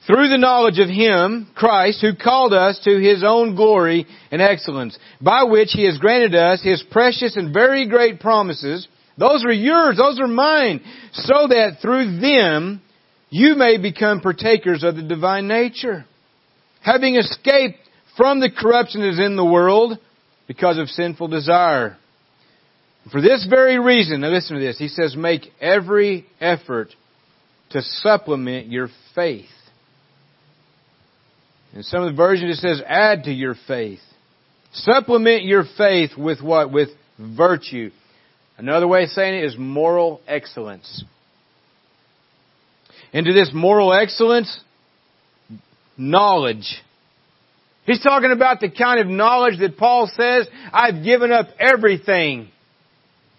Through 0.09 0.29
the 0.29 0.39
knowledge 0.39 0.79
of 0.79 0.89
Him, 0.89 1.47
Christ, 1.53 2.01
who 2.01 2.15
called 2.15 2.51
us 2.51 2.79
to 2.83 2.99
His 2.99 3.23
own 3.23 3.55
glory 3.55 4.07
and 4.31 4.41
excellence, 4.41 4.97
by 5.21 5.43
which 5.43 5.69
He 5.71 5.85
has 5.85 5.99
granted 5.99 6.33
us 6.33 6.63
His 6.63 6.83
precious 6.89 7.35
and 7.37 7.53
very 7.53 7.87
great 7.87 8.19
promises. 8.19 8.87
Those 9.19 9.45
are 9.45 9.53
yours, 9.53 9.97
those 9.97 10.19
are 10.19 10.27
mine, 10.27 10.81
so 11.13 11.49
that 11.49 11.77
through 11.79 12.19
them 12.19 12.81
you 13.29 13.53
may 13.53 13.77
become 13.77 14.21
partakers 14.21 14.83
of 14.83 14.95
the 14.95 15.03
divine 15.03 15.47
nature. 15.47 16.05
Having 16.81 17.17
escaped 17.17 17.77
from 18.17 18.39
the 18.39 18.49
corruption 18.49 19.01
that 19.01 19.09
is 19.09 19.19
in 19.19 19.35
the 19.35 19.45
world 19.45 19.99
because 20.47 20.79
of 20.79 20.87
sinful 20.87 21.27
desire. 21.27 21.97
For 23.11 23.21
this 23.21 23.45
very 23.47 23.77
reason, 23.77 24.21
now 24.21 24.29
listen 24.29 24.57
to 24.57 24.65
this, 24.65 24.79
he 24.79 24.87
says, 24.87 25.15
make 25.15 25.43
every 25.61 26.25
effort 26.41 26.95
to 27.69 27.83
supplement 27.83 28.69
your 28.69 28.87
faith. 29.13 29.45
In 31.73 31.83
some 31.83 32.03
of 32.03 32.11
the 32.11 32.15
versions 32.15 32.57
it 32.57 32.61
says, 32.61 32.81
add 32.85 33.23
to 33.25 33.31
your 33.31 33.55
faith. 33.67 33.99
Supplement 34.73 35.43
your 35.43 35.63
faith 35.77 36.11
with 36.17 36.41
what? 36.41 36.71
With 36.71 36.89
virtue. 37.19 37.91
Another 38.57 38.87
way 38.87 39.03
of 39.03 39.09
saying 39.09 39.35
it 39.35 39.45
is 39.45 39.55
moral 39.57 40.21
excellence. 40.27 41.03
Into 43.13 43.33
this 43.33 43.51
moral 43.53 43.93
excellence, 43.93 44.59
knowledge. 45.97 46.81
He's 47.85 48.01
talking 48.01 48.31
about 48.31 48.59
the 48.59 48.69
kind 48.69 48.99
of 48.99 49.07
knowledge 49.07 49.59
that 49.59 49.77
Paul 49.77 50.11
says, 50.15 50.47
I've 50.71 51.03
given 51.03 51.31
up 51.31 51.47
everything 51.59 52.49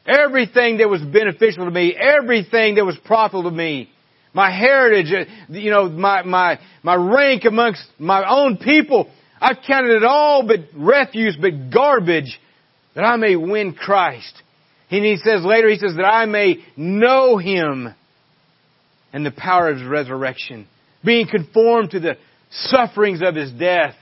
Everything 0.07 0.79
that 0.79 0.89
was 0.89 1.03
beneficial 1.03 1.67
to 1.67 1.71
me, 1.71 1.95
everything 1.95 2.77
that 2.77 2.85
was 2.85 2.97
profitable 3.05 3.51
to 3.51 3.57
me, 3.57 3.91
my 4.33 4.51
heritage, 4.51 5.13
uh, 5.13 5.53
you 5.53 5.71
know, 5.71 5.89
my, 5.89 6.23
my, 6.23 6.59
my 6.83 6.95
rank 6.95 7.45
amongst 7.45 7.83
my 7.99 8.25
own 8.29 8.57
people, 8.57 9.11
I've 9.41 9.59
counted 9.67 9.97
it 9.97 10.05
all 10.05 10.47
but 10.47 10.61
refuse, 10.75 11.37
but 11.41 11.71
garbage, 11.73 12.39
that 12.95 13.03
I 13.03 13.17
may 13.17 13.37
win 13.37 13.75
Christ. 13.75 14.43
And 14.91 15.05
he 15.05 15.17
says 15.17 15.45
later, 15.45 15.69
he 15.69 15.79
says 15.79 15.95
that 15.97 16.05
I 16.05 16.27
may 16.27 16.57
know 16.77 17.39
Him 17.39 17.95
and 19.13 19.27
the 19.27 19.31
power 19.31 19.69
of 19.69 19.79
His 19.79 19.87
resurrection, 19.87 20.67
being 21.05 21.27
conformed 21.29 21.91
to 21.93 22.01
the 22.01 22.17
sufferings 22.51 23.23
of 23.23 23.35
His 23.35 23.53
death. 23.53 23.95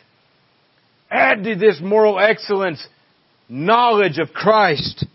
Add 1.10 1.44
to 1.44 1.56
this 1.56 1.78
moral 1.82 2.18
excellence 2.18 2.86
knowledge 3.48 4.18
of 4.18 4.30
Christ. 4.30 5.06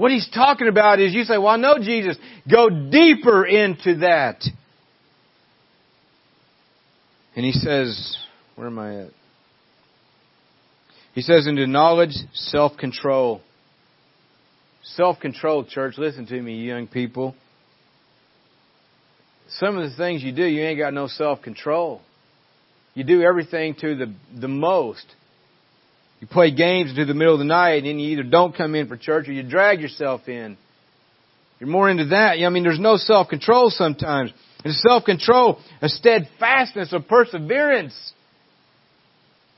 What 0.00 0.12
he's 0.12 0.30
talking 0.30 0.66
about 0.66 0.98
is 0.98 1.12
you 1.12 1.24
say, 1.24 1.36
well, 1.36 1.48
I 1.48 1.56
know 1.58 1.76
Jesus. 1.78 2.16
Go 2.50 2.70
deeper 2.70 3.44
into 3.44 3.98
that. 3.98 4.42
And 7.36 7.44
he 7.44 7.52
says, 7.52 8.16
where 8.56 8.68
am 8.68 8.78
I 8.78 9.00
at? 9.02 9.10
He 11.12 11.20
says, 11.20 11.46
into 11.46 11.66
knowledge, 11.66 12.14
self-control. 12.32 13.42
Self-control, 14.84 15.66
church. 15.66 15.98
Listen 15.98 16.24
to 16.28 16.40
me, 16.40 16.64
young 16.64 16.86
people. 16.86 17.34
some 19.50 19.76
of 19.76 19.90
the 19.90 19.94
things 19.98 20.22
you 20.22 20.32
do, 20.32 20.46
you 20.46 20.62
ain't 20.62 20.78
got 20.78 20.94
no 20.94 21.08
self-control. 21.08 22.00
You 22.94 23.04
do 23.04 23.20
everything 23.20 23.74
to 23.82 23.94
the, 23.96 24.14
the 24.40 24.48
most. 24.48 25.04
You 26.20 26.26
play 26.26 26.50
games 26.50 26.90
into 26.90 27.06
the 27.06 27.14
middle 27.14 27.32
of 27.32 27.38
the 27.38 27.46
night 27.46 27.78
and 27.78 27.86
then 27.86 27.98
you 27.98 28.10
either 28.10 28.22
don't 28.22 28.54
come 28.54 28.74
in 28.74 28.88
for 28.88 28.96
church 28.96 29.26
or 29.28 29.32
you 29.32 29.42
drag 29.42 29.80
yourself 29.80 30.28
in. 30.28 30.58
You're 31.58 31.70
more 31.70 31.88
into 31.90 32.06
that. 32.06 32.38
I 32.38 32.48
mean, 32.50 32.62
there's 32.62 32.78
no 32.78 32.96
self-control 32.96 33.70
sometimes. 33.70 34.32
It's 34.64 34.82
self-control, 34.82 35.58
a 35.80 35.88
steadfastness, 35.88 36.92
a 36.92 37.00
perseverance, 37.00 38.12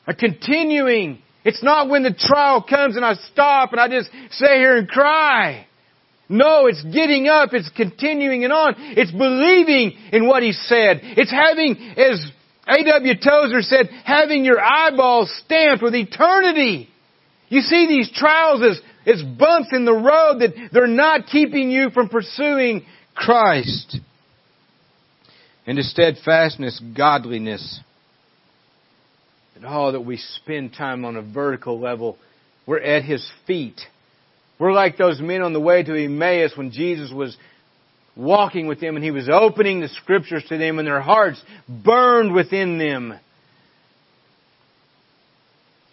a 0.06 0.14
continuing. 0.14 1.18
It's 1.44 1.62
not 1.62 1.88
when 1.88 2.04
the 2.04 2.14
trial 2.16 2.62
comes 2.62 2.94
and 2.94 3.04
I 3.04 3.14
stop 3.14 3.72
and 3.72 3.80
I 3.80 3.88
just 3.88 4.10
stay 4.30 4.58
here 4.58 4.76
and 4.76 4.88
cry. 4.88 5.66
No, 6.28 6.66
it's 6.66 6.82
getting 6.82 7.26
up, 7.26 7.50
it's 7.52 7.70
continuing 7.76 8.44
and 8.44 8.52
on. 8.52 8.74
It's 8.78 9.10
believing 9.10 9.98
in 10.12 10.26
what 10.28 10.42
he 10.42 10.52
said. 10.52 11.00
It's 11.02 11.30
having, 11.30 11.76
as 11.96 12.24
A.W. 12.66 13.14
Tozer 13.14 13.62
said, 13.62 13.88
having 14.04 14.44
your 14.44 14.60
eyeballs 14.60 15.32
stamped 15.44 15.82
with 15.82 15.94
eternity. 15.94 16.88
You 17.48 17.60
see 17.60 17.86
these 17.88 18.10
trials 18.14 18.62
as, 18.62 18.80
as 19.06 19.22
bumps 19.22 19.70
in 19.72 19.84
the 19.84 19.92
road 19.92 20.38
that 20.40 20.70
they're 20.72 20.86
not 20.86 21.26
keeping 21.26 21.70
you 21.70 21.90
from 21.90 22.08
pursuing 22.08 22.86
Christ. 23.14 23.98
And 25.66 25.76
to 25.76 25.82
steadfastness, 25.82 26.80
godliness. 26.96 27.80
And 29.56 29.66
all 29.66 29.92
that 29.92 30.00
we 30.00 30.16
spend 30.16 30.72
time 30.74 31.04
on 31.04 31.16
a 31.16 31.22
vertical 31.22 31.78
level, 31.80 32.16
we're 32.66 32.80
at 32.80 33.04
His 33.04 33.28
feet. 33.46 33.80
We're 34.58 34.72
like 34.72 34.96
those 34.96 35.20
men 35.20 35.42
on 35.42 35.52
the 35.52 35.60
way 35.60 35.82
to 35.82 36.04
Emmaus 36.04 36.52
when 36.56 36.70
Jesus 36.70 37.12
was 37.12 37.36
walking 38.16 38.66
with 38.66 38.80
them 38.80 38.96
and 38.96 39.04
He 39.04 39.10
was 39.10 39.28
opening 39.32 39.80
the 39.80 39.88
Scriptures 39.88 40.44
to 40.48 40.58
them 40.58 40.78
and 40.78 40.86
their 40.86 41.00
hearts 41.00 41.42
burned 41.68 42.32
within 42.32 42.78
them. 42.78 43.18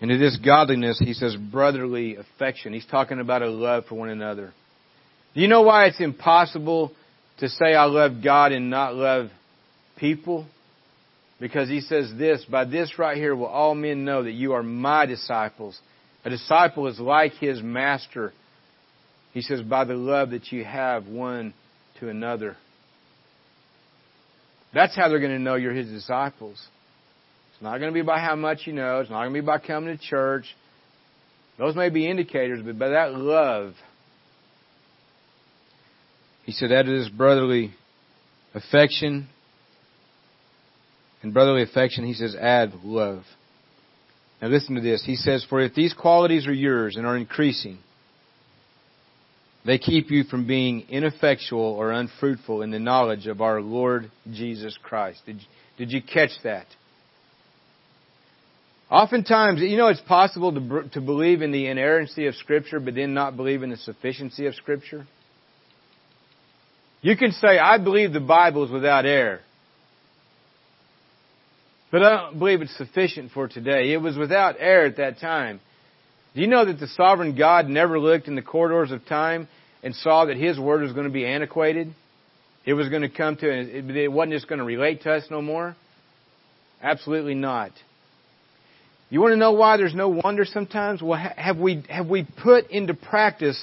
And 0.02 0.10
to 0.10 0.18
this 0.18 0.38
godliness, 0.38 1.00
He 1.00 1.14
says 1.14 1.36
brotherly 1.36 2.16
affection. 2.16 2.74
He's 2.74 2.86
talking 2.86 3.20
about 3.20 3.42
a 3.42 3.50
love 3.50 3.86
for 3.88 3.96
one 3.96 4.10
another. 4.10 4.54
Do 5.34 5.42
you 5.42 5.48
know 5.48 5.62
why 5.62 5.86
it's 5.86 6.00
impossible 6.00 6.94
to 7.40 7.50
say 7.50 7.74
I 7.74 7.86
love 7.86 8.24
God 8.24 8.52
and 8.52 8.70
not 8.70 8.96
love 8.96 9.30
people? 9.98 10.46
Because 11.40 11.70
He 11.70 11.82
says 11.82 12.12
this, 12.18 12.44
by 12.46 12.66
this 12.66 12.98
right 12.98 13.18
here 13.18 13.36
will 13.36 13.46
all 13.46 13.76
men 13.76 14.06
know 14.06 14.24
that 14.24 14.32
you 14.32 14.54
are 14.54 14.64
my 14.64 15.06
disciples. 15.06 15.80
A 16.26 16.30
disciple 16.30 16.88
is 16.88 17.00
like 17.00 17.34
his 17.34 17.62
master. 17.62 18.34
He 19.34 19.42
says, 19.42 19.62
by 19.62 19.86
the 19.86 19.94
love 19.94 20.32
that 20.32 20.52
you 20.52 20.66
have 20.66 21.08
one 21.08 21.54
to 22.00 22.10
another. 22.10 22.56
That's 24.74 24.96
how 24.96 25.10
they're 25.10 25.20
going 25.20 25.32
to 25.32 25.40
know 25.40 25.56
you're 25.56 25.74
His 25.74 25.90
disciples. 25.90 26.64
It's 27.54 27.64
not 27.64 27.80
going 27.80 27.92
to 27.92 27.94
be 27.94 28.02
by 28.02 28.20
how 28.20 28.36
much 28.36 28.60
you 28.66 28.74
know. 28.74 29.00
It's 29.00 29.10
not 29.10 29.24
going 29.24 29.34
to 29.34 29.42
be 29.42 29.46
by 29.46 29.58
coming 29.60 29.98
to 29.98 30.04
church. 30.04 30.46
Those 31.58 31.76
may 31.76 31.90
be 31.90 32.10
indicators, 32.10 32.62
but 32.64 32.80
by 32.80 32.90
that 32.90 33.14
love. 33.14 33.74
He 36.44 36.54
said 36.54 36.72
that 36.72 36.88
is 36.88 37.10
brotherly 37.10 37.74
affection. 38.54 39.28
And 41.22 41.34
brotherly 41.34 41.64
affection, 41.64 42.06
he 42.06 42.14
says, 42.14 42.34
add 42.34 42.74
love. 42.84 43.24
Now 44.42 44.48
listen 44.48 44.76
to 44.76 44.82
this. 44.82 45.04
He 45.06 45.16
says, 45.16 45.46
For 45.50 45.60
if 45.60 45.76
these 45.76 45.94
qualities 45.94 46.48
are 46.48 46.54
yours 46.54 46.96
and 46.96 47.06
are 47.06 47.18
increasing, 47.18 47.80
they 49.66 49.78
keep 49.78 50.10
you 50.10 50.24
from 50.24 50.48
being 50.48 50.86
ineffectual 50.90 51.62
or 51.62 51.92
unfruitful 51.92 52.62
in 52.62 52.72
the 52.72 52.80
knowledge 52.80 53.28
of 53.28 53.42
our 53.42 53.62
Lord 53.62 54.10
Jesus 54.32 54.78
Christ. 54.82 55.22
Did, 55.26 55.40
did 55.78 55.92
you 55.92 56.02
catch 56.02 56.32
that? 56.44 56.66
Oftentimes, 58.90 59.62
you 59.62 59.78
know, 59.78 59.88
it's 59.88 60.02
possible 60.02 60.52
to, 60.54 60.90
to 60.94 61.02
believe 61.02 61.42
in 61.42 61.52
the 61.52 61.68
inerrancy 61.68 62.26
of 62.26 62.36
Scripture, 62.36 62.80
but 62.80 62.96
then 62.96 63.14
not 63.14 63.38
believe 63.38 63.62
in 63.62 63.70
the 63.70 63.78
sufficiency 63.78 64.48
of 64.48 64.56
Scripture. 64.56 65.06
You 67.02 67.16
can 67.16 67.32
say, 67.32 67.60
I 67.60 67.78
believe 67.78 68.14
the 68.14 68.20
Bible 68.20 68.66
is 68.66 68.72
without 68.72 69.06
error. 69.06 69.42
But 71.92 72.04
I 72.04 72.10
don't 72.10 72.40
believe 72.40 72.62
it's 72.62 72.76
sufficient 72.78 73.32
for 73.32 73.48
today. 73.48 73.94
It 73.94 73.98
was 73.98 74.18
without 74.18 74.56
error 74.60 74.88
at 74.88 74.98
that 74.98 75.20
time. 75.20 75.60
Do 76.40 76.44
you 76.44 76.50
know 76.50 76.64
that 76.64 76.80
the 76.80 76.88
sovereign 76.88 77.36
God 77.36 77.68
never 77.68 78.00
looked 78.00 78.30
in 78.30 78.36
the 78.36 78.42
corridors 78.42 78.92
of 78.92 79.06
time 79.06 79.50
and 79.84 79.94
saw 79.94 80.24
that 80.24 80.38
His 80.38 80.58
Word 80.58 80.82
was 80.82 80.94
going 80.94 81.04
to 81.04 81.12
be 81.12 81.26
antiquated? 81.26 81.94
It 82.64 82.76
was 82.76 82.88
going 82.88 83.02
to 83.02 83.10
come 83.10 83.36
to, 83.36 83.46
it 83.46 84.10
wasn't 84.10 84.32
just 84.32 84.48
going 84.48 84.60
to 84.60 84.64
relate 84.64 85.02
to 85.02 85.12
us 85.12 85.26
no 85.30 85.42
more? 85.42 85.76
Absolutely 86.82 87.36
not. 87.36 87.72
You 89.10 89.20
want 89.20 89.34
to 89.34 89.36
know 89.36 89.52
why 89.52 89.76
there's 89.76 89.94
no 89.94 90.08
wonder 90.08 90.46
sometimes? 90.46 91.02
Well, 91.02 91.20
have 91.20 91.58
we, 91.58 91.84
have 91.90 92.08
we 92.08 92.26
put 92.42 92.72
into 92.72 92.94
practice, 92.94 93.62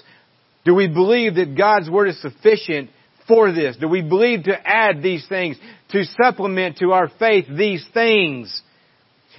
do 0.67 0.75
we 0.75 0.87
believe 0.87 1.37
that 1.37 1.57
God's 1.57 1.89
Word 1.89 2.09
is 2.09 2.21
sufficient 2.21 2.91
for 3.27 3.53
this? 3.53 3.79
Do 3.81 3.89
we 3.89 4.03
believe 4.03 4.43
to 4.43 4.69
add 4.69 5.03
these 5.03 5.27
things, 5.31 5.57
to 5.93 6.05
supplement 6.23 6.77
to 6.81 6.93
our 6.93 7.11
faith 7.19 7.47
these 7.49 7.87
things? 7.95 8.61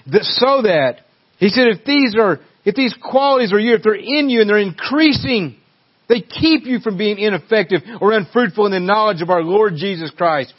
So 0.10 0.64
that, 0.64 1.02
he 1.38 1.50
said, 1.50 1.68
if 1.68 1.86
these 1.86 2.16
are 2.20 2.40
if 2.68 2.76
these 2.76 2.94
qualities 3.02 3.54
are 3.54 3.60
you, 3.60 3.76
if 3.76 3.82
they're 3.82 3.96
in 3.96 4.30
you 4.30 4.42
and 4.42 4.50
they're 4.50 4.58
increasing, 4.58 5.56
they 6.10 6.20
keep 6.20 6.66
you 6.66 6.80
from 6.80 6.98
being 6.98 7.18
ineffective 7.18 7.80
or 8.02 8.12
unfruitful 8.12 8.66
in 8.66 8.74
the 8.74 8.80
knowledge 8.82 9.22
of 9.22 9.30
our 9.30 9.42
Lord 9.42 9.76
Jesus 9.78 10.12
Christ. 10.12 10.54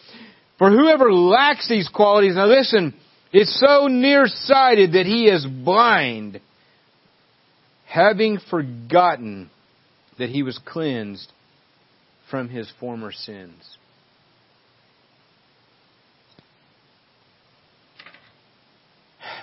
For 0.57 0.71
whoever 0.71 1.13
lacks 1.13 1.69
these 1.69 1.87
qualities, 1.87 2.35
now 2.35 2.47
listen, 2.47 2.95
is 3.31 3.61
so 3.61 3.89
nearsighted 3.89 4.93
that 4.93 5.05
he 5.05 5.27
is 5.27 5.47
blind, 5.47 6.41
having 7.87 8.39
forgotten 8.51 9.51
that 10.19 10.31
he 10.31 10.43
was 10.43 10.59
cleansed 10.65 11.31
from 12.31 12.49
his 12.49 12.73
former 12.81 13.13
sins. 13.13 13.77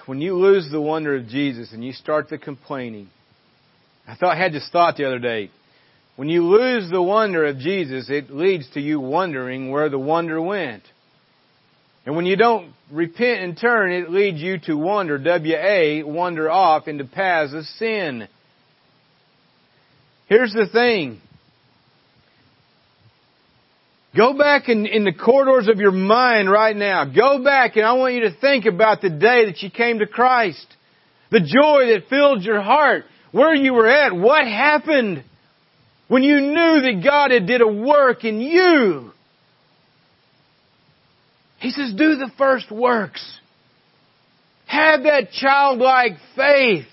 When 0.06 0.22
you 0.22 0.36
lose 0.36 0.70
the 0.72 0.82
wonder 0.82 1.16
of 1.16 1.28
Jesus 1.28 1.72
and 1.74 1.84
you 1.84 1.94
start 1.94 2.30
the 2.30 2.38
complaining, 2.38 3.10
I 4.08 4.16
thought 4.16 4.36
I 4.36 4.40
had 4.40 4.54
this 4.54 4.70
thought 4.72 4.98
the 4.98 5.06
other 5.06 5.20
day. 5.20 5.50
When 6.16 6.30
you 6.30 6.46
lose 6.46 6.90
the 6.90 7.02
wonder 7.02 7.46
of 7.46 7.58
Jesus, 7.58 8.10
it 8.10 8.30
leads 8.30 8.70
to 8.72 8.80
you 8.80 9.00
wondering 9.00 9.72
where 9.72 9.90
the 9.90 10.00
wonder 10.00 10.42
went. 10.42 10.84
And 12.06 12.16
when 12.16 12.26
you 12.26 12.36
don't 12.36 12.72
repent 12.92 13.42
and 13.42 13.58
turn, 13.60 13.92
it 13.92 14.12
leads 14.12 14.40
you 14.40 14.60
to 14.66 14.76
wander, 14.76 15.18
W-A, 15.18 16.04
wander 16.04 16.50
off 16.50 16.88
into 16.88 17.06
paths 17.06 17.54
of 17.54 17.66
sin. 17.66 18.28
Here's 20.28 20.54
the 20.54 20.68
thing. 20.72 21.20
Go 24.16 24.38
back 24.38 24.70
in, 24.70 24.86
in 24.86 25.04
the 25.04 25.14
corridors 25.14 25.68
of 25.68 25.80
your 25.80 25.92
mind 25.92 26.50
right 26.50 26.76
now. 26.76 27.06
Go 27.06 27.44
back 27.44 27.76
and 27.76 27.86
I 27.86 27.94
want 27.94 28.14
you 28.14 28.22
to 28.22 28.36
think 28.40 28.66
about 28.66 29.02
the 29.02 29.10
day 29.10 29.46
that 29.46 29.62
you 29.62 29.70
came 29.70 30.00
to 30.00 30.08
Christ. 30.08 30.66
The 31.32 31.42
joy 31.42 31.88
that 31.88 32.04
filled 32.10 32.44
your 32.44 32.62
heart. 32.62 33.04
Where 33.32 33.54
you 33.54 33.74
were 33.74 33.88
at. 33.88 34.16
What 34.16 34.46
happened 34.46 35.24
when 36.08 36.24
you 36.24 36.40
knew 36.40 36.82
that 36.82 37.02
God 37.04 37.32
had 37.32 37.46
did 37.48 37.62
a 37.62 37.68
work 37.68 38.24
in 38.24 38.40
you. 38.40 39.12
He 41.60 41.72
says, 41.72 41.94
do 41.98 42.16
the 42.16 42.32
first 42.38 42.72
works. 42.72 43.40
Have 44.68 45.04
that 45.04 45.32
childlike 45.32 46.14
faith. 46.36 46.86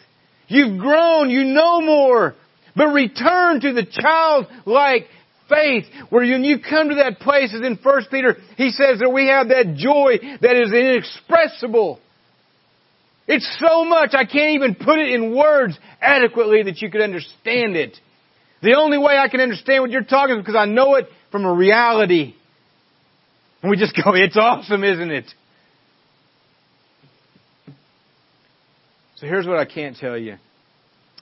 You've 0.49 0.79
grown, 0.79 1.31
you 1.31 1.45
know 1.45 1.81
more. 1.81 2.35
But 2.75 2.89
return 2.89 3.61
to 3.61 3.73
the 3.73 3.85
childlike 3.85 5.07
faith, 5.53 5.85
where 6.11 6.27
when 6.27 6.45
you 6.45 6.59
come 6.59 6.89
to 6.89 6.97
that 6.97 7.19
place, 7.21 7.55
as 7.55 7.61
in 7.61 7.79
1 7.83 8.05
Peter, 8.11 8.37
he 8.57 8.71
says 8.71 9.01
that 9.01 9.11
we 9.11 9.27
have 9.27 9.49
that 9.49 9.75
joy 9.77 10.19
that 10.41 10.57
is 10.57 10.73
inexpressible. 10.73 12.01
It's 13.29 13.49
so 13.61 13.85
much, 13.85 14.15
I 14.15 14.25
can't 14.25 14.55
even 14.55 14.75
put 14.75 14.99
it 14.99 15.11
in 15.11 15.37
words 15.37 15.79
adequately 16.01 16.65
that 16.65 16.81
you 16.81 16.91
could 16.91 17.01
understand 17.01 17.77
it. 17.77 17.97
The 18.63 18.75
only 18.77 18.99
way 18.99 19.17
I 19.17 19.29
can 19.29 19.41
understand 19.41 19.83
what 19.83 19.91
you're 19.91 20.05
talking 20.05 20.37
is 20.37 20.41
because 20.41 20.57
I 20.57 20.67
know 20.67 20.95
it 20.95 21.07
from 21.31 21.45
a 21.45 21.53
reality. 21.53 22.35
And 23.63 23.71
we 23.71 23.77
just 23.77 23.95
go, 23.97 24.13
it's 24.15 24.37
awesome, 24.37 24.85
isn't 24.85 25.11
it? 25.11 25.25
So 29.17 29.27
here's 29.27 29.47
what 29.47 29.59
I 29.59 29.65
can't 29.65 29.97
tell 29.97 30.17
you. 30.17 30.37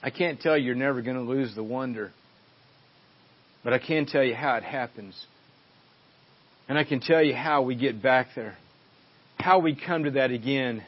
I 0.01 0.09
can't 0.09 0.41
tell 0.41 0.57
you 0.57 0.65
you're 0.65 0.75
never 0.75 1.03
going 1.03 1.17
to 1.17 1.21
lose 1.21 1.53
the 1.53 1.63
wonder. 1.63 2.11
But 3.63 3.73
I 3.73 3.79
can 3.79 4.05
tell 4.05 4.23
you 4.23 4.35
how 4.35 4.55
it 4.55 4.63
happens. 4.63 5.25
And 6.67 6.77
I 6.77 6.83
can 6.83 6.99
tell 6.99 7.21
you 7.21 7.35
how 7.35 7.63
we 7.63 7.75
get 7.75 8.01
back 8.01 8.27
there. 8.35 8.57
How 9.37 9.59
we 9.59 9.75
come 9.75 10.05
to 10.05 10.11
that 10.11 10.31
again. 10.31 10.83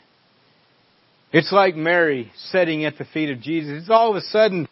It's 1.32 1.52
like 1.52 1.76
Mary 1.76 2.32
sitting 2.36 2.86
at 2.86 2.98
the 2.98 3.06
feet 3.06 3.30
of 3.30 3.42
Jesus. 3.42 3.82
It's 3.82 3.90
all 3.90 4.12
of 4.12 4.16
a 4.16 4.22
sudden, 4.22 4.68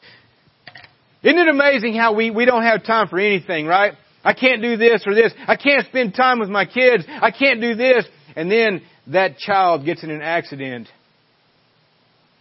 isn't 1.24 1.38
it 1.38 1.48
amazing 1.48 1.96
how 1.96 2.14
we, 2.14 2.32
we 2.32 2.46
don't 2.46 2.64
have 2.64 2.86
time 2.86 3.08
for 3.08 3.20
anything, 3.20 3.66
right? 3.66 3.94
I 4.24 4.34
can't 4.34 4.62
do 4.62 4.78
this 4.78 5.04
or 5.06 5.16
this. 5.16 5.34
I 5.48 5.56
can't 5.56 5.86
spend 5.88 6.14
time 6.14 6.40
with 6.40 6.50
my 6.50 6.66
kids. 6.66 7.04
I 7.08 7.32
can't 7.32 7.60
do 7.60 7.74
this. 7.74 8.06
And 8.36 8.52
then 8.52 8.82
that 9.08 9.38
child 9.38 9.86
gets 9.86 10.04
in 10.04 10.12
an 10.12 10.22
accident. 10.22 10.88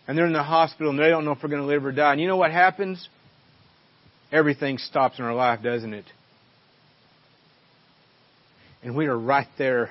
And 0.06 0.18
they're 0.18 0.26
in 0.26 0.32
the 0.32 0.42
hospital 0.42 0.90
and 0.90 0.98
they 0.98 1.08
don't 1.08 1.24
know 1.24 1.32
if 1.32 1.40
they're 1.40 1.48
going 1.48 1.62
to 1.62 1.68
live 1.68 1.84
or 1.84 1.92
die. 1.92 2.12
And 2.12 2.20
you 2.20 2.26
know 2.26 2.36
what 2.36 2.50
happens? 2.50 3.08
Everything 4.32 4.78
stops 4.78 5.18
in 5.18 5.24
our 5.24 5.34
life, 5.34 5.62
doesn't 5.62 5.92
it? 5.92 6.04
And 8.82 8.96
we 8.96 9.06
are 9.06 9.18
right 9.18 9.48
there. 9.58 9.90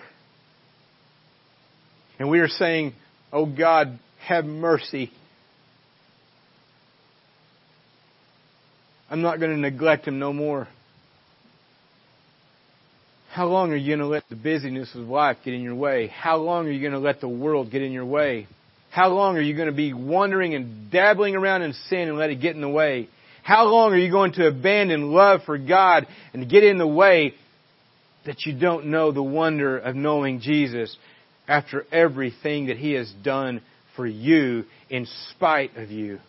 And 2.17 2.29
we 2.29 2.39
are 2.39 2.47
saying, 2.47 2.93
Oh 3.31 3.45
God, 3.45 3.99
have 4.19 4.45
mercy. 4.45 5.11
I'm 9.09 9.21
not 9.21 9.39
going 9.39 9.51
to 9.51 9.57
neglect 9.57 10.07
him 10.07 10.19
no 10.19 10.33
more. 10.33 10.67
How 13.31 13.47
long 13.47 13.71
are 13.71 13.75
you 13.75 13.87
going 13.87 13.99
to 13.99 14.07
let 14.07 14.23
the 14.29 14.35
busyness 14.35 14.93
of 14.95 15.07
life 15.07 15.37
get 15.45 15.53
in 15.53 15.61
your 15.61 15.75
way? 15.75 16.07
How 16.07 16.37
long 16.37 16.67
are 16.67 16.71
you 16.71 16.81
going 16.81 16.93
to 16.93 16.99
let 16.99 17.21
the 17.21 17.29
world 17.29 17.71
get 17.71 17.81
in 17.81 17.91
your 17.91 18.05
way? 18.05 18.47
How 18.91 19.09
long 19.09 19.37
are 19.37 19.41
you 19.41 19.55
going 19.55 19.69
to 19.69 19.75
be 19.75 19.93
wandering 19.93 20.55
and 20.55 20.91
dabbling 20.91 21.35
around 21.35 21.61
in 21.61 21.73
sin 21.89 22.07
and 22.07 22.17
let 22.17 22.31
it 22.31 22.41
get 22.41 22.55
in 22.55 22.61
the 22.61 22.69
way? 22.69 23.07
How 23.43 23.65
long 23.65 23.93
are 23.93 23.97
you 23.97 24.11
going 24.11 24.33
to 24.33 24.47
abandon 24.47 25.11
love 25.11 25.41
for 25.45 25.57
God 25.57 26.07
and 26.33 26.49
get 26.49 26.63
in 26.63 26.77
the 26.77 26.87
way 26.87 27.33
that 28.25 28.45
you 28.45 28.53
don't 28.57 28.87
know 28.87 29.11
the 29.11 29.23
wonder 29.23 29.77
of 29.77 29.95
knowing 29.95 30.39
Jesus 30.39 30.95
after 31.47 31.85
everything 31.91 32.67
that 32.67 32.77
He 32.77 32.93
has 32.93 33.11
done 33.23 33.61
for 33.95 34.05
you 34.05 34.65
in 34.89 35.07
spite 35.31 35.77
of 35.77 35.89
you? 35.89 36.19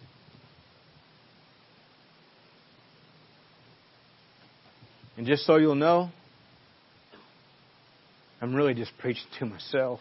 And 5.16 5.26
just 5.26 5.44
so 5.44 5.56
you'll 5.56 5.74
know, 5.74 6.08
I'm 8.40 8.54
really 8.54 8.72
just 8.72 8.92
preaching 8.98 9.26
to 9.38 9.44
myself. 9.44 10.00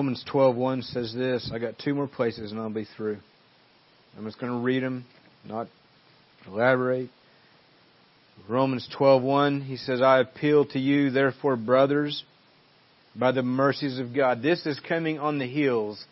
Romans 0.00 0.24
12:1 0.32 0.82
says 0.94 1.12
this. 1.12 1.50
I 1.52 1.58
got 1.58 1.78
two 1.78 1.94
more 1.94 2.06
places 2.06 2.52
and 2.52 2.58
I'll 2.58 2.70
be 2.70 2.86
through. 2.86 3.18
I'm 4.16 4.24
just 4.24 4.40
going 4.40 4.50
to 4.50 4.58
read 4.58 4.82
them, 4.82 5.04
not 5.44 5.68
elaborate. 6.46 7.10
Romans 8.48 8.88
12:1 8.98 9.62
he 9.62 9.76
says 9.76 10.00
I 10.00 10.20
appeal 10.20 10.64
to 10.68 10.78
you 10.78 11.10
therefore 11.10 11.56
brothers 11.56 12.24
by 13.14 13.32
the 13.32 13.42
mercies 13.42 13.98
of 13.98 14.14
God. 14.14 14.40
This 14.40 14.64
is 14.64 14.80
coming 14.80 15.18
on 15.18 15.36
the 15.36 15.46
heels 15.46 16.02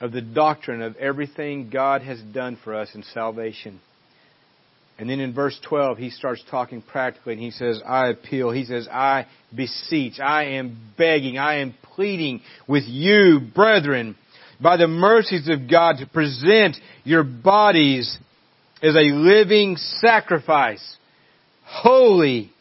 of 0.00 0.10
the 0.10 0.20
doctrine 0.20 0.82
of 0.82 0.96
everything 0.96 1.70
God 1.70 2.02
has 2.02 2.20
done 2.20 2.56
for 2.56 2.74
us 2.74 2.92
in 2.96 3.04
salvation. 3.04 3.80
And 4.98 5.10
then 5.10 5.18
in 5.18 5.34
verse 5.34 5.58
12, 5.68 5.98
he 5.98 6.10
starts 6.10 6.42
talking 6.50 6.80
practically 6.80 7.32
and 7.32 7.42
he 7.42 7.50
says, 7.50 7.80
I 7.84 8.08
appeal. 8.08 8.52
He 8.52 8.64
says, 8.64 8.86
I 8.88 9.26
beseech. 9.54 10.20
I 10.20 10.44
am 10.56 10.92
begging. 10.96 11.36
I 11.36 11.56
am 11.56 11.74
pleading 11.94 12.42
with 12.68 12.84
you, 12.86 13.40
brethren, 13.54 14.16
by 14.60 14.76
the 14.76 14.86
mercies 14.86 15.48
of 15.48 15.68
God 15.68 15.96
to 15.98 16.06
present 16.06 16.76
your 17.02 17.24
bodies 17.24 18.16
as 18.82 18.94
a 18.94 19.00
living 19.00 19.76
sacrifice, 19.76 20.96
holy 21.64 22.52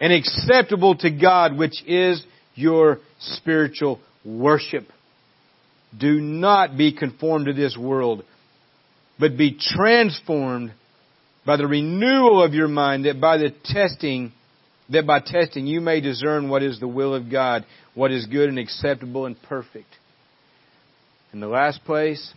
and 0.00 0.12
acceptable 0.12 0.96
to 0.96 1.10
God, 1.10 1.56
which 1.56 1.82
is 1.86 2.24
your 2.54 2.98
spiritual 3.18 4.00
worship. 4.24 4.84
Do 5.98 6.20
not 6.20 6.76
be 6.76 6.92
conformed 6.96 7.46
to 7.46 7.52
this 7.52 7.76
world, 7.76 8.24
but 9.18 9.36
be 9.36 9.58
transformed 9.58 10.72
by 11.44 11.56
the 11.56 11.66
renewal 11.66 12.42
of 12.42 12.54
your 12.54 12.68
mind 12.68 13.04
that 13.04 13.20
by 13.20 13.36
the 13.36 13.50
testing, 13.64 14.32
that 14.90 15.06
by 15.06 15.20
testing 15.20 15.66
you 15.66 15.80
may 15.80 16.00
discern 16.00 16.48
what 16.48 16.62
is 16.62 16.78
the 16.78 16.88
will 16.88 17.14
of 17.14 17.30
God, 17.30 17.64
what 17.94 18.12
is 18.12 18.26
good 18.26 18.48
and 18.48 18.58
acceptable 18.58 19.26
and 19.26 19.40
perfect. 19.42 19.88
In 21.32 21.40
the 21.40 21.48
last 21.48 21.84
place, 21.84 22.32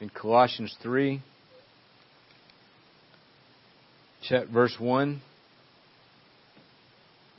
in 0.00 0.10
Colossians 0.10 0.74
3, 0.82 1.22
verse 4.52 4.76
1, 4.78 5.22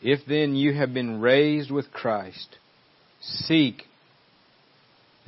if 0.02 0.20
then 0.28 0.56
you 0.56 0.74
have 0.74 0.94
been 0.94 1.22
raised 1.22 1.72
with 1.72 1.92
Christ, 1.92 2.58
seek 3.22 3.84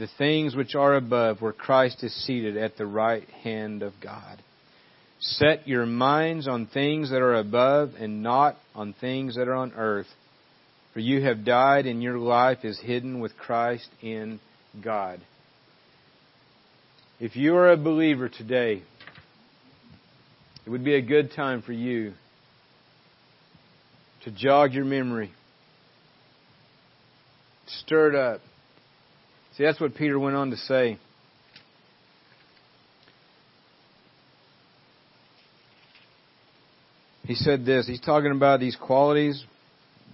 the 0.02 0.10
things 0.18 0.56
which 0.56 0.74
are 0.74 0.96
above, 0.96 1.44
where 1.44 1.54
Christ 1.54 2.04
is 2.04 2.12
seated 2.26 2.58
at 2.58 2.76
the 2.76 2.88
right 2.88 3.30
hand 3.44 3.84
of 3.84 3.94
God. 4.02 4.42
Set 5.20 5.68
your 5.68 5.86
minds 5.86 6.48
on 6.48 6.66
things 6.66 7.12
that 7.12 7.22
are 7.22 7.36
above 7.36 7.92
and 8.00 8.24
not 8.24 8.58
on 8.74 8.96
things 9.00 9.36
that 9.36 9.48
are 9.48 9.54
on 9.54 9.74
earth. 9.74 10.08
For 10.96 11.02
you 11.02 11.22
have 11.22 11.46
died 11.46 11.86
and 11.86 12.02
your 12.02 12.18
life 12.18 12.66
is 12.66 12.80
hidden 12.80 13.20
with 13.20 13.38
Christ 13.38 13.88
in 14.02 14.40
God. 14.84 15.22
If 17.20 17.36
you 17.36 17.56
are 17.58 17.72
a 17.72 17.78
believer 17.78 18.28
today, 18.28 18.82
it 20.66 20.70
would 20.72 20.84
be 20.84 20.96
a 20.96 21.02
good 21.04 21.32
time 21.36 21.62
for 21.62 21.74
you 21.74 22.14
to 24.24 24.32
jog 24.32 24.74
your 24.74 24.86
memory. 24.86 25.32
Stir 27.68 28.10
it 28.10 28.16
up. 28.16 28.42
See, 29.58 29.64
that's 29.64 29.80
what 29.80 29.96
Peter 29.96 30.18
went 30.18 30.36
on 30.36 30.52
to 30.52 30.58
say. 30.58 30.98
He 37.26 37.36
said 37.36 37.66
this. 37.66 37.88
He's 37.88 38.02
talking 38.02 38.32
about 38.32 38.60
these 38.60 38.76
qualities. 38.76 39.44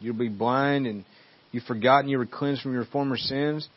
You'll 0.02 0.18
be 0.18 0.30
blind 0.30 0.86
and 0.86 1.06
you've 1.52 1.64
forgotten 1.64 2.10
you 2.10 2.18
were 2.18 2.26
cleansed 2.26 2.62
from 2.62 2.74
your 2.74 2.86
former 2.86 3.18
sins. 3.18 3.68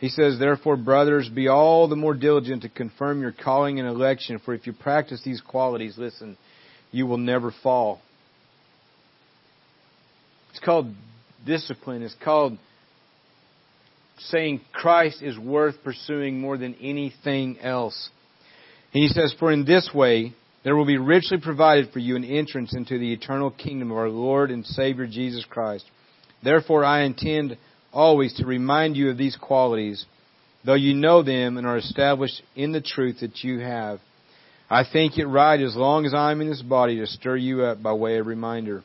He 0.00 0.08
says, 0.08 0.38
Therefore, 0.38 0.76
brothers, 0.76 1.28
be 1.28 1.48
all 1.48 1.88
the 1.88 1.96
more 1.96 2.14
diligent 2.14 2.62
to 2.62 2.68
confirm 2.68 3.20
your 3.20 3.32
calling 3.32 3.80
and 3.80 3.88
election, 3.88 4.40
for 4.44 4.54
if 4.54 4.66
you 4.66 4.72
practice 4.72 5.20
these 5.24 5.40
qualities, 5.40 5.96
listen, 5.98 6.36
you 6.92 7.06
will 7.06 7.18
never 7.18 7.52
fall. 7.62 8.00
It's 10.50 10.60
called 10.60 10.94
discipline. 11.44 12.02
It's 12.02 12.14
called 12.22 12.58
saying 14.20 14.60
Christ 14.72 15.22
is 15.22 15.38
worth 15.38 15.76
pursuing 15.82 16.40
more 16.40 16.56
than 16.56 16.74
anything 16.76 17.58
else. 17.60 18.10
And 18.92 19.02
he 19.02 19.08
says, 19.08 19.34
For 19.38 19.52
in 19.52 19.64
this 19.64 19.90
way 19.94 20.34
there 20.64 20.76
will 20.76 20.86
be 20.86 20.98
richly 20.98 21.38
provided 21.40 21.92
for 21.92 21.98
you 21.98 22.16
an 22.16 22.24
entrance 22.24 22.74
into 22.74 22.98
the 22.98 23.12
eternal 23.12 23.50
kingdom 23.50 23.90
of 23.90 23.96
our 23.96 24.08
Lord 24.08 24.50
and 24.50 24.66
Savior 24.66 25.06
Jesus 25.06 25.44
Christ. 25.48 25.84
Therefore 26.42 26.84
I 26.84 27.02
intend 27.02 27.56
always 27.92 28.34
to 28.34 28.46
remind 28.46 28.96
you 28.96 29.10
of 29.10 29.18
these 29.18 29.36
qualities, 29.36 30.04
though 30.64 30.74
you 30.74 30.94
know 30.94 31.22
them 31.22 31.56
and 31.56 31.66
are 31.66 31.78
established 31.78 32.42
in 32.54 32.72
the 32.72 32.80
truth 32.80 33.20
that 33.20 33.42
you 33.42 33.60
have. 33.60 34.00
I 34.70 34.84
think 34.90 35.16
it 35.16 35.26
right 35.26 35.60
as 35.60 35.74
long 35.74 36.04
as 36.04 36.12
I 36.12 36.30
am 36.30 36.40
in 36.40 36.50
this 36.50 36.62
body 36.62 36.98
to 36.98 37.06
stir 37.06 37.36
you 37.36 37.62
up 37.62 37.82
by 37.82 37.92
way 37.92 38.18
of 38.18 38.26
reminder 38.26 38.82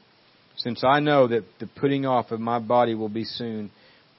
since 0.58 0.84
I 0.84 1.00
know 1.00 1.28
that 1.28 1.46
the 1.60 1.68
putting 1.68 2.06
off 2.06 2.32
of 2.32 2.40
my 2.40 2.60
body 2.60 2.96
will 2.96 3.10
be 3.10 3.24
soon, 3.24 3.72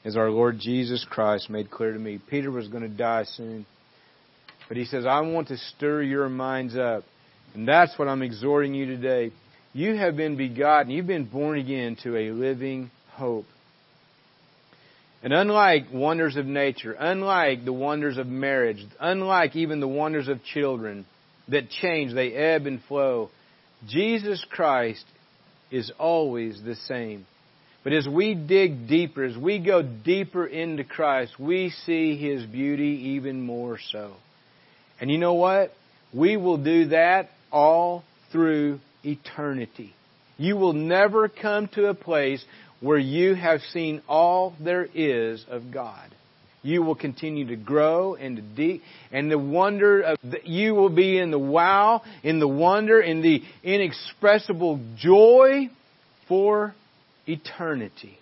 as 0.05 0.17
our 0.17 0.31
Lord 0.31 0.59
Jesus 0.59 1.05
Christ 1.09 1.49
made 1.49 1.71
clear 1.71 1.93
to 1.93 1.99
me. 1.99 2.21
Peter 2.31 2.51
was 2.51 2.69
going 2.69 2.83
to 2.83 2.89
die 2.89 3.25
soon. 3.25 3.67
But 4.69 4.77
he 4.77 4.85
says, 4.85 5.07
I 5.07 5.21
want 5.21 5.49
to 5.49 5.57
stir 5.57 6.03
your 6.03 6.29
minds 6.29 6.77
up. 6.77 7.05
And 7.55 7.67
that's 7.67 7.99
what 7.99 8.09
I'm 8.09 8.23
exhorting 8.23 8.75
you 8.75 8.87
today. 8.87 9.33
You 9.73 9.97
have 9.97 10.17
been 10.17 10.37
begotten, 10.37 10.91
you've 10.91 11.07
been 11.07 11.25
born 11.25 11.59
again 11.59 11.97
to 12.03 12.17
a 12.17 12.31
living 12.31 12.91
hope. 13.11 13.47
And 15.23 15.33
unlike 15.33 15.87
wonders 15.93 16.37
of 16.37 16.45
nature, 16.45 16.95
unlike 16.99 17.65
the 17.65 17.73
wonders 17.73 18.19
of 18.19 18.27
marriage, 18.27 18.85
unlike 19.01 19.57
even 19.57 19.81
the 19.81 19.89
wonders 19.89 20.29
of 20.29 20.45
children 20.45 21.07
that 21.49 21.71
change, 21.71 22.13
they 22.13 22.33
ebb 22.33 22.67
and 22.67 22.83
flow, 22.83 23.31
Jesus 23.89 24.45
Christ 24.51 25.05
is 25.71 25.91
always 25.99 26.61
the 26.63 26.75
same. 26.75 27.27
But 27.85 27.93
as 27.93 28.09
we 28.09 28.35
dig 28.35 28.89
deeper, 28.89 29.25
as 29.25 29.37
we 29.37 29.59
go 29.59 29.83
deeper 29.83 30.47
into 30.47 30.85
Christ, 30.85 31.39
we 31.39 31.71
see 31.85 32.17
His 32.17 32.45
beauty 32.47 33.11
even 33.17 33.43
more 33.43 33.79
so. 33.93 34.15
And 35.01 35.11
you 35.11 35.19
know 35.19 35.35
what? 35.35 35.71
We 36.13 36.39
will 36.39 36.57
do 36.57 36.87
that 36.87 37.29
all 37.53 38.03
through 38.33 38.81
eternity. 39.05 39.95
You 40.39 40.57
will 40.57 40.73
never 40.73 41.29
come 41.29 41.69
to 41.75 41.89
a 41.89 41.95
place 41.95 42.43
where 42.81 42.99
you 42.99 43.35
have 43.35 43.61
seen 43.73 44.03
all 44.09 44.55
there 44.59 44.89
is 44.95 45.45
of 45.49 45.71
God. 45.71 46.11
You 46.63 46.83
will 46.83 46.95
continue 46.95 47.49
to 47.49 47.57
grow 47.57 48.15
and 48.15 48.37
to 48.37 48.43
deep, 48.43 48.83
and 49.13 49.31
the 49.31 49.39
wonder 49.39 50.01
of 50.01 50.19
the, 50.25 50.39
you 50.45 50.75
will 50.75 50.89
be 50.89 51.19
in 51.19 51.31
the 51.31 51.39
wow, 51.39 52.01
in 52.23 52.41
the 52.41 52.49
wonder, 52.49 52.99
in 52.99 53.21
the 53.21 53.43
inexpressible 53.63 54.81
joy 54.97 55.69
forever. 56.27 56.75
Eternity. 57.27 58.19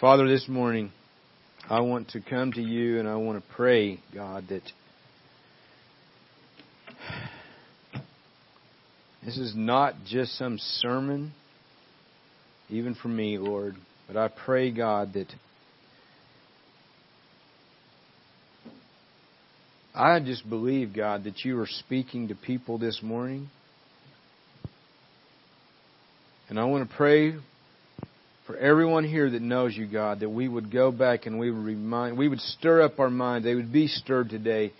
Father, 0.00 0.28
this 0.28 0.48
morning, 0.48 0.92
I 1.68 1.80
want 1.80 2.10
to 2.10 2.20
come 2.20 2.52
to 2.52 2.60
you 2.60 2.98
and 2.98 3.08
I 3.08 3.16
want 3.16 3.42
to 3.42 3.54
pray, 3.54 4.00
God, 4.14 4.44
that 4.48 4.62
this 9.24 9.38
is 9.38 9.54
not 9.56 9.94
just 10.06 10.36
some 10.36 10.58
sermon, 10.58 11.32
even 12.68 12.94
for 12.94 13.08
me, 13.08 13.38
Lord, 13.38 13.76
but 14.06 14.16
I 14.16 14.28
pray, 14.28 14.70
God, 14.70 15.14
that 15.14 15.32
I 19.94 20.18
just 20.18 20.48
believe, 20.48 20.92
God, 20.92 21.24
that 21.24 21.44
you 21.44 21.60
are 21.60 21.68
speaking 21.68 22.28
to 22.28 22.34
people 22.34 22.78
this 22.78 23.00
morning. 23.00 23.48
And 26.48 26.58
I 26.58 26.64
want 26.64 26.88
to 26.88 26.96
pray 26.96 27.34
for 28.46 28.56
everyone 28.56 29.04
here 29.04 29.30
that 29.30 29.40
knows 29.40 29.76
you, 29.76 29.86
God, 29.86 30.20
that 30.20 30.28
we 30.28 30.48
would 30.48 30.72
go 30.72 30.90
back 30.90 31.26
and 31.26 31.38
we 31.38 31.50
would 31.50 31.64
remind, 31.64 32.18
we 32.18 32.28
would 32.28 32.40
stir 32.40 32.82
up 32.82 32.98
our 32.98 33.08
minds. 33.08 33.44
They 33.44 33.54
would 33.54 33.72
be 33.72 33.86
stirred 33.86 34.30
today. 34.30 34.72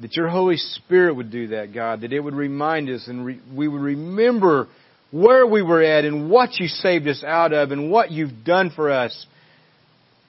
That 0.00 0.16
your 0.16 0.28
Holy 0.28 0.56
Spirit 0.56 1.14
would 1.16 1.30
do 1.30 1.48
that, 1.48 1.74
God. 1.74 2.00
That 2.00 2.12
it 2.14 2.20
would 2.20 2.34
remind 2.34 2.88
us 2.88 3.06
and 3.08 3.26
re, 3.26 3.40
we 3.54 3.68
would 3.68 3.80
remember 3.80 4.68
where 5.10 5.46
we 5.46 5.62
were 5.62 5.82
at 5.82 6.04
and 6.04 6.30
what 6.30 6.58
you 6.58 6.66
saved 6.66 7.06
us 7.08 7.22
out 7.22 7.52
of 7.52 7.72
and 7.72 7.90
what 7.90 8.10
you've 8.10 8.44
done 8.44 8.70
for 8.74 8.90
us. 8.90 9.26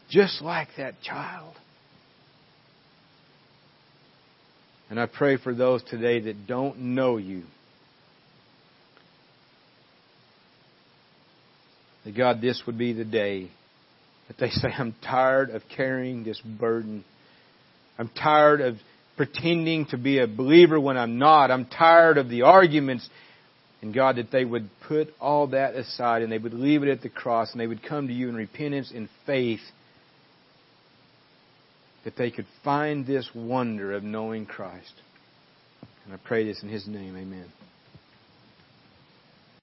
Just 0.09 0.41
like 0.41 0.67
that 0.77 1.01
child. 1.01 1.55
And 4.89 4.99
I 4.99 5.05
pray 5.05 5.37
for 5.37 5.53
those 5.53 5.83
today 5.83 6.21
that 6.21 6.47
don't 6.47 6.79
know 6.79 7.17
you. 7.17 7.43
That 12.05 12.15
God, 12.15 12.39
this 12.39 12.63
would 12.65 12.77
be 12.77 12.93
the 12.93 13.03
day 13.03 13.49
that 14.27 14.37
they 14.37 14.49
say, 14.49 14.69
I'm 14.77 14.95
tired 15.03 15.49
of 15.49 15.63
carrying 15.75 16.23
this 16.23 16.39
burden. 16.41 17.03
I'm 17.97 18.09
tired 18.09 18.61
of 18.61 18.77
pretending 19.17 19.87
to 19.87 19.97
be 19.97 20.19
a 20.19 20.27
believer 20.27 20.79
when 20.79 20.95
I'm 20.95 21.17
not. 21.17 21.51
I'm 21.51 21.65
tired 21.65 22.17
of 22.17 22.29
the 22.29 22.43
arguments. 22.43 23.09
And 23.81 23.93
God, 23.93 24.15
that 24.15 24.31
they 24.31 24.45
would 24.45 24.69
put 24.87 25.09
all 25.19 25.47
that 25.47 25.75
aside 25.75 26.21
and 26.21 26.31
they 26.31 26.37
would 26.37 26.53
leave 26.53 26.83
it 26.83 26.89
at 26.89 27.01
the 27.01 27.09
cross 27.09 27.51
and 27.51 27.59
they 27.59 27.67
would 27.67 27.83
come 27.83 28.07
to 28.07 28.13
you 28.13 28.29
in 28.29 28.35
repentance 28.35 28.91
and 28.95 29.09
faith 29.25 29.59
that 32.07 32.15
they 32.15 32.31
could 32.31 32.45
find 32.63 33.05
this 33.05 33.29
wonder 33.35 33.91
of 33.91 34.01
knowing 34.01 34.45
Christ. 34.45 34.93
And 36.05 36.13
I 36.13 36.17
pray 36.25 36.45
this 36.45 36.63
in 36.63 36.69
His 36.69 36.87
name. 36.87 37.17
Amen. 37.17 37.47